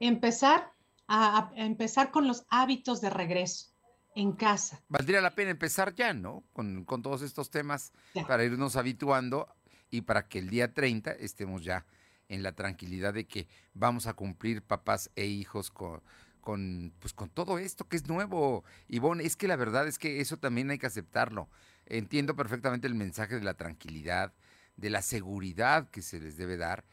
empezar 0.00 0.72
a, 1.06 1.50
a 1.50 1.52
empezar 1.56 2.12
con 2.12 2.26
los 2.26 2.46
hábitos 2.48 3.02
de 3.02 3.10
regreso 3.10 3.71
en 4.14 4.32
casa. 4.32 4.82
Valdría 4.88 5.20
la 5.20 5.34
pena 5.34 5.50
empezar 5.50 5.94
ya, 5.94 6.12
¿no? 6.12 6.44
Con, 6.52 6.84
todos 6.86 7.22
estos 7.22 7.50
temas 7.50 7.92
para 8.26 8.44
irnos 8.44 8.76
habituando 8.76 9.48
y 9.90 10.02
para 10.02 10.28
que 10.28 10.38
el 10.38 10.48
día 10.48 10.72
30 10.72 11.12
estemos 11.12 11.64
ya 11.64 11.86
en 12.28 12.42
la 12.42 12.52
tranquilidad 12.52 13.14
de 13.14 13.26
que 13.26 13.48
vamos 13.74 14.06
a 14.06 14.14
cumplir 14.14 14.62
papás 14.62 15.10
e 15.16 15.26
hijos 15.26 15.70
con, 15.70 16.02
con, 16.40 16.92
pues, 16.98 17.12
con 17.12 17.28
todo 17.28 17.58
esto 17.58 17.88
que 17.88 17.96
es 17.96 18.08
nuevo. 18.08 18.64
Ivonne, 18.88 19.24
es 19.24 19.36
que 19.36 19.48
la 19.48 19.56
verdad 19.56 19.86
es 19.86 19.98
que 19.98 20.20
eso 20.20 20.38
también 20.38 20.70
hay 20.70 20.78
que 20.78 20.86
aceptarlo. 20.86 21.48
Entiendo 21.86 22.36
perfectamente 22.36 22.86
el 22.86 22.94
mensaje 22.94 23.34
de 23.36 23.44
la 23.44 23.54
tranquilidad, 23.54 24.32
de 24.76 24.90
la 24.90 25.02
seguridad 25.02 25.90
que 25.90 26.02
se 26.02 26.20
les 26.20 26.36
debe 26.36 26.56
dar, 26.56 26.84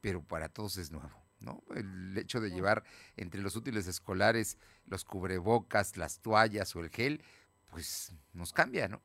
pero 0.00 0.22
para 0.22 0.48
todos 0.48 0.76
es 0.78 0.90
nuevo. 0.90 1.23
¿No? 1.44 1.62
El 1.74 2.16
hecho 2.16 2.40
de 2.40 2.50
llevar 2.50 2.84
entre 3.16 3.40
los 3.40 3.56
útiles 3.56 3.86
escolares 3.86 4.58
los 4.86 5.04
cubrebocas, 5.04 5.96
las 5.96 6.20
toallas 6.20 6.74
o 6.76 6.80
el 6.80 6.90
gel, 6.90 7.22
pues 7.70 8.12
nos 8.32 8.52
cambia, 8.52 8.88
¿no? 8.88 9.02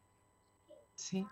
Sí. 0.95 1.25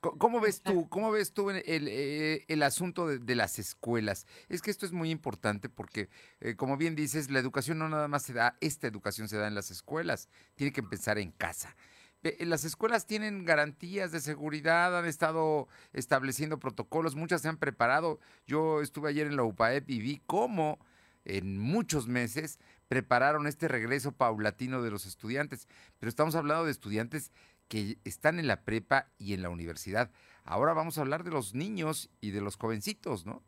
¿Cómo 0.00 0.40
ves 0.40 0.62
tú, 0.62 0.88
cómo 0.88 1.10
ves 1.10 1.32
tú 1.32 1.50
el, 1.50 1.62
eh, 1.66 2.44
el, 2.48 2.62
asunto 2.62 3.08
de, 3.08 3.34
las 3.34 3.58
escuelas? 3.58 4.26
Es 4.48 4.62
que 4.62 4.70
esto 4.70 4.86
es 4.86 4.92
muy 4.92 5.10
importante 5.10 5.68
porque, 5.68 6.08
eh, 6.40 6.54
como 6.54 6.76
bien 6.76 6.94
dices, 6.94 7.30
la 7.30 7.38
educación 7.38 7.78
no 7.78 7.88
nada 7.88 8.08
más 8.08 8.22
se 8.22 8.32
da, 8.32 8.56
esta 8.60 8.86
educación 8.86 9.28
se 9.28 9.36
da 9.36 9.48
en 9.48 9.54
las 9.54 9.70
escuelas, 9.70 10.28
tiene 10.54 10.72
que 10.72 10.80
empezar 10.80 11.18
en 11.18 11.32
casa. 11.32 11.76
Las 12.22 12.64
escuelas 12.64 13.06
tienen 13.06 13.44
garantías 13.44 14.10
de 14.10 14.20
seguridad, 14.20 14.98
han 14.98 15.06
estado 15.06 15.68
estableciendo 15.92 16.58
protocolos, 16.58 17.14
muchas 17.14 17.42
se 17.42 17.48
han 17.48 17.56
preparado. 17.56 18.18
Yo 18.46 18.80
estuve 18.80 19.10
ayer 19.10 19.26
en 19.28 19.36
la 19.36 19.44
UPAEP 19.44 19.88
y 19.90 20.00
vi 20.00 20.22
cómo 20.26 20.78
en 21.24 21.58
muchos 21.58 22.08
meses 22.08 22.58
prepararon 22.88 23.46
este 23.46 23.68
regreso 23.68 24.12
paulatino 24.12 24.82
de 24.82 24.90
los 24.90 25.06
estudiantes. 25.06 25.68
Pero 25.98 26.08
estamos 26.08 26.34
hablando 26.34 26.64
de 26.64 26.70
estudiantes 26.72 27.32
que 27.68 27.98
están 28.04 28.38
en 28.38 28.46
la 28.46 28.62
prepa 28.62 29.08
y 29.18 29.34
en 29.34 29.42
la 29.42 29.50
universidad. 29.50 30.10
Ahora 30.44 30.72
vamos 30.72 30.98
a 30.98 31.00
hablar 31.02 31.24
de 31.24 31.30
los 31.30 31.54
niños 31.54 32.10
y 32.20 32.30
de 32.30 32.40
los 32.40 32.56
jovencitos, 32.56 33.26
¿no? 33.26 33.42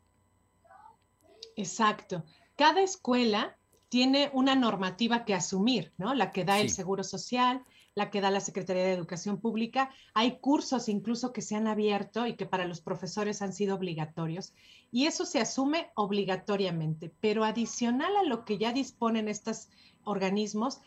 Exacto. 1.55 2.23
Cada 2.55 2.81
escuela 2.81 3.57
tiene 3.87 4.29
una 4.33 4.55
normativa 4.55 5.25
que 5.25 5.33
asumir, 5.33 5.93
¿no? 5.97 6.13
La 6.13 6.31
que 6.31 6.45
da 6.45 6.59
el 6.59 6.69
Seguro 6.69 7.03
Social, 7.03 7.63
la 7.99 8.09
que 8.09 8.21
da 8.21 8.31
la 8.31 8.39
Secretaría 8.39 8.83
de 8.85 8.93
Educación 8.93 9.41
Pública. 9.41 9.91
Hay 10.13 10.39
cursos 10.39 10.87
incluso 10.87 11.33
que 11.33 11.41
se 11.41 11.55
han 11.55 11.67
abierto 11.67 12.25
y 12.25 12.35
que 12.35 12.45
para 12.45 12.65
los 12.65 12.79
profesores 12.79 13.41
han 13.41 13.53
sido 13.53 13.75
obligatorios. 13.75 14.53
Y 14.89 15.05
eso 15.05 15.25
se 15.25 15.39
asume 15.39 15.91
obligatoriamente. 15.95 17.13
Pero 17.19 17.43
adicional 17.43 18.15
a 18.15 18.23
lo 18.23 18.45
que 18.45 18.57
ya 18.57 18.71
disponen 18.71 19.27
estos 19.27 19.67
organismos, 20.03 20.81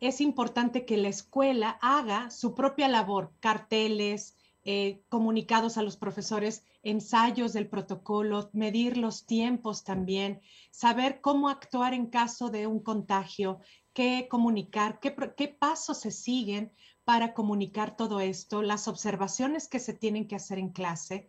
es 0.00 0.20
importante 0.20 0.84
que 0.84 0.98
la 0.98 1.08
escuela 1.08 1.78
haga 1.80 2.30
su 2.30 2.54
propia 2.54 2.88
labor, 2.88 3.32
carteles, 3.40 4.36
eh, 4.64 5.00
comunicados 5.08 5.78
a 5.78 5.82
los 5.82 5.96
profesores, 5.96 6.64
ensayos 6.82 7.54
del 7.54 7.68
protocolo, 7.68 8.50
medir 8.52 8.98
los 8.98 9.24
tiempos 9.24 9.84
también, 9.84 10.42
saber 10.70 11.22
cómo 11.22 11.48
actuar 11.48 11.94
en 11.94 12.06
caso 12.06 12.50
de 12.50 12.66
un 12.66 12.80
contagio, 12.80 13.60
qué 13.92 14.28
comunicar, 14.30 15.00
qué, 15.00 15.48
pasos 15.48 16.00
se 16.00 16.10
siguen 16.10 16.72
para 17.04 17.34
comunicar 17.34 17.96
todo 17.96 18.20
esto, 18.20 18.62
las 18.62 18.88
observaciones 18.88 19.68
que 19.68 19.80
se 19.80 19.94
tienen 19.94 20.28
que 20.28 20.36
hacer 20.36 20.58
en 20.58 20.70
clase. 20.70 21.28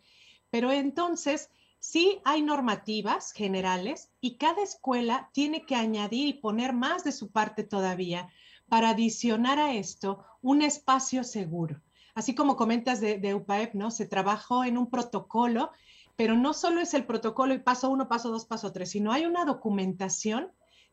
Pero 0.50 0.72
entonces, 0.72 1.50
sí 1.80 2.20
hay 2.24 2.42
normativas 2.42 3.32
generales 3.32 4.12
y 4.20 4.36
cada 4.36 4.62
escuela 4.62 5.30
tiene 5.34 5.66
que 5.66 5.76
añadir 5.76 6.28
y 6.28 6.34
poner 6.34 6.74
más 6.74 7.04
de 7.04 7.12
su 7.12 7.32
parte 7.32 7.64
todavía 7.64 8.30
para 8.70 8.90
adicionar 8.90 9.60
a 9.60 9.74
esto 9.74 10.24
un 10.42 10.62
espacio 10.62 11.24
seguro. 11.24 11.82
Así 12.14 12.36
como 12.36 12.58
comentas 12.58 13.00
de, 13.00 13.18
de 13.18 13.34
UPAEP, 13.34 13.74
¿no? 13.74 13.90
Se 13.90 14.06
trabajó 14.06 14.64
en 14.64 14.78
un 14.78 14.90
protocolo, 14.90 15.72
pero 16.16 16.36
no 16.36 16.54
solo 16.54 16.82
es 16.82 16.94
el 16.94 17.06
protocolo 17.06 17.54
y 17.54 17.60
paso 17.60 17.90
uno, 17.90 18.08
paso 18.08 18.30
dos, 18.30 18.46
paso 18.46 18.72
tres, 18.72 18.92
sino 18.92 19.12
hay 19.12 19.26
una 19.26 19.46
documentación 19.46 20.52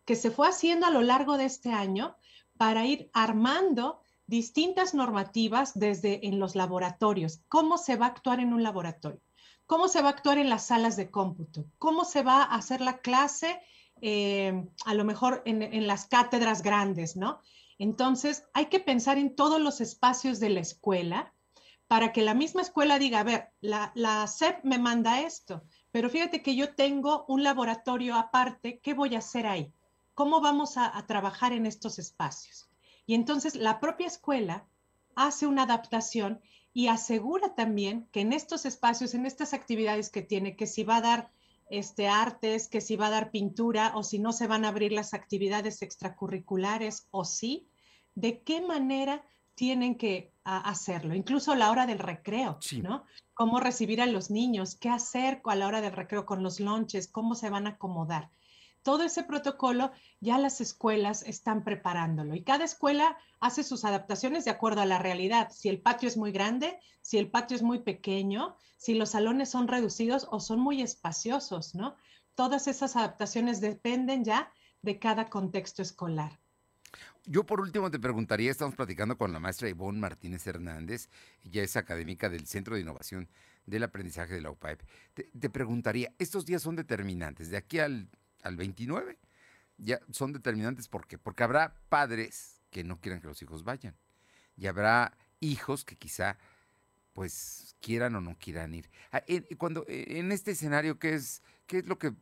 que 0.08 0.16
se 0.16 0.30
fue 0.30 0.48
haciendo 0.48 0.86
a 0.86 0.90
lo 0.90 1.02
largo 1.02 1.36
de 1.36 1.44
este 1.44 1.70
año 1.70 2.16
para 2.56 2.86
ir 2.86 3.10
armando 3.12 4.00
distintas 4.26 4.94
normativas 4.94 5.78
desde 5.78 6.26
en 6.26 6.38
los 6.38 6.54
laboratorios. 6.54 7.42
¿Cómo 7.50 7.76
se 7.76 7.96
va 7.96 8.06
a 8.06 8.08
actuar 8.08 8.40
en 8.40 8.54
un 8.54 8.62
laboratorio? 8.62 9.20
¿Cómo 9.66 9.86
se 9.86 10.00
va 10.00 10.08
a 10.08 10.12
actuar 10.12 10.38
en 10.38 10.48
las 10.48 10.64
salas 10.64 10.96
de 10.96 11.10
cómputo? 11.10 11.66
¿Cómo 11.76 12.06
se 12.06 12.22
va 12.22 12.42
a 12.42 12.54
hacer 12.54 12.80
la 12.80 13.00
clase? 13.00 13.60
Eh, 14.00 14.66
a 14.86 14.94
lo 14.94 15.04
mejor 15.04 15.42
en, 15.44 15.62
en, 15.62 15.86
las 15.86 16.06
cátedras 16.06 16.62
grandes, 16.62 17.14
¿no? 17.14 17.42
Entonces, 17.78 18.44
hay 18.54 18.66
que 18.70 18.80
pensar 18.80 19.18
en 19.18 19.36
todos 19.36 19.60
los 19.60 19.82
espacios 19.82 20.40
de 20.40 20.48
la 20.48 20.60
escuela 20.60 21.34
para 21.86 22.14
que 22.14 22.22
la 22.22 22.32
misma 22.32 22.62
escuela 22.62 22.98
diga, 22.98 23.20
a 23.20 23.24
ver, 23.24 23.50
la, 23.60 23.92
la 23.94 24.26
SEP 24.26 24.64
me 24.64 24.78
manda 24.78 25.20
esto, 25.20 25.64
pero 25.90 26.08
fíjate 26.08 26.42
que 26.42 26.56
yo 26.56 26.74
tengo 26.74 27.26
un 27.28 27.42
laboratorio 27.42 28.14
aparte, 28.14 28.80
¿qué 28.80 28.94
voy 28.94 29.14
a 29.14 29.18
hacer 29.18 29.46
ahí? 29.46 29.70
¿Cómo 30.18 30.40
vamos 30.40 30.76
a, 30.76 30.98
a 30.98 31.06
trabajar 31.06 31.52
en 31.52 31.64
estos 31.64 32.00
espacios? 32.00 32.68
Y 33.06 33.14
entonces 33.14 33.54
la 33.54 33.78
propia 33.78 34.08
escuela 34.08 34.66
hace 35.14 35.46
una 35.46 35.62
adaptación 35.62 36.40
y 36.72 36.88
asegura 36.88 37.54
también 37.54 38.08
que 38.10 38.22
en 38.22 38.32
estos 38.32 38.66
espacios, 38.66 39.14
en 39.14 39.26
estas 39.26 39.54
actividades 39.54 40.10
que 40.10 40.22
tiene, 40.22 40.56
que 40.56 40.66
si 40.66 40.82
va 40.82 40.96
a 40.96 41.02
dar 41.02 41.30
este, 41.70 42.08
artes, 42.08 42.66
que 42.66 42.80
si 42.80 42.96
va 42.96 43.06
a 43.06 43.10
dar 43.10 43.30
pintura 43.30 43.92
o 43.94 44.02
si 44.02 44.18
no 44.18 44.32
se 44.32 44.48
van 44.48 44.64
a 44.64 44.70
abrir 44.70 44.90
las 44.90 45.14
actividades 45.14 45.82
extracurriculares 45.82 47.06
o 47.12 47.24
sí, 47.24 47.68
de 48.16 48.42
qué 48.42 48.60
manera 48.60 49.24
tienen 49.54 49.94
que 49.94 50.32
hacerlo, 50.42 51.14
incluso 51.14 51.52
a 51.52 51.56
la 51.56 51.70
hora 51.70 51.86
del 51.86 52.00
recreo, 52.00 52.58
¿no? 52.82 53.04
Cómo 53.34 53.60
recibir 53.60 54.02
a 54.02 54.06
los 54.06 54.32
niños, 54.32 54.74
qué 54.74 54.88
hacer 54.88 55.40
a 55.44 55.54
la 55.54 55.68
hora 55.68 55.80
del 55.80 55.92
recreo 55.92 56.26
con 56.26 56.42
los 56.42 56.58
lonches, 56.58 57.06
cómo 57.06 57.36
se 57.36 57.50
van 57.50 57.68
a 57.68 57.70
acomodar. 57.70 58.32
Todo 58.88 59.02
ese 59.02 59.22
protocolo 59.22 59.92
ya 60.18 60.38
las 60.38 60.62
escuelas 60.62 61.22
están 61.24 61.62
preparándolo 61.62 62.34
y 62.34 62.42
cada 62.42 62.64
escuela 62.64 63.18
hace 63.38 63.62
sus 63.62 63.84
adaptaciones 63.84 64.46
de 64.46 64.50
acuerdo 64.50 64.80
a 64.80 64.86
la 64.86 64.98
realidad. 64.98 65.50
Si 65.52 65.68
el 65.68 65.82
patio 65.82 66.08
es 66.08 66.16
muy 66.16 66.32
grande, 66.32 66.78
si 67.02 67.18
el 67.18 67.30
patio 67.30 67.54
es 67.54 67.62
muy 67.62 67.80
pequeño, 67.80 68.56
si 68.78 68.94
los 68.94 69.10
salones 69.10 69.50
son 69.50 69.68
reducidos 69.68 70.26
o 70.30 70.40
son 70.40 70.60
muy 70.60 70.80
espaciosos, 70.80 71.74
¿no? 71.74 71.96
Todas 72.34 72.66
esas 72.66 72.96
adaptaciones 72.96 73.60
dependen 73.60 74.24
ya 74.24 74.50
de 74.80 74.98
cada 74.98 75.28
contexto 75.28 75.82
escolar. 75.82 76.38
Yo 77.26 77.44
por 77.44 77.60
último 77.60 77.90
te 77.90 77.98
preguntaría, 77.98 78.50
estamos 78.50 78.74
platicando 78.74 79.18
con 79.18 79.34
la 79.34 79.38
maestra 79.38 79.68
Ivonne 79.68 80.00
Martínez 80.00 80.46
Hernández, 80.46 81.10
ella 81.44 81.62
es 81.62 81.76
académica 81.76 82.30
del 82.30 82.46
Centro 82.46 82.74
de 82.74 82.80
Innovación 82.80 83.28
del 83.66 83.82
Aprendizaje 83.82 84.32
de 84.32 84.40
la 84.40 84.50
UPAEP. 84.50 84.80
Te, 85.12 85.50
preguntaría, 85.50 86.14
estos 86.18 86.46
días 86.46 86.62
son 86.62 86.74
determinantes, 86.74 87.50
de 87.50 87.58
aquí 87.58 87.80
al, 87.80 88.08
al 88.42 88.56
29, 88.56 89.18
ya 89.78 90.00
son 90.10 90.32
determinantes 90.32 90.88
¿por 90.88 91.06
qué? 91.06 91.18
Porque 91.18 91.44
habrá 91.44 91.74
padres 91.88 92.60
que 92.70 92.84
no 92.84 93.00
quieran 93.00 93.20
que 93.20 93.28
los 93.28 93.40
hijos 93.42 93.64
vayan 93.64 93.94
y 94.56 94.66
habrá 94.66 95.16
hijos 95.40 95.84
que 95.84 95.96
quizá 95.96 96.36
pues 97.12 97.76
quieran 97.80 98.14
o 98.14 98.20
no 98.20 98.36
quieran 98.38 98.74
ir. 98.74 98.90
Ah, 99.12 99.22
cuando 99.56 99.84
en 99.88 100.30
este 100.30 100.52
escenario 100.52 100.98
qué 100.98 101.14
es 101.14 101.42
qué 101.66 101.78
es 101.78 101.86
lo 101.86 101.98
que 101.98 102.12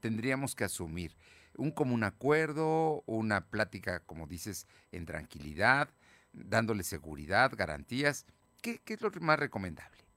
tendríamos 0.00 0.54
que 0.54 0.64
asumir, 0.64 1.16
un 1.56 1.70
común 1.70 2.04
acuerdo, 2.04 3.02
una 3.06 3.46
plática 3.48 4.00
como 4.00 4.26
dices 4.26 4.66
en 4.92 5.06
tranquilidad, 5.06 5.88
dándole 6.32 6.82
seguridad, 6.82 7.52
garantías, 7.56 8.26
¿qué, 8.62 8.78
qué 8.78 8.94
es 8.94 9.00
lo 9.00 9.10
más 9.20 9.38
recomendable? 9.38 10.09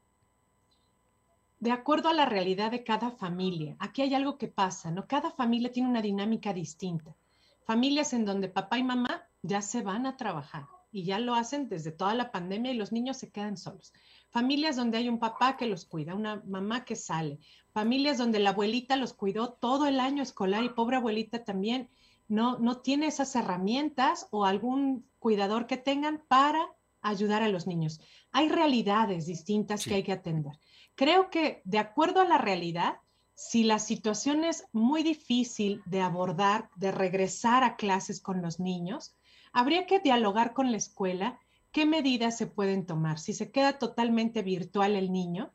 De 1.64 1.72
acuerdo 1.72 2.10
a 2.10 2.14
la 2.14 2.26
realidad 2.26 2.72
de 2.72 2.84
cada 2.84 3.10
familia. 3.10 3.78
Aquí 3.80 4.02
hay 4.02 4.14
algo 4.14 4.38
que 4.38 4.50
pasa, 4.50 4.92
¿no? 4.92 5.08
Cada 5.08 5.32
familia 5.32 5.72
tiene 5.72 5.88
una 5.88 6.02
dinámica 6.02 6.52
distinta. 6.52 7.16
Familias 7.64 8.12
en 8.12 8.26
donde 8.26 8.50
papá 8.50 8.80
y 8.80 8.84
mamá 8.84 9.24
ya 9.44 9.62
se 9.62 9.82
van 9.82 10.06
a 10.06 10.18
trabajar 10.18 10.66
y 10.92 11.06
ya 11.06 11.20
lo 11.20 11.36
hacen 11.36 11.70
desde 11.70 11.94
toda 11.94 12.16
la 12.16 12.32
pandemia 12.32 12.74
y 12.74 12.76
los 12.76 12.92
niños 12.92 13.16
se 13.16 13.32
quedan 13.32 13.56
solos. 13.56 13.94
Familias 14.30 14.76
donde 14.76 14.98
hay 14.98 15.08
un 15.08 15.20
papá 15.20 15.56
que 15.56 15.66
los 15.66 15.86
cuida, 15.86 16.16
una 16.16 16.44
mamá 16.46 16.84
que 16.84 16.98
sale. 16.98 17.40
Familias 17.72 18.18
donde 18.18 18.40
la 18.40 18.50
abuelita 18.50 18.98
los 18.98 19.14
cuidó 19.14 19.54
todo 19.54 19.86
el 19.86 20.02
año 20.02 20.22
escolar 20.22 20.66
y 20.66 20.70
pobre 20.70 20.98
abuelita 20.98 21.46
también 21.46 21.88
no, 22.28 22.60
no 22.60 22.80
tiene 22.82 23.08
esas 23.08 23.38
herramientas 23.38 24.28
o 24.32 24.44
algún 24.44 25.06
cuidador 25.18 25.66
que 25.68 25.78
tengan 25.78 26.22
para 26.28 26.68
ayudar 27.02 27.42
a 27.42 27.48
los 27.48 27.68
niños. 27.68 28.02
Hay 28.34 28.50
realidades 28.50 29.28
distintas 29.28 29.86
que 29.86 29.94
hay 29.94 30.04
que 30.04 30.12
atender. 30.12 30.60
Creo 30.96 31.30
que 31.30 31.62
de 31.66 31.80
acuerdo 31.80 32.22
a 32.22 32.26
la 32.26 32.38
realidad, 32.38 32.98
si 33.36 33.64
la 33.64 33.80
situación 33.80 34.44
es 34.44 34.66
muy 34.72 35.04
difícil 35.04 35.82
de 35.86 36.02
abordar, 36.02 36.70
de 36.76 36.92
regresar 36.92 37.64
a 37.64 37.76
clases 37.76 38.22
con 38.22 38.42
los 38.42 38.60
niños, 38.60 39.16
habría 39.52 39.86
que 39.86 40.00
dialogar 40.00 40.54
con 40.54 40.72
la 40.72 40.78
escuela 40.78 41.40
qué 41.72 41.86
medidas 41.86 42.38
se 42.38 42.48
pueden 42.48 42.86
tomar. 42.86 43.20
Si 43.20 43.34
se 43.34 43.52
queda 43.52 43.80
totalmente 43.80 44.44
virtual 44.44 44.96
el 44.96 45.12
niño, 45.12 45.52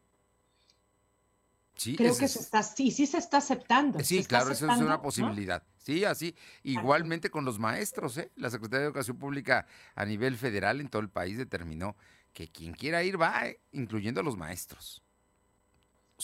creo 1.96 2.16
que 2.16 2.26
se 2.26 2.40
está, 2.40 2.62
sí, 2.62 2.90
sí 2.90 3.06
se 3.06 3.18
está 3.18 3.38
aceptando. 3.38 4.00
Sí, 4.00 4.24
claro, 4.24 4.50
eso 4.50 4.70
es 4.70 4.78
una 4.78 5.00
posibilidad. 5.00 5.62
Sí, 5.76 6.04
así. 6.04 6.34
Igualmente 6.64 7.30
con 7.30 7.44
los 7.44 7.58
maestros, 7.58 8.18
¿eh? 8.18 8.30
La 8.34 8.50
Secretaría 8.50 8.80
de 8.80 8.86
Educación 8.86 9.16
Pública 9.16 9.66
a 9.94 10.04
nivel 10.04 10.36
federal 10.36 10.80
en 10.80 10.88
todo 10.88 11.00
el 11.00 11.08
país 11.08 11.38
determinó 11.38 11.96
que 12.32 12.48
quien 12.48 12.74
quiera 12.74 13.02
ir 13.04 13.20
va, 13.20 13.46
¿eh? 13.46 13.60
incluyendo 13.72 14.20
a 14.20 14.24
los 14.24 14.36
maestros. 14.36 15.02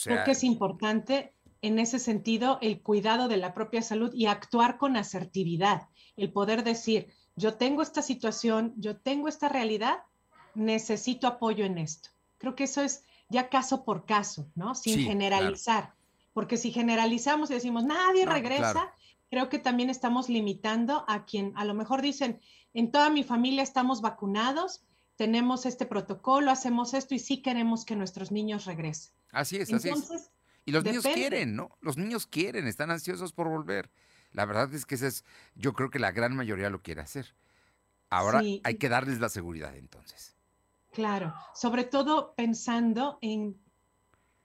Creo 0.02 0.24
que 0.24 0.32
es 0.32 0.44
importante 0.44 1.34
en 1.62 1.78
ese 1.78 1.98
sentido 1.98 2.58
el 2.60 2.82
cuidado 2.82 3.28
de 3.28 3.36
la 3.36 3.54
propia 3.54 3.80
salud 3.80 4.12
y 4.14 4.26
actuar 4.26 4.76
con 4.76 4.96
asertividad, 4.96 5.88
el 6.16 6.32
poder 6.32 6.62
decir, 6.64 7.12
yo 7.36 7.54
tengo 7.54 7.82
esta 7.82 8.02
situación, 8.02 8.74
yo 8.76 8.96
tengo 8.96 9.28
esta 9.28 9.48
realidad, 9.48 9.98
necesito 10.54 11.26
apoyo 11.26 11.64
en 11.64 11.78
esto. 11.78 12.10
Creo 12.38 12.54
que 12.54 12.64
eso 12.64 12.82
es 12.82 13.04
ya 13.28 13.48
caso 13.48 13.84
por 13.84 14.04
caso, 14.04 14.50
¿no? 14.54 14.74
Sin 14.74 14.96
Sí, 14.98 15.04
generalizar. 15.04 15.94
Porque 16.32 16.56
si 16.56 16.70
generalizamos 16.70 17.50
y 17.50 17.54
decimos, 17.54 17.84
nadie 17.84 18.26
No, 18.26 18.32
regresa, 18.32 18.72
claro. 18.72 18.92
creo 19.30 19.48
que 19.48 19.58
también 19.58 19.88
estamos 19.90 20.28
limitando 20.28 21.04
a 21.08 21.24
quien 21.24 21.52
a 21.56 21.64
lo 21.64 21.74
mejor 21.74 22.02
dicen, 22.02 22.40
en 22.74 22.90
toda 22.90 23.08
mi 23.08 23.24
familia 23.24 23.62
estamos 23.62 24.00
vacunados, 24.00 24.84
tenemos 25.16 25.64
este 25.64 25.86
protocolo, 25.86 26.50
hacemos 26.50 26.92
esto 26.92 27.14
y 27.14 27.20
sí 27.20 27.40
queremos 27.40 27.84
que 27.84 27.96
nuestros 27.96 28.32
niños 28.32 28.66
regresen. 28.66 29.14
Así 29.34 29.56
es, 29.56 29.72
así 29.72 29.88
es. 29.88 30.30
Y 30.64 30.72
los 30.72 30.84
niños 30.84 31.04
quieren, 31.04 31.56
¿no? 31.56 31.76
Los 31.80 31.96
niños 31.98 32.26
quieren, 32.26 32.66
están 32.66 32.90
ansiosos 32.90 33.32
por 33.32 33.48
volver. 33.48 33.90
La 34.32 34.46
verdad 34.46 34.72
es 34.74 34.86
que 34.86 34.94
ese 34.94 35.08
es, 35.08 35.24
yo 35.54 35.74
creo 35.74 35.90
que 35.90 35.98
la 35.98 36.10
gran 36.12 36.34
mayoría 36.34 36.70
lo 36.70 36.82
quiere 36.82 37.00
hacer. 37.02 37.34
Ahora 38.10 38.40
Sí. 38.40 38.60
hay 38.64 38.76
que 38.76 38.88
darles 38.88 39.20
la 39.20 39.28
seguridad 39.28 39.76
entonces. 39.76 40.36
Claro, 40.92 41.34
sobre 41.54 41.84
todo 41.84 42.34
pensando 42.34 43.18
en 43.20 43.60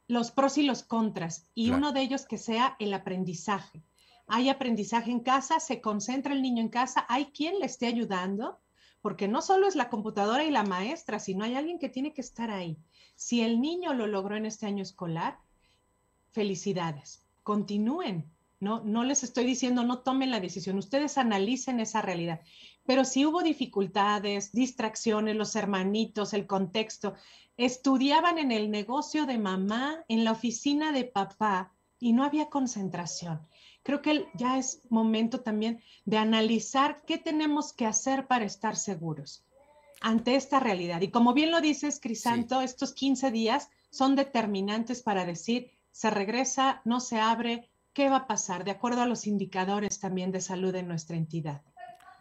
los 0.08 0.32
pros 0.32 0.58
y 0.58 0.64
los 0.64 0.84
contras, 0.84 1.46
y 1.54 1.68
Claro. 1.68 1.78
uno 1.78 1.92
de 1.94 2.02
ellos 2.02 2.26
que 2.26 2.38
sea 2.40 2.76
el 2.80 2.94
aprendizaje. 2.94 3.84
Hay 4.28 4.50
aprendizaje 4.50 5.12
en 5.12 5.20
casa, 5.22 5.60
se 5.60 5.82
concentra 5.82 6.34
el 6.34 6.42
niño 6.42 6.62
en 6.62 6.70
casa, 6.70 7.06
hay 7.10 7.32
quien 7.32 7.60
le 7.60 7.66
esté 7.66 7.88
ayudando, 7.88 8.60
porque 9.02 9.28
no 9.28 9.42
solo 9.42 9.68
es 9.68 9.76
la 9.76 9.90
computadora 9.90 10.44
y 10.44 10.52
la 10.52 10.64
maestra, 10.64 11.20
sino 11.20 11.46
hay 11.46 11.56
alguien 11.56 11.80
que 11.80 11.90
tiene 11.90 12.14
que 12.14 12.22
estar 12.22 12.50
ahí. 12.52 12.78
Si 13.20 13.42
el 13.42 13.60
niño 13.60 13.94
lo 13.94 14.08
logró 14.08 14.38
en 14.38 14.46
este 14.46 14.66
año 14.66 14.82
escolar, 14.82 15.40
felicidades, 16.32 17.28
continúen. 17.44 18.32
No, 18.62 18.82
no 18.86 19.04
les 19.04 19.26
estoy 19.26 19.44
diciendo 19.44 19.84
no 19.84 20.00
tomen 20.00 20.32
la 20.32 20.40
decisión, 20.40 20.78
ustedes 20.78 21.18
analicen 21.18 21.82
esa 21.82 22.02
realidad. 22.02 22.40
Pero 22.86 23.04
si 23.04 23.26
hubo 23.26 23.44
dificultades, 23.44 24.54
distracciones, 24.54 25.36
los 25.36 25.58
hermanitos, 25.58 26.34
el 26.34 26.48
contexto, 26.48 27.14
estudiaban 27.58 28.38
en 28.38 28.54
el 28.54 28.72
negocio 28.72 29.26
de 29.26 29.38
mamá, 29.38 30.06
en 30.08 30.24
la 30.24 30.32
oficina 30.32 30.94
de 30.94 31.04
papá 31.04 31.74
y 32.00 32.14
no 32.14 32.24
había 32.24 32.50
concentración. 32.50 33.46
Creo 33.84 34.02
que 34.02 34.28
ya 34.34 34.58
es 34.58 34.82
momento 34.90 35.42
también 35.42 35.84
de 36.06 36.18
analizar 36.18 37.04
qué 37.06 37.18
tenemos 37.18 37.74
que 37.74 37.86
hacer 37.86 38.28
para 38.28 38.46
estar 38.46 38.78
seguros 38.78 39.44
ante 40.02 40.36
esta 40.36 40.60
realidad. 40.60 41.02
Y 41.02 41.12
como 41.12 41.34
bien 41.34 41.52
lo 41.52 41.62
dices, 41.62 42.00
Crisanto, 42.02 42.62
estos 42.62 42.94
15 42.94 43.32
días 43.32 43.70
son 43.90 44.16
determinantes 44.16 45.02
para 45.02 45.26
decir, 45.26 45.72
se 45.92 46.10
regresa, 46.10 46.82
no 46.86 47.00
se 47.00 47.20
abre, 47.20 47.70
¿qué 47.94 48.10
va 48.10 48.18
a 48.18 48.28
pasar? 48.28 48.64
De 48.64 48.72
acuerdo 48.72 49.02
a 49.02 49.06
los 49.06 49.28
indicadores 49.28 50.00
también 50.00 50.32
de 50.32 50.42
salud 50.42 50.74
en 50.76 50.88
nuestra 50.88 51.18
entidad. 51.18 51.62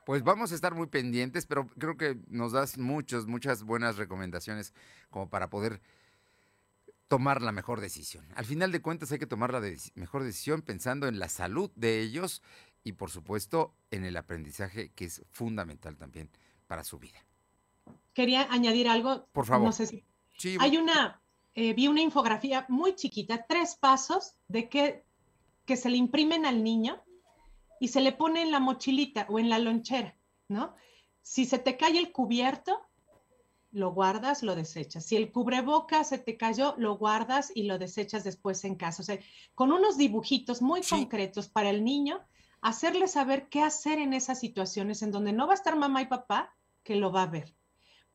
Pues 0.04 0.22
vamos 0.24 0.52
a 0.52 0.54
estar 0.54 0.74
muy 0.74 0.86
pendientes, 0.86 1.44
pero 1.44 1.68
creo 1.78 1.96
que 1.96 2.18
nos 2.28 2.52
das 2.52 2.78
muchas, 2.78 3.26
muchas 3.26 3.62
buenas 3.62 3.96
recomendaciones 3.96 4.72
como 5.10 5.28
para 5.28 5.50
poder 5.50 5.82
tomar 7.08 7.42
la 7.42 7.52
mejor 7.52 7.80
decisión. 7.80 8.26
Al 8.34 8.46
final 8.46 8.72
de 8.72 8.80
cuentas 8.80 9.12
hay 9.12 9.18
que 9.18 9.26
tomar 9.26 9.52
la 9.52 9.60
mejor 9.94 10.24
decisión 10.24 10.62
pensando 10.62 11.08
en 11.08 11.18
la 11.18 11.28
salud 11.28 11.70
de 11.74 12.00
ellos 12.00 12.42
y 12.84 12.92
por 12.92 13.10
supuesto 13.10 13.74
en 13.90 14.04
el 14.04 14.16
aprendizaje 14.16 14.92
que 14.94 15.06
es 15.06 15.22
fundamental 15.30 15.96
también 15.96 16.30
para 16.66 16.84
su 16.84 16.98
vida. 16.98 17.27
Quería 18.14 18.46
añadir 18.50 18.88
algo. 18.88 19.26
Por 19.32 19.46
favor. 19.46 19.66
No 19.66 19.72
sé 19.72 19.86
si- 19.86 20.04
Sí, 20.36 20.56
Hay 20.60 20.76
una, 20.76 21.20
eh, 21.54 21.72
vi 21.74 21.88
una 21.88 22.00
infografía 22.00 22.64
muy 22.68 22.94
chiquita, 22.94 23.44
tres 23.48 23.74
pasos 23.76 24.34
de 24.46 24.68
que, 24.68 25.04
que 25.64 25.76
se 25.76 25.90
le 25.90 25.96
imprimen 25.96 26.46
al 26.46 26.62
niño 26.62 27.02
y 27.80 27.88
se 27.88 28.00
le 28.00 28.12
pone 28.12 28.42
en 28.42 28.52
la 28.52 28.60
mochilita 28.60 29.26
o 29.30 29.38
en 29.40 29.48
la 29.48 29.58
lonchera, 29.58 30.16
¿no? 30.48 30.74
Si 31.22 31.44
se 31.44 31.58
te 31.58 31.76
cae 31.76 31.98
el 31.98 32.12
cubierto, 32.12 32.80
lo 33.72 33.92
guardas, 33.92 34.42
lo 34.42 34.54
desechas. 34.54 35.04
Si 35.04 35.16
el 35.16 35.30
cubreboca 35.30 36.02
se 36.04 36.18
te 36.18 36.36
cayó, 36.36 36.74
lo 36.78 36.96
guardas 36.96 37.52
y 37.54 37.64
lo 37.64 37.78
desechas 37.78 38.24
después 38.24 38.64
en 38.64 38.76
casa. 38.76 39.02
O 39.02 39.04
sea, 39.04 39.18
con 39.54 39.72
unos 39.72 39.98
dibujitos 39.98 40.62
muy 40.62 40.80
concretos 40.88 41.48
para 41.48 41.68
el 41.70 41.84
niño, 41.84 42.20
hacerle 42.62 43.08
saber 43.08 43.48
qué 43.48 43.60
hacer 43.62 43.98
en 43.98 44.14
esas 44.14 44.40
situaciones 44.40 45.02
en 45.02 45.10
donde 45.10 45.32
no 45.32 45.46
va 45.46 45.52
a 45.52 45.56
estar 45.56 45.76
mamá 45.76 46.00
y 46.02 46.06
papá, 46.06 46.54
que 46.82 46.96
lo 46.96 47.12
va 47.12 47.22
a 47.24 47.26
ver. 47.26 47.54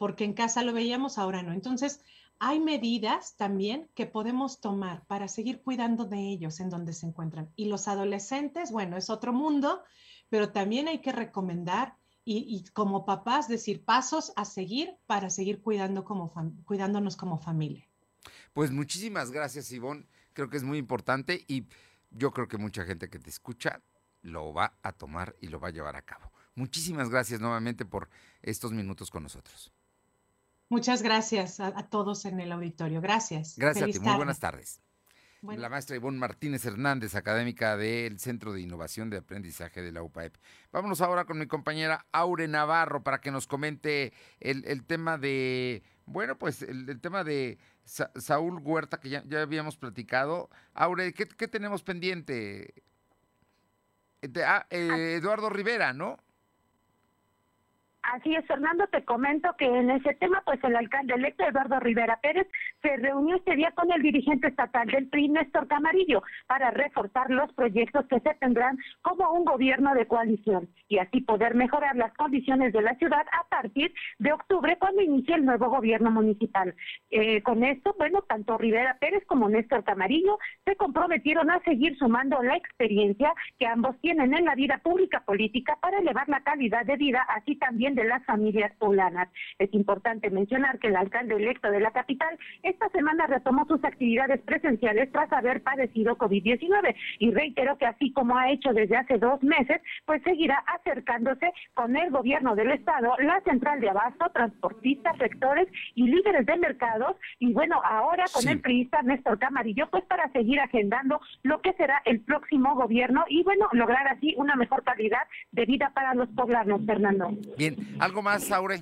Porque 0.04 0.26
en 0.26 0.34
casa 0.34 0.64
lo 0.64 0.74
veíamos, 0.74 1.18
ahora 1.18 1.44
no. 1.44 1.54
Entonces, 1.54 2.02
hay 2.38 2.60
medidas 2.60 3.38
también 3.38 3.90
que 3.96 4.06
podemos 4.06 4.60
tomar 4.60 5.06
para 5.06 5.30
seguir 5.30 5.62
cuidando 5.62 6.04
de 6.04 6.18
ellos 6.18 6.60
en 6.60 6.70
donde 6.70 6.92
se 6.92 7.06
encuentran. 7.06 7.50
Y 7.56 7.70
los 7.70 7.88
adolescentes, 7.88 8.70
bueno, 8.70 8.98
es 8.98 9.10
otro 9.10 9.32
mundo, 9.32 9.82
pero 10.28 10.52
también 10.52 10.90
hay 10.90 11.00
que 11.00 11.14
recomendar 11.14 11.96
y, 12.26 12.66
como 12.74 13.06
papás 13.06 13.48
decir 13.48 13.86
pasos 13.86 14.34
a 14.36 14.44
seguir 14.44 14.94
para 15.06 15.30
seguir 15.30 15.62
cuidando 15.62 16.04
como 16.04 16.34
cuidándonos 16.66 17.16
como 17.16 17.38
familia. 17.38 17.88
Pues 18.52 18.72
muchísimas 18.72 19.32
gracias, 19.32 19.72
Ivonne. 19.72 20.06
Creo 20.34 20.50
que 20.50 20.58
es 20.58 20.64
muy 20.64 20.80
importante 20.80 21.46
y 21.48 21.66
yo 22.12 22.32
creo 22.32 22.50
que 22.50 22.58
mucha 22.58 22.84
gente 22.84 23.10
que 23.10 23.20
te 23.20 23.30
escucha 23.30 23.82
lo 24.22 24.54
va 24.54 24.78
a 24.84 24.92
tomar 24.92 25.38
y 25.40 25.48
lo 25.48 25.62
va 25.62 25.70
a 25.70 25.72
llevar 25.72 25.96
a 25.96 26.02
cabo. 26.02 26.30
Muchísimas 26.56 27.10
gracias 27.10 27.40
nuevamente 27.40 27.86
por 27.86 28.10
estos 28.42 28.74
minutos 28.74 29.10
con 29.10 29.24
nosotros. 29.24 29.72
Muchas 30.74 31.04
gracias 31.04 31.60
a, 31.60 31.68
a 31.68 31.88
todos 31.88 32.26
en 32.26 32.40
el 32.40 32.52
auditorio. 32.52 33.00
Gracias. 33.00 33.56
Gracias 33.60 33.84
Feliz 33.84 33.98
a 33.98 34.00
ti. 34.00 34.06
Muy 34.08 34.16
buenas 34.18 34.40
tardes. 34.40 34.82
Bueno. 35.42 35.62
La 35.62 35.70
maestra 35.70 35.96
Ivonne 35.96 36.18
Martínez 36.18 36.66
Hernández, 36.66 37.14
académica 37.14 37.78
del 37.78 38.18
Centro 38.20 38.54
de 38.54 38.62
Innovación 38.62 39.12
de 39.12 39.18
Aprendizaje 39.18 39.84
de 39.84 39.92
la 39.92 40.02
UPAEP. 40.02 40.36
Vámonos 40.72 41.00
ahora 41.02 41.26
con 41.26 41.38
mi 41.38 41.46
compañera 41.46 42.08
Aure 42.12 42.48
Navarro 42.48 43.04
para 43.04 43.22
que 43.22 43.30
nos 43.30 43.46
comente 43.46 44.14
el, 44.40 44.66
el 44.66 44.84
tema 44.84 45.20
de, 45.20 45.84
bueno, 46.08 46.40
pues 46.40 46.64
el, 46.64 46.90
el 46.90 47.00
tema 47.00 47.24
de 47.24 47.60
Sa- 47.84 48.10
Saúl 48.16 48.60
Huerta 48.64 49.00
que 49.00 49.10
ya, 49.10 49.22
ya 49.28 49.44
habíamos 49.44 49.78
platicado. 49.78 50.50
Aure, 50.74 51.14
¿qué, 51.14 51.28
qué 51.28 51.48
tenemos 51.48 51.84
pendiente? 51.84 52.74
De- 54.22 54.44
ah, 54.44 54.66
eh, 54.72 55.18
Eduardo 55.22 55.52
Rivera, 55.52 55.94
¿no? 55.94 56.18
Así 58.04 58.36
es, 58.36 58.46
Fernando, 58.46 58.86
te 58.88 59.06
comento 59.06 59.56
que 59.58 59.66
en 59.66 59.90
ese 59.90 60.14
tema, 60.16 60.42
pues 60.46 60.62
el 60.64 60.76
alcalde 60.76 61.14
electo 61.14 61.46
Eduardo 61.46 61.80
Rivera 61.80 62.20
Pérez 62.22 62.48
se 62.82 62.98
reunió 62.98 63.38
este 63.38 63.56
día 63.56 63.72
con 63.72 63.90
el 63.94 64.02
dirigente 64.02 64.50
estatal 64.50 64.88
del 64.88 65.08
PRI, 65.08 65.30
Néstor 65.30 65.68
Camarillo, 65.68 66.22
para 66.46 66.70
reforzar 66.72 67.30
los 67.30 67.52
proyectos 67.54 68.06
que 68.08 68.20
se 68.20 68.34
tendrán 68.36 68.78
como 69.02 69.32
un 69.32 69.46
gobierno 69.46 69.94
de 69.94 70.06
coalición 70.06 70.68
y 70.90 70.98
así 70.98 71.22
poder 71.22 71.56
mejorar 71.56 71.96
las 71.96 72.14
condiciones 72.16 72.74
de 72.74 72.82
la 72.82 72.94
ciudad 72.96 73.26
a 73.32 73.48
partir 73.48 73.94
de 74.20 74.34
octubre, 74.34 74.78
cuando 74.78 75.02
inicie 75.02 75.36
el 75.36 75.46
nuevo 75.46 75.70
gobierno 75.70 76.12
municipal. 76.12 76.76
Eh, 77.10 77.42
con 77.42 77.64
esto, 77.64 77.96
bueno, 77.98 78.22
tanto 78.24 78.58
Rivera 78.58 78.98
Pérez 79.00 79.24
como 79.28 79.48
Néstor 79.48 79.86
Camarillo 79.86 80.38
se 80.66 80.76
comprometieron 80.76 81.50
a 81.50 81.62
seguir 81.62 81.98
sumando 81.98 82.44
la 82.44 82.58
experiencia 82.58 83.34
que 83.58 83.66
ambos 83.66 83.98
tienen 84.02 84.34
en 84.34 84.44
la 84.44 84.56
vida 84.56 84.80
pública 84.84 85.22
política 85.22 85.78
para 85.82 86.00
elevar 86.00 86.28
la 86.28 86.44
calidad 86.44 86.86
de 86.86 86.98
vida, 86.98 87.26
así 87.30 87.56
también 87.56 87.93
de 87.96 88.04
las 88.06 88.24
familias 88.26 88.72
poblanas. 88.78 89.30
Es 89.60 89.74
importante 89.74 90.30
mencionar 90.30 90.80
que 90.80 90.88
el 90.88 90.96
alcalde 90.96 91.36
electo 91.36 91.70
de 91.72 91.80
la 91.80 91.92
capital 91.92 92.38
esta 92.64 92.90
semana 92.90 93.28
retomó 93.28 93.66
sus 93.68 93.84
actividades 93.84 94.42
presenciales 94.42 95.12
tras 95.12 95.32
haber 95.34 95.62
padecido 95.64 96.18
COVID-19 96.18 96.96
y 97.20 97.32
reiteró 97.32 97.78
que 97.78 97.86
así 97.86 98.12
como 98.14 98.38
ha 98.38 98.52
hecho 98.52 98.74
desde 98.74 98.98
hace 98.98 99.18
dos 99.18 99.42
meses, 99.44 99.82
pues 100.06 100.22
seguirá 100.24 100.64
acercándose 100.68 101.52
con 101.74 101.96
el 101.96 102.12
gobierno 102.12 102.56
del 102.56 102.72
estado, 102.72 103.16
la 103.20 103.42
central 103.42 103.80
de 103.82 103.90
abasto, 103.90 104.30
transportistas, 104.34 105.18
sectores 105.18 105.68
y 105.96 106.08
líderes 106.08 106.46
de 106.46 106.58
mercados 106.58 107.16
y 107.40 107.54
bueno, 107.54 107.82
ahora 107.84 108.26
con 108.34 108.44
Sí. 108.44 108.50
el 108.50 108.60
priista 108.62 109.02
Néstor 109.02 109.40
Camarillo, 109.40 109.88
pues 109.90 110.04
para 110.06 110.30
seguir 110.32 110.60
agendando 110.60 111.20
lo 111.44 111.62
que 111.62 111.74
será 111.74 112.02
el 112.06 112.20
próximo 112.22 112.76
gobierno 112.76 113.24
y 113.30 113.44
bueno, 113.44 113.68
lograr 113.72 114.08
así 114.08 114.34
una 114.38 114.56
mejor 114.56 114.84
calidad 114.84 115.24
de 115.52 115.66
vida 115.66 115.92
para 115.94 116.14
los 116.14 116.30
poblanos, 116.30 116.82
Fernando. 116.86 117.32
Bien, 117.58 117.76
¿algo 118.00 118.22
más, 118.22 118.52
Aure? 118.52 118.82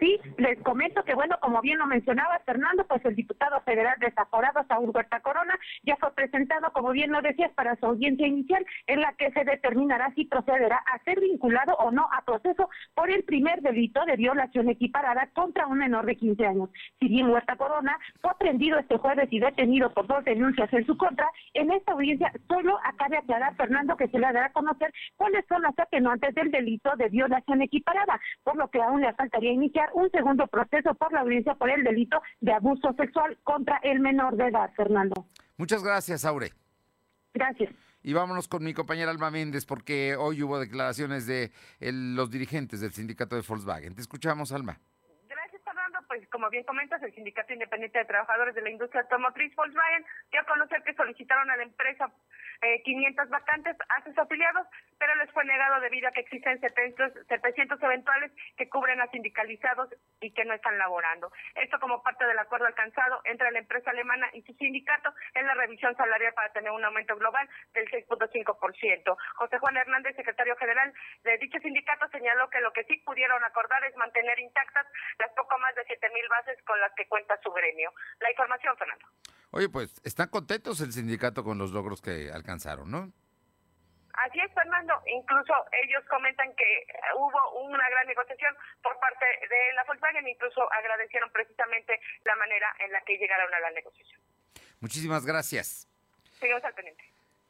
Sí, 0.00 0.18
les 0.38 0.58
comento 0.62 1.04
que, 1.04 1.14
bueno, 1.14 1.36
como 1.40 1.60
bien 1.60 1.78
lo 1.78 1.86
mencionaba 1.86 2.40
Fernando, 2.44 2.84
pues 2.86 3.04
el 3.04 3.14
diputado 3.14 3.60
federal 3.62 3.96
desaforado, 4.00 4.64
Saúl 4.66 4.90
Huerta 4.94 5.20
Corona, 5.20 5.58
ya 5.82 5.96
fue 5.96 6.12
presentado, 6.14 6.72
como 6.72 6.90
bien 6.90 7.12
lo 7.12 7.22
decías, 7.22 7.52
para 7.52 7.76
su 7.76 7.86
audiencia 7.86 8.26
inicial, 8.26 8.64
en 8.86 9.00
la 9.00 9.12
que 9.14 9.30
se 9.30 9.44
determinará 9.44 10.12
si 10.14 10.24
procederá 10.24 10.78
a 10.78 10.98
ser 11.04 11.20
vinculado 11.20 11.74
o 11.76 11.90
no 11.90 12.08
a 12.12 12.22
proceso 12.24 12.68
por 12.94 13.10
el 13.10 13.24
primer 13.24 13.60
delito 13.62 14.04
de 14.04 14.16
violación 14.16 14.68
equiparada 14.68 15.28
contra 15.32 15.66
un 15.66 15.78
menor 15.78 16.06
de 16.06 16.16
15 16.16 16.46
años. 16.46 16.70
Si 16.98 17.08
bien 17.08 17.30
Huerta 17.30 17.56
Corona 17.56 17.98
fue 18.20 18.30
aprendido 18.30 18.78
este 18.78 18.98
jueves 18.98 19.28
y 19.30 19.38
detenido 19.38 19.92
por 19.92 20.06
dos 20.06 20.24
denuncias 20.24 20.72
en 20.72 20.86
su 20.86 20.96
contra, 20.96 21.30
en 21.54 21.70
esta 21.70 21.92
audiencia 21.92 22.32
solo 22.48 22.78
acabe 22.84 23.18
aclarar, 23.18 23.54
Fernando, 23.56 23.96
que 23.96 24.08
se 24.08 24.18
le 24.18 24.26
dará 24.26 24.46
a 24.46 24.52
conocer 24.52 24.92
cuáles 25.16 25.44
son 25.48 25.62
las 25.62 25.78
atenuantes 25.78 26.34
del 26.34 26.50
delito 26.50 26.90
de 26.96 27.08
violación 27.08 27.62
equiparada, 27.62 28.20
por 28.42 28.56
lo 28.56 28.68
que 28.68 28.82
aún 28.82 29.00
le 29.00 29.12
faltaría 29.14 29.52
iniciar 29.52 29.83
un 29.94 30.10
segundo 30.10 30.46
proceso 30.46 30.94
por 30.94 31.12
la 31.12 31.20
audiencia 31.20 31.54
por 31.54 31.70
el 31.70 31.84
delito 31.84 32.22
de 32.40 32.52
abuso 32.52 32.92
sexual 32.94 33.38
contra 33.44 33.78
el 33.82 34.00
menor 34.00 34.36
de 34.36 34.46
edad, 34.48 34.70
Fernando. 34.76 35.26
Muchas 35.56 35.82
gracias, 35.84 36.24
Aure. 36.24 36.50
Gracias. 37.32 37.72
Y 38.02 38.12
vámonos 38.12 38.48
con 38.48 38.62
mi 38.62 38.74
compañera 38.74 39.10
Alma 39.10 39.30
Méndez, 39.30 39.64
porque 39.64 40.14
hoy 40.16 40.42
hubo 40.42 40.58
declaraciones 40.60 41.26
de 41.26 41.50
el- 41.80 42.14
los 42.14 42.30
dirigentes 42.30 42.80
del 42.80 42.92
sindicato 42.92 43.34
de 43.34 43.42
Volkswagen. 43.46 43.94
Te 43.94 44.02
escuchamos, 44.02 44.52
Alma. 44.52 44.78
Gracias, 45.28 45.62
Fernando. 45.64 45.98
Pues 46.06 46.20
pues 46.20 46.28
como 46.30 46.48
bien 46.50 46.62
comentas, 46.64 47.02
el 47.02 47.12
Sindicato 47.14 47.52
Independiente 47.52 47.98
de 47.98 48.04
Trabajadores 48.04 48.54
de 48.54 48.60
la 48.62 48.70
Industria 48.70 49.00
Automotriz 49.02 49.52
Volkswagen 49.56 50.04
dio 50.30 50.40
a 50.40 50.44
conocer 50.44 50.82
que 50.84 50.94
solicitaron 50.94 51.50
a 51.50 51.56
la 51.56 51.62
empresa 51.64 52.12
eh, 52.64 52.82
500 52.82 53.28
vacantes 53.28 53.76
a 53.90 54.02
sus 54.04 54.16
afiliados, 54.16 54.66
pero 54.98 55.14
les 55.16 55.30
fue 55.32 55.44
negado 55.44 55.80
debido 55.80 56.08
a 56.08 56.12
que 56.12 56.20
existen 56.20 56.58
700, 56.60 57.26
700 57.28 57.82
eventuales 57.82 58.32
que 58.56 58.68
cubren 58.70 59.00
a 59.02 59.06
sindicalizados 59.08 59.90
y 60.20 60.32
que 60.32 60.46
no 60.46 60.54
están 60.54 60.78
laborando. 60.78 61.30
Esto 61.54 61.78
como 61.78 62.02
parte 62.02 62.24
del 62.26 62.38
acuerdo 62.38 62.66
alcanzado 62.66 63.20
entre 63.24 63.50
la 63.50 63.58
empresa 63.58 63.90
alemana 63.90 64.30
y 64.32 64.40
su 64.42 64.54
sindicato 64.54 65.12
en 65.34 65.46
la 65.46 65.54
revisión 65.54 65.94
salarial 65.96 66.32
para 66.32 66.52
tener 66.52 66.70
un 66.70 66.84
aumento 66.84 67.16
global 67.16 67.46
del 67.74 67.90
6.5%. 67.90 69.16
José 69.34 69.58
Juan 69.58 69.76
Hernández, 69.76 70.16
secretario 70.16 70.56
general 70.56 70.92
de 71.22 71.36
dicho 71.38 71.58
sindicato, 71.58 72.08
señaló 72.08 72.48
que 72.48 72.60
lo 72.60 72.72
que 72.72 72.84
sí 72.84 72.96
pudieron 73.04 73.44
acordar 73.44 73.84
es 73.84 73.94
mantener 73.96 74.38
intactas 74.38 74.86
las 75.18 75.30
poco 75.32 75.58
más 75.58 75.74
de 75.74 75.84
7 75.84 76.08
mil 76.14 76.28
bases 76.28 76.62
con 76.64 76.80
las 76.80 76.92
que 76.94 77.06
cuenta 77.08 77.38
su 77.42 77.52
gremio. 77.52 77.92
La 78.20 78.30
información, 78.30 78.74
Fernando. 78.78 79.06
Oye, 79.54 79.68
pues 79.68 80.00
están 80.02 80.30
contentos 80.30 80.80
el 80.80 80.92
sindicato 80.92 81.44
con 81.44 81.58
los 81.58 81.70
logros 81.70 82.02
que 82.02 82.28
alcanzaron, 82.32 82.90
¿no? 82.90 83.12
Así 84.14 84.40
es, 84.40 84.52
Fernando. 84.52 84.94
Incluso 85.06 85.54
ellos 85.70 86.02
comentan 86.10 86.52
que 86.56 86.84
hubo 87.14 87.62
una 87.62 87.88
gran 87.88 88.04
negociación 88.08 88.52
por 88.82 88.98
parte 88.98 89.24
de 89.24 89.72
la 89.76 89.84
Volkswagen, 89.84 90.26
incluso 90.26 90.60
agradecieron 90.72 91.30
precisamente 91.30 92.00
la 92.24 92.34
manera 92.34 92.66
en 92.84 92.90
la 92.90 93.00
que 93.02 93.16
llegaron 93.16 93.54
a 93.54 93.60
la 93.60 93.70
negociación. 93.70 94.20
Muchísimas 94.80 95.24
gracias. 95.24 95.86
Seguimos 96.40 96.64
al 96.64 96.74
pendiente. 96.74 97.04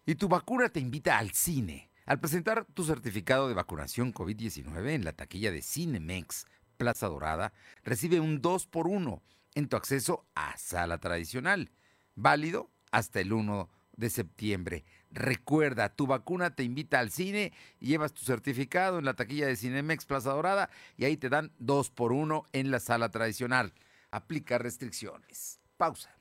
Y 0.05 0.17
tu 0.17 0.29
vacuna 0.29 0.69
te 0.69 0.81
invita 0.81 1.17
al 1.17 1.31
cine. 1.31 1.89
Al 2.05 2.21
presentar 2.21 2.67
tu 2.67 2.85
certificado 2.85 3.49
de 3.49 3.55
vacunación 3.55 4.13
COVID-19 4.13 4.91
en 4.91 5.07
la 5.07 5.15
taquilla 5.15 5.51
de 5.51 5.63
Cinemex 5.63 6.45
Plaza 6.77 7.07
Dorada, 7.07 7.55
recibe 7.83 8.21
un 8.21 8.43
2 8.43 8.67
por 8.67 8.89
1 8.89 9.23
en 9.55 9.69
tu 9.71 9.77
acceso 9.79 10.27
a 10.35 10.55
sala 10.59 10.99
tradicional, 10.99 11.71
válido 12.15 12.71
hasta 12.91 13.21
el 13.21 13.33
1 13.33 13.69
de 13.97 14.11
septiembre. 14.11 14.85
Recuerda, 15.11 15.95
tu 15.95 16.07
vacuna 16.07 16.55
te 16.55 16.65
invita 16.65 16.99
al 16.99 17.11
cine 17.11 17.53
llevas 17.79 18.13
tu 18.13 18.25
certificado 18.25 18.99
en 18.99 19.05
la 19.05 19.15
taquilla 19.15 19.47
de 19.47 19.57
Cinemex 19.57 20.07
Plaza 20.07 20.33
Dorada 20.33 20.71
y 20.97 21.05
ahí 21.05 21.17
te 21.17 21.29
dan 21.29 21.53
2 21.59 21.91
por 21.91 22.13
1 22.13 22.45
en 22.53 22.71
la 22.71 22.81
sala 22.81 23.11
tradicional. 23.11 23.73
Aplica 24.11 24.59
restricciones. 24.59 25.61
Pausa. 25.77 26.17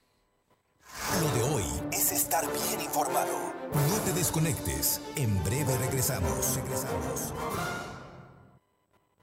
Lo 1.22 1.32
de 1.34 1.56
hoy 1.56 1.66
es 1.92 2.12
estar 2.12 2.46
bien 2.46 2.82
informado. 2.82 3.54
No 3.74 3.98
te 4.06 4.14
desconectes. 4.14 5.02
En 5.16 5.44
breve 5.44 5.76
regresamos. 5.78 6.56
Regresamos. 6.56 7.34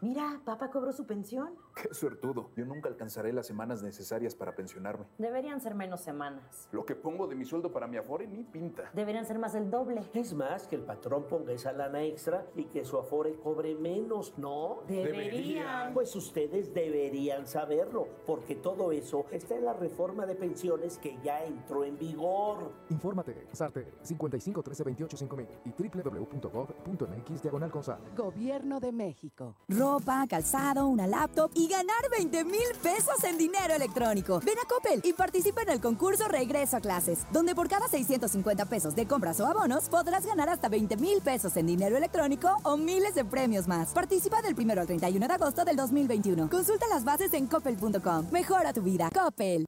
Mira, 0.00 0.40
papá 0.44 0.70
cobró 0.70 0.92
su 0.92 1.06
pensión. 1.06 1.56
Qué 1.74 1.92
suertudo. 1.92 2.50
Yo 2.56 2.64
nunca 2.64 2.88
alcanzaré 2.88 3.32
las 3.32 3.48
semanas 3.48 3.82
necesarias 3.82 4.34
para 4.36 4.54
pensionarme. 4.54 5.06
Deberían 5.18 5.60
ser 5.60 5.74
menos 5.74 6.02
semanas. 6.02 6.68
Lo 6.70 6.86
que 6.86 6.94
pongo 6.94 7.26
de 7.26 7.34
mi 7.34 7.44
sueldo 7.44 7.72
para 7.72 7.88
mi 7.88 7.96
afore 7.96 8.28
ni 8.28 8.44
pinta. 8.44 8.90
Deberían 8.94 9.26
ser 9.26 9.40
más 9.40 9.54
del 9.54 9.70
doble. 9.70 10.08
Es 10.14 10.34
más, 10.34 10.68
que 10.68 10.76
el 10.76 10.82
patrón 10.82 11.26
ponga 11.28 11.52
esa 11.52 11.72
lana 11.72 12.04
extra 12.04 12.46
y 12.54 12.66
que 12.66 12.84
su 12.84 12.96
afore 12.96 13.34
cobre 13.40 13.74
menos, 13.74 14.38
¿no? 14.38 14.82
Deberían. 14.86 15.92
Pues 15.94 16.14
ustedes 16.14 16.72
deberían 16.72 17.48
saberlo, 17.48 18.06
porque 18.24 18.54
todo 18.54 18.92
eso 18.92 19.26
está 19.32 19.56
en 19.56 19.64
la 19.64 19.72
reforma 19.72 20.26
de 20.26 20.36
pensiones 20.36 20.98
que 20.98 21.18
ya 21.24 21.44
entró 21.44 21.82
en 21.84 21.98
vigor. 21.98 22.70
Infórmate, 22.90 23.48
SARTE 23.52 23.94
55 24.02 24.62
13 24.62 24.84
28 24.84 25.16
5000 25.16 25.48
y 25.64 25.70
www.gov.mx 25.70 27.42
diagonal 27.42 27.70
con 27.72 27.82
SAR. 27.82 27.98
Gobierno 28.16 28.78
de 28.78 28.92
México. 28.92 29.56
Ropa, 29.88 30.26
calzado, 30.28 30.86
una 30.86 31.06
laptop 31.06 31.50
y 31.54 31.66
ganar 31.66 31.96
20 32.10 32.44
mil 32.44 32.68
pesos 32.82 33.24
en 33.24 33.38
dinero 33.38 33.72
electrónico. 33.74 34.38
Ven 34.44 34.58
a 34.62 34.68
Coppel 34.68 35.00
y 35.02 35.14
participa 35.14 35.62
en 35.62 35.70
el 35.70 35.80
concurso 35.80 36.28
Regreso 36.28 36.76
a 36.76 36.80
Clases, 36.80 37.20
donde 37.32 37.54
por 37.54 37.68
cada 37.68 37.88
650 37.88 38.66
pesos 38.66 38.94
de 38.94 39.06
compras 39.06 39.40
o 39.40 39.46
abonos 39.46 39.88
podrás 39.88 40.26
ganar 40.26 40.50
hasta 40.50 40.68
20 40.68 40.98
mil 40.98 41.22
pesos 41.22 41.56
en 41.56 41.66
dinero 41.66 41.96
electrónico 41.96 42.54
o 42.64 42.76
miles 42.76 43.14
de 43.14 43.24
premios 43.24 43.66
más. 43.66 43.88
Participa 43.94 44.42
del 44.42 44.54
1 44.58 44.72
al 44.78 44.86
31 44.86 45.26
de 45.26 45.34
agosto 45.34 45.64
del 45.64 45.76
2021. 45.76 46.50
Consulta 46.50 46.86
las 46.88 47.04
bases 47.04 47.32
en 47.32 47.46
coppel.com. 47.46 48.26
Mejora 48.30 48.74
tu 48.74 48.82
vida. 48.82 49.08
Coppel. 49.10 49.64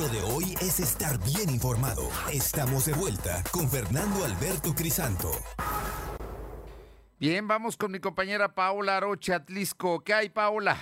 Lo 0.00 0.08
de 0.08 0.22
hoy 0.34 0.54
es 0.60 0.80
estar 0.80 1.16
bien 1.24 1.48
informado. 1.48 2.02
Estamos 2.32 2.86
de 2.86 2.92
vuelta 2.94 3.44
con 3.52 3.70
Fernando 3.70 4.24
Alberto 4.24 4.74
Crisanto. 4.74 5.30
Bien, 7.26 7.48
vamos 7.48 7.78
con 7.78 7.90
mi 7.90 8.00
compañera 8.00 8.54
Paola 8.54 8.98
Arocha 8.98 9.36
Atlisco. 9.36 10.04
¿Qué 10.04 10.12
hay, 10.12 10.28
Paola? 10.28 10.76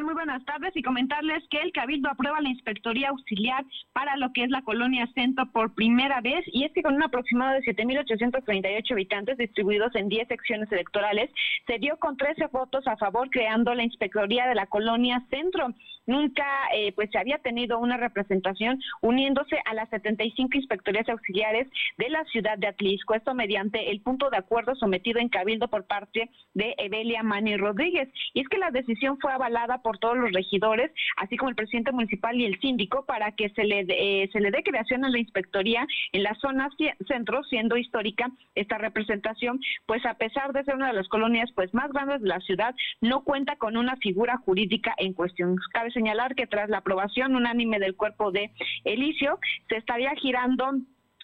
Muy 0.00 0.14
buenas 0.14 0.44
tardes 0.44 0.70
y 0.76 0.82
comentarles 0.82 1.42
que 1.50 1.58
el 1.60 1.72
Cabildo 1.72 2.08
aprueba 2.08 2.40
la 2.40 2.50
Inspectoría 2.50 3.08
Auxiliar 3.08 3.64
para 3.92 4.16
lo 4.16 4.32
que 4.32 4.44
es 4.44 4.50
la 4.50 4.62
colonia 4.62 5.08
Centro 5.14 5.50
por 5.50 5.74
primera 5.74 6.20
vez 6.20 6.44
y 6.46 6.64
es 6.64 6.72
que 6.72 6.82
con 6.82 6.94
un 6.94 7.02
aproximado 7.02 7.54
de 7.54 7.62
7.838 7.62 8.92
habitantes 8.92 9.38
distribuidos 9.38 9.92
en 9.96 10.08
10 10.08 10.28
secciones 10.28 10.70
electorales 10.70 11.30
se 11.66 11.78
dio 11.78 11.96
con 11.96 12.16
13 12.16 12.46
votos 12.52 12.86
a 12.86 12.96
favor 12.96 13.28
creando 13.30 13.74
la 13.74 13.82
Inspectoría 13.82 14.46
de 14.46 14.54
la 14.54 14.66
colonia 14.66 15.24
Centro. 15.30 15.74
Nunca 16.06 16.44
eh, 16.74 16.92
pues 16.92 17.10
se 17.10 17.18
había 17.18 17.38
tenido 17.38 17.78
una 17.78 17.96
representación 17.96 18.80
uniéndose 19.00 19.58
a 19.64 19.74
las 19.74 19.88
75 19.90 20.56
inspectorías 20.56 21.08
auxiliares 21.08 21.68
de 21.96 22.10
la 22.10 22.24
ciudad 22.24 22.58
de 22.58 22.66
Atlisco. 22.66 23.14
Esto 23.14 23.34
mediante 23.34 23.90
el 23.90 24.00
punto 24.00 24.30
de 24.30 24.36
acuerdo 24.36 24.74
sometido 24.74 25.20
en 25.20 25.28
Cabildo 25.28 25.68
por 25.68 25.86
parte 25.86 26.30
de 26.54 26.74
Evelia 26.78 27.22
Mani 27.22 27.56
Rodríguez. 27.56 28.08
Y 28.34 28.40
es 28.40 28.48
que 28.48 28.58
la 28.58 28.70
decisión 28.70 29.18
fue 29.18 29.32
avalada 29.32 29.78
por 29.78 29.98
todos 29.98 30.16
los 30.16 30.32
regidores, 30.32 30.90
así 31.16 31.36
como 31.36 31.50
el 31.50 31.56
presidente 31.56 31.92
municipal 31.92 32.38
y 32.38 32.44
el 32.44 32.60
síndico, 32.60 33.04
para 33.06 33.32
que 33.32 33.48
se 33.50 33.64
le, 33.64 33.86
eh, 33.88 34.28
se 34.32 34.40
le 34.40 34.50
dé 34.50 34.62
creación 34.62 35.04
a 35.04 35.10
la 35.10 35.18
inspectoría 35.18 35.86
en 36.12 36.22
la 36.22 36.34
zona 36.36 36.68
centro, 37.08 37.42
siendo 37.44 37.76
histórica 37.76 38.30
esta 38.54 38.78
representación, 38.78 39.60
pues 39.86 40.04
a 40.06 40.14
pesar 40.14 40.52
de 40.52 40.64
ser 40.64 40.74
una 40.74 40.88
de 40.88 40.94
las 40.94 41.08
colonias 41.08 41.50
pues 41.54 41.72
más 41.74 41.90
grandes 41.92 42.20
de 42.20 42.28
la 42.28 42.40
ciudad, 42.40 42.74
no 43.00 43.22
cuenta 43.24 43.56
con 43.56 43.76
una 43.76 43.96
figura 43.96 44.36
jurídica 44.38 44.94
en 44.98 45.12
cuestión. 45.12 45.56
Cabe 45.72 45.90
señalar 45.94 46.34
que 46.34 46.46
tras 46.46 46.68
la 46.68 46.78
aprobación 46.78 47.34
unánime 47.34 47.78
del 47.78 47.96
cuerpo 47.96 48.30
de 48.30 48.50
Elicio, 48.84 49.38
se 49.68 49.76
estaría 49.76 50.14
girando 50.16 50.72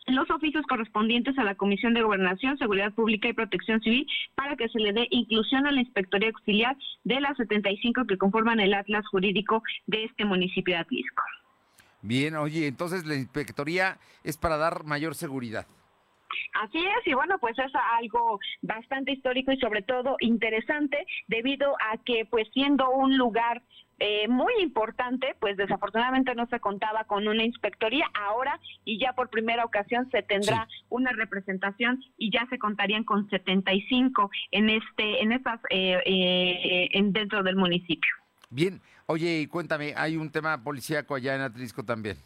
los 0.06 0.30
oficios 0.30 0.64
correspondientes 0.66 1.38
a 1.38 1.44
la 1.44 1.54
Comisión 1.54 1.94
de 1.94 2.02
Gobernación, 2.02 2.58
Seguridad 2.58 2.92
Pública 2.92 3.28
y 3.28 3.32
Protección 3.32 3.80
Civil 3.80 4.06
para 4.34 4.56
que 4.56 4.68
se 4.68 4.78
le 4.78 4.92
dé 4.92 5.06
inclusión 5.10 5.66
a 5.66 5.72
la 5.72 5.80
Inspectoría 5.80 6.28
Auxiliar 6.28 6.76
de 7.04 7.20
las 7.20 7.36
75 7.36 8.06
que 8.06 8.18
conforman 8.18 8.60
el 8.60 8.74
atlas 8.74 9.06
jurídico 9.08 9.62
de 9.86 10.04
este 10.04 10.24
municipio 10.24 10.74
de 10.74 10.80
Atlisco. 10.80 11.22
Bien, 12.02 12.34
oye, 12.36 12.66
entonces 12.66 13.04
la 13.04 13.14
Inspectoría 13.14 13.98
es 14.24 14.36
para 14.36 14.56
dar 14.56 14.84
mayor 14.84 15.14
seguridad. 15.14 15.66
Así 16.54 16.78
es, 16.78 17.06
y 17.06 17.14
bueno, 17.14 17.38
pues 17.38 17.58
es 17.58 17.72
algo 17.98 18.38
bastante 18.62 19.12
histórico 19.12 19.52
y 19.52 19.58
sobre 19.58 19.82
todo 19.82 20.16
interesante 20.20 21.06
debido 21.26 21.74
a 21.80 21.98
que 21.98 22.24
pues 22.24 22.48
siendo 22.52 22.90
un 22.90 23.16
lugar 23.16 23.62
eh, 24.02 24.28
muy 24.28 24.54
importante, 24.62 25.36
pues 25.40 25.58
desafortunadamente 25.58 26.34
no 26.34 26.46
se 26.46 26.58
contaba 26.58 27.04
con 27.04 27.28
una 27.28 27.44
inspectoría 27.44 28.06
ahora 28.14 28.58
y 28.82 28.98
ya 28.98 29.12
por 29.12 29.28
primera 29.28 29.62
ocasión 29.62 30.08
se 30.10 30.22
tendrá 30.22 30.66
una 30.88 31.12
representación 31.12 32.02
y 32.16 32.30
ya 32.32 32.46
se 32.48 32.58
contarían 32.58 33.04
con 33.04 33.28
75 33.28 34.30
en 34.52 34.70
este 34.70 35.22
en 35.22 35.32
estas 35.32 35.60
eh, 35.68 35.98
eh, 36.06 36.88
en, 36.92 37.12
dentro 37.12 37.42
del 37.42 37.56
municipio. 37.56 38.10
Bien, 38.48 38.80
oye, 39.04 39.46
cuéntame, 39.50 39.92
hay 39.94 40.16
un 40.16 40.30
tema 40.30 40.64
policíaco 40.64 41.14
allá 41.14 41.34
en 41.34 41.42
Atlisco 41.42 41.84
también. 41.84 42.16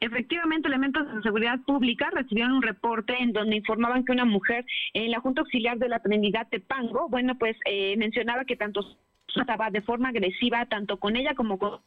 Efectivamente, 0.00 0.68
elementos 0.68 1.10
de 1.10 1.22
seguridad 1.22 1.58
pública 1.60 2.10
recibieron 2.12 2.52
un 2.52 2.62
reporte 2.62 3.14
en 3.18 3.32
donde 3.32 3.56
informaban 3.56 4.04
que 4.04 4.12
una 4.12 4.26
mujer 4.26 4.66
en 4.92 5.10
la 5.10 5.20
Junta 5.20 5.40
Auxiliar 5.40 5.78
de 5.78 5.88
la 5.88 6.00
Trinidad 6.00 6.48
Tepango, 6.50 7.08
bueno, 7.08 7.38
pues 7.38 7.56
mencionaba 7.96 8.44
que 8.44 8.56
tanto 8.56 8.82
estaba 9.28 9.70
de 9.70 9.82
forma 9.82 10.10
agresiva 10.10 10.66
tanto 10.66 10.98
con 10.98 11.16
ella 11.16 11.34
como 11.34 11.58
con 11.58 11.80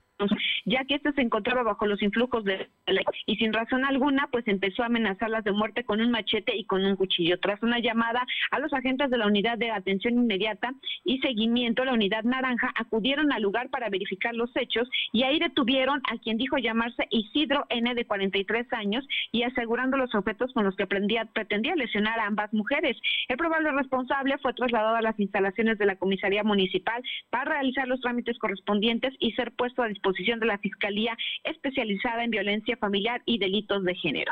ya 0.65 0.83
que 0.85 0.95
ésta 0.95 1.11
se 1.13 1.21
encontraba 1.21 1.63
bajo 1.63 1.85
los 1.85 2.01
influjos 2.01 2.43
de 2.43 2.69
la 2.87 3.01
y 3.25 3.35
sin 3.35 3.53
razón 3.53 3.85
alguna, 3.85 4.27
pues 4.31 4.47
empezó 4.47 4.83
a 4.83 4.87
amenazarlas 4.87 5.43
de 5.43 5.51
muerte 5.51 5.83
con 5.83 6.01
un 6.01 6.11
machete 6.11 6.55
y 6.55 6.65
con 6.65 6.83
un 6.85 6.95
cuchillo. 6.95 7.39
Tras 7.39 7.61
una 7.61 7.79
llamada 7.79 8.25
a 8.51 8.59
los 8.59 8.73
agentes 8.73 9.09
de 9.09 9.17
la 9.17 9.27
unidad 9.27 9.57
de 9.57 9.71
atención 9.71 10.15
inmediata 10.15 10.71
y 11.03 11.19
seguimiento, 11.19 11.85
la 11.85 11.93
unidad 11.93 12.23
naranja, 12.23 12.73
acudieron 12.75 13.31
al 13.31 13.41
lugar 13.41 13.69
para 13.69 13.89
verificar 13.89 14.33
los 14.33 14.49
hechos 14.55 14.89
y 15.11 15.23
ahí 15.23 15.39
detuvieron 15.39 16.01
a 16.11 16.17
quien 16.17 16.37
dijo 16.37 16.57
llamarse 16.57 17.07
Isidro 17.11 17.65
N 17.69 17.93
de 17.93 18.05
43 18.05 18.73
años 18.73 19.07
y 19.31 19.43
asegurando 19.43 19.97
los 19.97 20.13
objetos 20.15 20.51
con 20.53 20.65
los 20.65 20.75
que 20.75 20.87
pretendía, 20.87 21.25
pretendía 21.25 21.75
lesionar 21.75 22.19
a 22.19 22.25
ambas 22.25 22.51
mujeres. 22.53 22.97
El 23.27 23.37
probable 23.37 23.71
responsable 23.71 24.37
fue 24.39 24.53
trasladado 24.53 24.95
a 24.95 25.01
las 25.01 25.19
instalaciones 25.19 25.77
de 25.77 25.85
la 25.85 25.95
comisaría 25.95 26.43
municipal 26.43 27.03
para 27.29 27.51
realizar 27.51 27.87
los 27.87 27.99
trámites 28.01 28.37
correspondientes 28.39 29.13
y 29.19 29.31
ser 29.33 29.51
puesto 29.53 29.83
a 29.83 29.87
disposición 29.87 30.39
de 30.39 30.45
la 30.45 30.57
Fiscalía 30.57 31.17
especializada 31.43 32.23
en 32.23 32.31
violencia 32.31 32.77
familiar 32.77 33.21
y 33.25 33.37
delitos 33.37 33.83
de 33.83 33.95
género. 33.95 34.31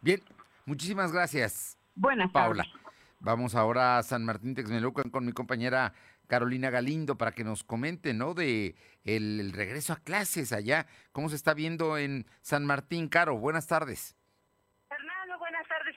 Bien, 0.00 0.20
muchísimas 0.66 1.12
gracias. 1.12 1.76
Buenas 1.94 2.30
Paula. 2.30 2.64
tardes. 2.64 2.78
Vamos 3.20 3.54
ahora 3.56 3.98
a 3.98 4.02
San 4.04 4.24
Martín 4.24 4.54
Texmelucan 4.54 5.10
con 5.10 5.26
mi 5.26 5.32
compañera 5.32 5.92
Carolina 6.28 6.70
Galindo 6.70 7.18
para 7.18 7.32
que 7.32 7.42
nos 7.42 7.64
comente, 7.64 8.14
¿no? 8.14 8.34
De 8.34 8.76
el, 9.04 9.40
el 9.40 9.52
regreso 9.52 9.92
a 9.92 9.96
clases 9.96 10.52
allá. 10.52 10.86
¿Cómo 11.10 11.28
se 11.28 11.36
está 11.36 11.54
viendo 11.54 11.98
en 11.98 12.26
San 12.42 12.64
Martín? 12.64 13.08
Caro, 13.08 13.36
buenas 13.36 13.66
tardes. 13.66 14.17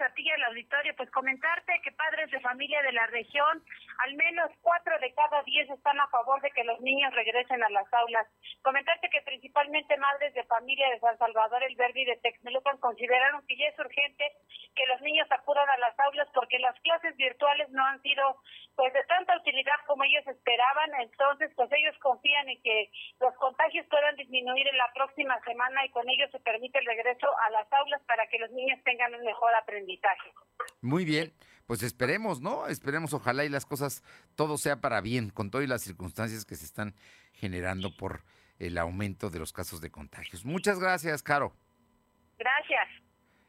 A 0.02 0.14
ti 0.14 0.24
y 0.24 0.32
al 0.32 0.44
auditorio. 0.46 0.96
Pues 0.96 1.12
comentarte 1.12 1.80
que 1.84 1.92
padres 1.92 2.32
de 2.32 2.40
familia 2.40 2.82
de 2.82 2.92
la 2.92 3.06
región, 3.08 3.64
al 4.00 4.16
menos 4.16 4.50
cuatro 4.62 4.98
de 5.00 5.14
cada 5.14 5.44
diez 5.44 5.70
están 5.70 6.00
a 6.00 6.08
favor 6.08 6.42
de 6.42 6.50
que 6.52 6.64
los 6.64 6.80
niños 6.82 7.14
regresen 7.14 7.62
a 7.64 7.70
las 7.70 7.92
aulas. 7.94 8.28
Comentarte 8.64 9.10
que 9.10 9.22
principalmente 9.22 9.98
madres 9.98 10.34
de 10.34 10.44
familia 10.46 10.90
de 10.90 11.00
San 11.00 11.18
Salvador, 11.18 11.64
El 11.64 11.76
Verde 11.76 12.02
y 12.02 12.06
de 12.06 12.18
Texmelucan 12.18 12.78
consideraron 12.78 13.46
que 13.46 13.58
ya 13.58 13.68
es 13.68 13.78
urgente 13.78 14.26
que 14.76 14.86
los 14.88 15.02
niños 15.02 15.28
acudan 15.30 15.70
a 15.70 15.78
las 15.78 16.00
aulas 16.00 16.28
porque 16.34 16.58
las 16.60 16.80
clases 16.82 17.16
virtuales 17.18 17.70
no 17.70 17.86
han 17.86 18.02
sido 18.02 18.38
pues 18.76 18.94
de 18.94 19.04
tanta 19.04 19.38
utilidad 19.38 19.76
como 19.86 20.04
ellos 20.04 20.26
esperaban. 20.28 20.96
Entonces, 21.02 21.52
pues 21.56 21.70
ellos 21.72 21.96
confían 22.00 22.50
en 22.50 22.62
que 22.64 22.90
los 23.20 23.36
contagios 23.36 23.86
puedan 23.88 24.16
disminuir 24.16 24.68
en 24.68 24.78
la 24.78 24.92
próxima 24.94 25.40
semana 25.42 25.86
y 25.86 25.92
con 25.92 26.10
ello 26.10 26.28
se 26.32 26.40
permite 26.40 26.80
el 26.80 26.86
regreso 26.86 27.28
a 27.46 27.50
las 27.52 27.72
aulas 27.74 28.02
para 28.08 28.26
que 28.28 28.40
los 28.40 28.50
niños 28.52 28.82
tengan 28.84 29.14
un 29.14 29.24
mejor 29.24 29.54
aprendizaje. 29.56 29.91
Muy 30.82 31.06
bien, 31.06 31.34
pues 31.66 31.84
esperemos, 31.84 32.42
¿no? 32.42 32.68
Esperemos, 32.68 33.14
ojalá 33.14 33.46
y 33.46 33.50
las 33.50 33.66
cosas, 33.66 34.04
todo 34.36 34.58
sea 34.58 34.82
para 34.82 35.02
bien, 35.02 35.30
con 35.30 35.52
todas 35.52 35.68
las 35.68 35.82
circunstancias 35.82 36.46
que 36.46 36.56
se 36.56 36.66
están 36.66 36.96
generando 37.34 37.96
por 37.96 38.24
el 38.60 38.78
aumento 38.78 39.30
de 39.30 39.40
los 39.40 39.54
casos 39.54 39.82
de 39.82 39.90
contagios. 39.90 40.46
Muchas 40.46 40.80
gracias, 40.80 41.24
Caro. 41.24 41.56
Gracias. 42.38 42.88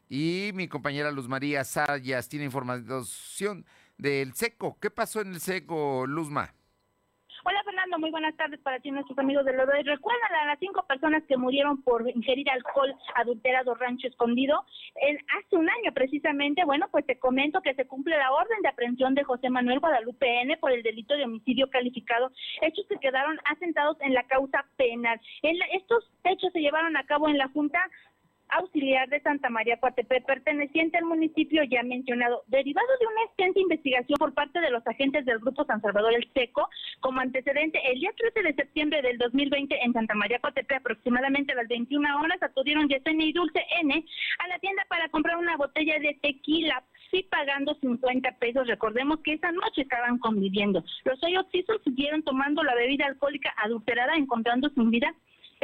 Y 0.09 0.51
mi 0.53 0.67
compañera 0.67 1.11
Luz 1.11 1.27
María 1.27 1.63
Sayas 1.63 2.29
tiene 2.29 2.45
información 2.45 3.65
del 3.97 4.33
SECO. 4.33 4.77
¿Qué 4.79 4.91
pasó 4.91 5.21
en 5.21 5.33
el 5.33 5.41
SECO, 5.41 6.05
Luzma? 6.07 6.53
Hola 7.45 7.61
Fernando, 7.65 7.99
muy 7.99 8.09
buenas 8.09 8.37
tardes 8.37 8.61
para 8.61 8.79
ti 8.79 8.89
nuestros 8.89 9.19
amigos 9.19 9.43
de 9.43 9.51
Lodoy. 9.51 9.83
¿Recuerdan 9.83 10.33
a 10.33 10.45
las 10.45 10.59
cinco 10.59 10.85
personas 10.87 11.23
que 11.27 11.35
murieron 11.35 11.81
por 11.83 12.09
ingerir 12.09 12.49
alcohol 12.49 12.95
adulterado 13.15 13.75
rancho 13.75 14.07
escondido? 14.07 14.63
En, 14.95 15.17
hace 15.37 15.57
un 15.57 15.69
año 15.69 15.91
precisamente, 15.93 16.63
bueno, 16.63 16.87
pues 16.89 17.05
te 17.05 17.19
comento 17.19 17.61
que 17.61 17.73
se 17.75 17.85
cumple 17.85 18.15
la 18.17 18.31
orden 18.31 18.61
de 18.61 18.69
aprehensión 18.69 19.13
de 19.13 19.25
José 19.25 19.49
Manuel 19.49 19.81
Guadalupe 19.81 20.41
N 20.41 20.55
por 20.55 20.71
el 20.71 20.83
delito 20.83 21.15
de 21.15 21.25
homicidio 21.25 21.69
calificado, 21.69 22.31
hechos 22.61 22.85
que 22.87 22.97
quedaron 22.99 23.37
asentados 23.43 23.97
en 23.99 24.13
la 24.13 24.23
causa 24.23 24.65
penal. 24.77 25.19
En 25.41 25.59
la- 25.59 25.65
estos 25.73 26.09
hechos 26.23 26.53
se 26.53 26.61
llevaron 26.61 26.95
a 26.95 27.05
cabo 27.05 27.27
en 27.27 27.37
la 27.37 27.49
Junta 27.49 27.79
auxiliar 28.57 29.09
de 29.09 29.21
Santa 29.21 29.49
María 29.49 29.77
Coatepe, 29.77 30.21
perteneciente 30.21 30.97
al 30.97 31.05
municipio 31.05 31.63
ya 31.63 31.83
mencionado, 31.83 32.43
derivado 32.47 32.87
de 32.99 33.07
una 33.07 33.23
extensa 33.25 33.59
investigación 33.59 34.17
por 34.17 34.33
parte 34.33 34.59
de 34.59 34.69
los 34.69 34.85
agentes 34.87 35.25
del 35.25 35.39
Grupo 35.39 35.65
San 35.65 35.81
Salvador 35.81 36.13
El 36.13 36.29
Seco, 36.33 36.69
como 36.99 37.19
antecedente, 37.19 37.79
el 37.91 37.99
día 37.99 38.11
13 38.17 38.43
de 38.43 38.53
septiembre 38.53 39.01
del 39.01 39.17
2020 39.17 39.77
en 39.83 39.93
Santa 39.93 40.15
María 40.15 40.39
Coatepe, 40.39 40.75
aproximadamente 40.75 41.53
a 41.53 41.55
las 41.55 41.67
21 41.67 42.21
horas, 42.21 42.41
acudieron 42.41 42.87
Yesenia 42.87 43.27
y 43.27 43.33
Dulce 43.33 43.63
N 43.81 44.05
a 44.39 44.47
la 44.47 44.59
tienda 44.59 44.85
para 44.89 45.09
comprar 45.09 45.37
una 45.37 45.57
botella 45.57 45.99
de 45.99 46.17
tequila 46.21 46.83
y 47.13 47.23
pagando 47.23 47.75
50 47.75 48.37
pesos. 48.39 48.67
Recordemos 48.67 49.19
que 49.19 49.33
esa 49.33 49.51
noche 49.51 49.83
estaban 49.83 50.17
conviviendo. 50.17 50.83
Los 51.05 51.19
occisos 51.23 51.81
siguieron 51.83 52.23
tomando 52.23 52.63
la 52.63 52.75
bebida 52.75 53.05
alcohólica 53.05 53.53
adulterada, 53.63 54.15
encontrando 54.15 54.69
sin 54.69 54.89
vida 54.89 55.13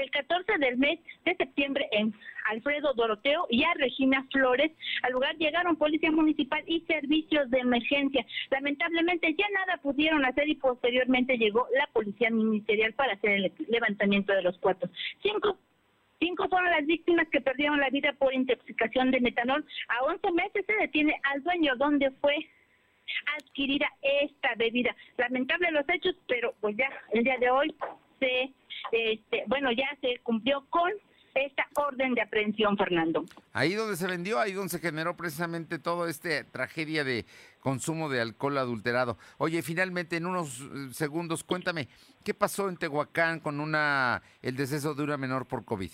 el 0.02 0.12
14 0.12 0.58
del 0.58 0.78
mes 0.78 1.00
de 1.26 1.36
septiembre 1.36 1.88
en 1.92 2.14
Alfredo 2.50 2.94
Doroteo 2.94 3.48
y 3.50 3.64
a 3.64 3.74
Regina 3.76 4.26
Flores. 4.32 4.72
Al 5.04 5.14
lugar 5.14 5.36
llegaron 5.38 5.76
policía 5.76 6.12
municipal 6.12 6.64
y 6.66 6.82
servicios 6.82 7.50
de 7.50 7.60
emergencia. 7.60 8.26
Lamentablemente 8.50 9.36
ya 9.38 9.48
nada 9.50 9.78
pudieron 9.82 10.26
hacer 10.26 10.48
y 10.50 10.56
posteriormente 10.56 11.38
llegó 11.38 11.68
la 11.78 11.88
policía 11.88 12.30
ministerial 12.30 12.94
para 12.94 13.14
hacer 13.14 13.32
el 13.32 13.54
levantamiento 13.68 14.34
de 14.34 14.42
los 14.42 14.58
cuartos. 14.58 14.90
Cinco 15.22 15.58
Cinco 16.20 16.50
fueron 16.50 16.70
las 16.70 16.86
víctimas 16.86 17.30
que 17.30 17.40
perdieron 17.40 17.80
la 17.80 17.90
vida 17.90 18.12
por 18.12 18.34
intoxicación 18.34 19.10
de 19.10 19.22
metanol. 19.22 19.66
A 19.88 20.04
11 20.04 20.32
meses 20.34 20.66
se 20.66 20.74
detiene 20.74 21.16
al 21.24 21.42
dueño 21.44 21.78
donde 21.78 22.12
fue 22.20 22.36
adquirida 23.38 23.88
esta 24.02 24.54
bebida. 24.56 24.94
Lamentable 25.18 25.72
los 25.72 25.88
hechos, 25.88 26.16
pero 26.28 26.54
pues 26.60 26.76
ya 26.76 26.90
el 27.14 27.24
día 27.24 27.38
de 27.38 27.50
hoy 27.50 27.74
se, 28.20 28.52
este, 28.92 29.44
bueno, 29.48 29.72
ya 29.72 29.88
se 30.02 30.20
cumplió 30.24 30.66
con 30.70 30.92
esta 31.36 31.68
orden 31.76 32.14
de 32.14 32.22
aprehensión, 32.22 32.78
Fernando. 32.78 33.26
Ahí 33.54 33.74
donde 33.74 33.96
se 33.96 34.08
vendió, 34.08 34.40
ahí 34.40 34.54
donde 34.54 34.70
se 34.70 34.80
generó 34.80 35.16
precisamente 35.16 35.80
toda 35.80 36.10
esta 36.10 36.44
tragedia 36.46 37.04
de 37.04 37.26
consumo 37.60 38.10
de 38.10 38.22
alcohol 38.22 38.58
adulterado. 38.58 39.18
Oye, 39.38 39.62
finalmente 39.62 40.18
en 40.18 40.26
unos 40.26 40.62
eh, 40.62 40.90
segundos, 40.92 41.44
cuéntame, 41.44 41.88
¿qué 42.24 42.34
pasó 42.34 42.70
en 42.70 42.78
Tehuacán 42.78 43.40
con 43.40 43.60
una 43.60 44.22
el 44.42 44.56
deceso 44.56 44.96
de 44.96 45.04
una 45.04 45.18
menor 45.18 45.46
por 45.46 45.66
COVID? 45.66 45.92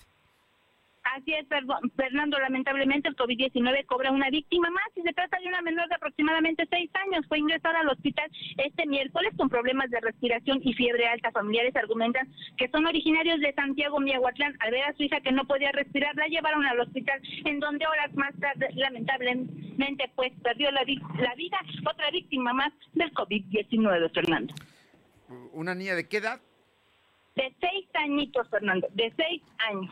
Así 1.16 1.34
es, 1.34 1.47
Fer- 1.47 1.66
Fernando. 1.95 2.38
Lamentablemente, 2.39 3.07
el 3.07 3.16
COVID-19 3.16 3.86
cobra 3.86 4.11
una 4.11 4.30
víctima 4.30 4.70
más 4.70 4.86
y 4.95 5.01
se 5.01 5.13
trata 5.13 5.38
de 5.39 5.47
una 5.47 5.61
menor 5.61 5.88
de 5.88 5.95
aproximadamente 5.95 6.66
seis 6.70 6.89
años. 7.05 7.26
Fue 7.30 7.39
ingresada 7.39 7.80
al 7.80 7.89
hospital 7.89 8.30
este 8.57 8.86
miércoles 8.86 9.32
con 9.38 9.47
problemas 9.47 9.89
de 9.91 10.01
respiración 10.01 10.59
y 10.61 10.74
fiebre 10.74 11.07
alta. 11.07 11.32
Familiares 11.32 11.76
argumentan 11.76 12.28
que 12.57 12.68
son 12.70 12.86
originarios 12.86 13.39
de 13.39 13.53
Santiago, 13.53 13.99
Miahuatlán. 14.01 14.55
Al 14.59 14.72
ver 14.72 14.84
a 14.84 14.93
su 14.93 15.03
hija 15.03 15.22
que 15.22 15.32
no 15.32 15.45
podía 15.45 15.72
respirar, 15.72 16.16
la 16.16 16.28
llevaron 16.28 16.66
al 16.66 16.80
hospital, 16.82 17.22
en 17.45 17.59
donde 17.61 17.88
horas 17.88 18.13
más 18.16 18.34
tarde, 18.39 18.68
lamentablemente, 18.74 20.11
pues 20.16 20.34
perdió 20.43 20.70
la, 20.72 20.82
la 21.20 21.36
vida. 21.36 21.57
Otra 21.89 22.11
víctima 22.11 22.51
más 22.53 22.74
del 22.93 23.13
COVID-19, 23.13 24.11
Fernando. 24.13 24.53
¿Una 25.53 25.74
niña 25.74 25.95
de 25.95 26.07
qué 26.09 26.18
edad? 26.18 26.41
De 27.36 27.53
seis 27.61 27.86
añitos, 27.93 28.49
Fernando. 28.49 28.88
De 28.93 29.13
seis 29.16 29.41
años. 29.70 29.91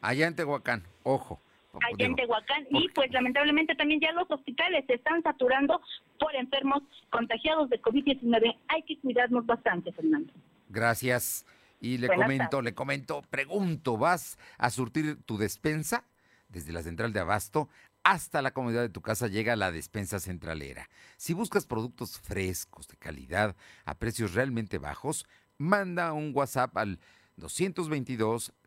Allá 0.00 0.26
en 0.26 0.34
Tehuacán, 0.34 0.84
ojo. 1.02 1.40
allá 1.80 2.06
en 2.06 2.16
Tehuacán 2.16 2.66
y 2.70 2.88
pues 2.90 3.10
lamentablemente 3.12 3.74
también 3.74 4.00
ya 4.00 4.12
los 4.12 4.30
hospitales 4.30 4.84
se 4.86 4.94
están 4.94 5.22
saturando 5.22 5.80
por 6.18 6.34
enfermos 6.34 6.82
contagiados 7.10 7.68
de 7.70 7.80
COVID-19. 7.80 8.56
Hay 8.68 8.82
que 8.82 8.98
cuidarnos 8.98 9.46
bastante, 9.46 9.92
Fernando. 9.92 10.32
Gracias. 10.68 11.44
Y 11.80 11.98
le 11.98 12.08
Buenas 12.08 12.24
comento, 12.24 12.48
tardes. 12.50 12.64
le 12.64 12.74
comento, 12.74 13.22
pregunto, 13.30 13.96
¿vas 13.96 14.38
a 14.56 14.70
surtir 14.70 15.22
tu 15.24 15.38
despensa? 15.38 16.04
Desde 16.48 16.72
la 16.72 16.82
central 16.82 17.12
de 17.12 17.20
abasto 17.20 17.68
hasta 18.04 18.40
la 18.40 18.52
comodidad 18.52 18.80
de 18.80 18.88
tu 18.88 19.02
casa 19.02 19.28
llega 19.28 19.54
la 19.54 19.70
despensa 19.70 20.18
centralera. 20.18 20.88
Si 21.18 21.34
buscas 21.34 21.66
productos 21.66 22.18
frescos, 22.18 22.88
de 22.88 22.96
calidad, 22.96 23.54
a 23.84 23.98
precios 23.98 24.32
realmente 24.34 24.78
bajos, 24.78 25.26
manda 25.58 26.12
un 26.14 26.32
WhatsApp 26.34 26.74
al 26.78 27.00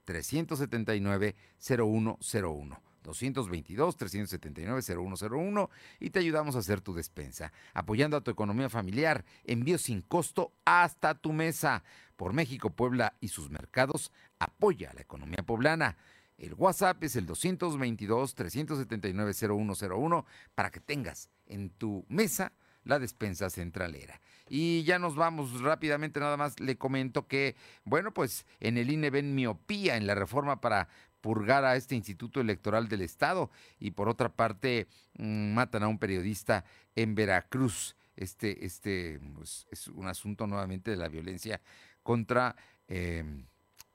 222-379-0101. 0.06 2.80
222-379-0101 3.04 5.70
y 5.99 6.12
te 6.12 6.20
ayudamos 6.20 6.56
a 6.56 6.60
hacer 6.60 6.80
tu 6.82 6.93
despensa, 6.93 7.52
apoyando 7.74 8.16
a 8.18 8.22
tu 8.22 8.30
economía 8.32 8.70
familiar. 8.70 9.26
Envío 9.43 9.78
sin 9.78 10.02
costo 10.02 10.54
hasta 10.66 11.16
tu 11.16 11.34
mesa. 11.34 11.84
Por 12.16 12.32
México, 12.34 12.70
Puebla 12.70 13.18
y 13.20 13.28
sus 13.30 13.49
mercados, 13.49 14.12
apoya 14.38 14.91
a 14.91 14.93
la 14.93 15.02
economía 15.02 15.41
poblana. 15.43 15.97
El 16.38 16.54
WhatsApp 16.54 17.04
es 17.04 17.16
el 17.16 17.26
222-379-0101 17.28 20.26
para 20.56 20.70
que 20.72 20.80
tengas 20.80 21.30
en 21.47 21.72
tu 21.72 22.06
mesa 22.10 22.54
la 22.84 22.99
despensa 22.99 23.49
centralera. 23.49 24.22
Y 24.54 24.84
ya 24.84 24.99
nos 24.99 25.16
vamos 25.16 25.62
rápidamente, 25.62 26.20
nada 26.20 26.36
más 26.36 26.60
le 26.60 26.78
comento 26.78 27.26
que, 27.26 27.56
bueno, 27.86 28.14
pues 28.14 28.45
en 28.60 28.78
el 28.78 28.91
INE 28.91 29.10
ven 29.10 29.34
miopía 29.34 29.95
en 29.95 30.06
la 30.06 30.14
reforma 30.14 30.60
para 30.60 30.89
purgar 31.22 31.64
a 31.64 31.78
este 31.78 31.95
Instituto 31.95 32.41
Electoral 32.41 32.89
del 32.89 32.99
Estado 32.99 33.49
y 33.80 33.91
por 33.91 34.10
otra 34.10 34.28
parte 34.28 34.89
mm, 35.18 35.54
matan 35.54 35.84
a 35.84 35.88
un 35.88 35.97
periodista 35.97 36.66
en 36.97 37.16
Veracruz. 37.16 37.95
Este, 38.18 38.66
este 38.66 39.22
pues, 39.36 39.68
es 39.72 39.88
un 39.88 40.10
asunto 40.10 40.45
nuevamente 40.47 40.91
de 40.91 40.97
la 40.97 41.08
violencia 41.08 41.62
contra 42.04 42.54
eh, 42.89 43.24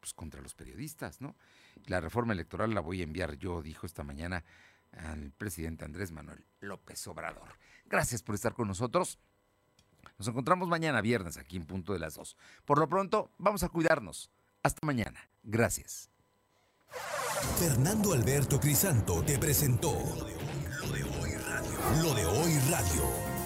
pues, 0.00 0.14
contra 0.14 0.40
los 0.40 0.54
periodistas, 0.54 1.20
¿no? 1.20 1.36
La 1.84 2.00
reforma 2.00 2.32
electoral 2.32 2.72
la 2.72 2.80
voy 2.80 3.02
a 3.02 3.04
enviar 3.04 3.36
yo, 3.36 3.60
dijo 3.60 3.84
esta 3.84 4.04
mañana 4.04 4.42
al 4.92 5.32
presidente 5.32 5.84
Andrés 5.84 6.12
Manuel 6.12 6.46
López 6.60 7.06
Obrador. 7.08 7.58
Gracias 7.84 8.22
por 8.22 8.34
estar 8.34 8.54
con 8.54 8.68
nosotros. 8.68 9.18
Nos 10.18 10.28
encontramos 10.28 10.68
mañana 10.68 11.00
viernes 11.00 11.36
aquí 11.36 11.56
en 11.56 11.66
punto 11.66 11.92
de 11.92 11.98
las 11.98 12.14
dos. 12.14 12.36
Por 12.64 12.78
lo 12.78 12.88
pronto, 12.88 13.30
vamos 13.38 13.62
a 13.62 13.68
cuidarnos. 13.68 14.30
Hasta 14.62 14.84
mañana. 14.86 15.30
Gracias. 15.42 16.10
Fernando 17.58 18.12
Alberto 18.12 18.58
Crisanto 18.60 19.22
te 19.22 19.38
presentó 19.38 19.92
Lo 19.92 20.92
de 20.92 21.02
hoy 21.02 21.34
radio. 21.34 22.02
Lo 22.02 22.14
de 22.14 22.26
hoy 22.26 22.58
radio. 22.70 23.25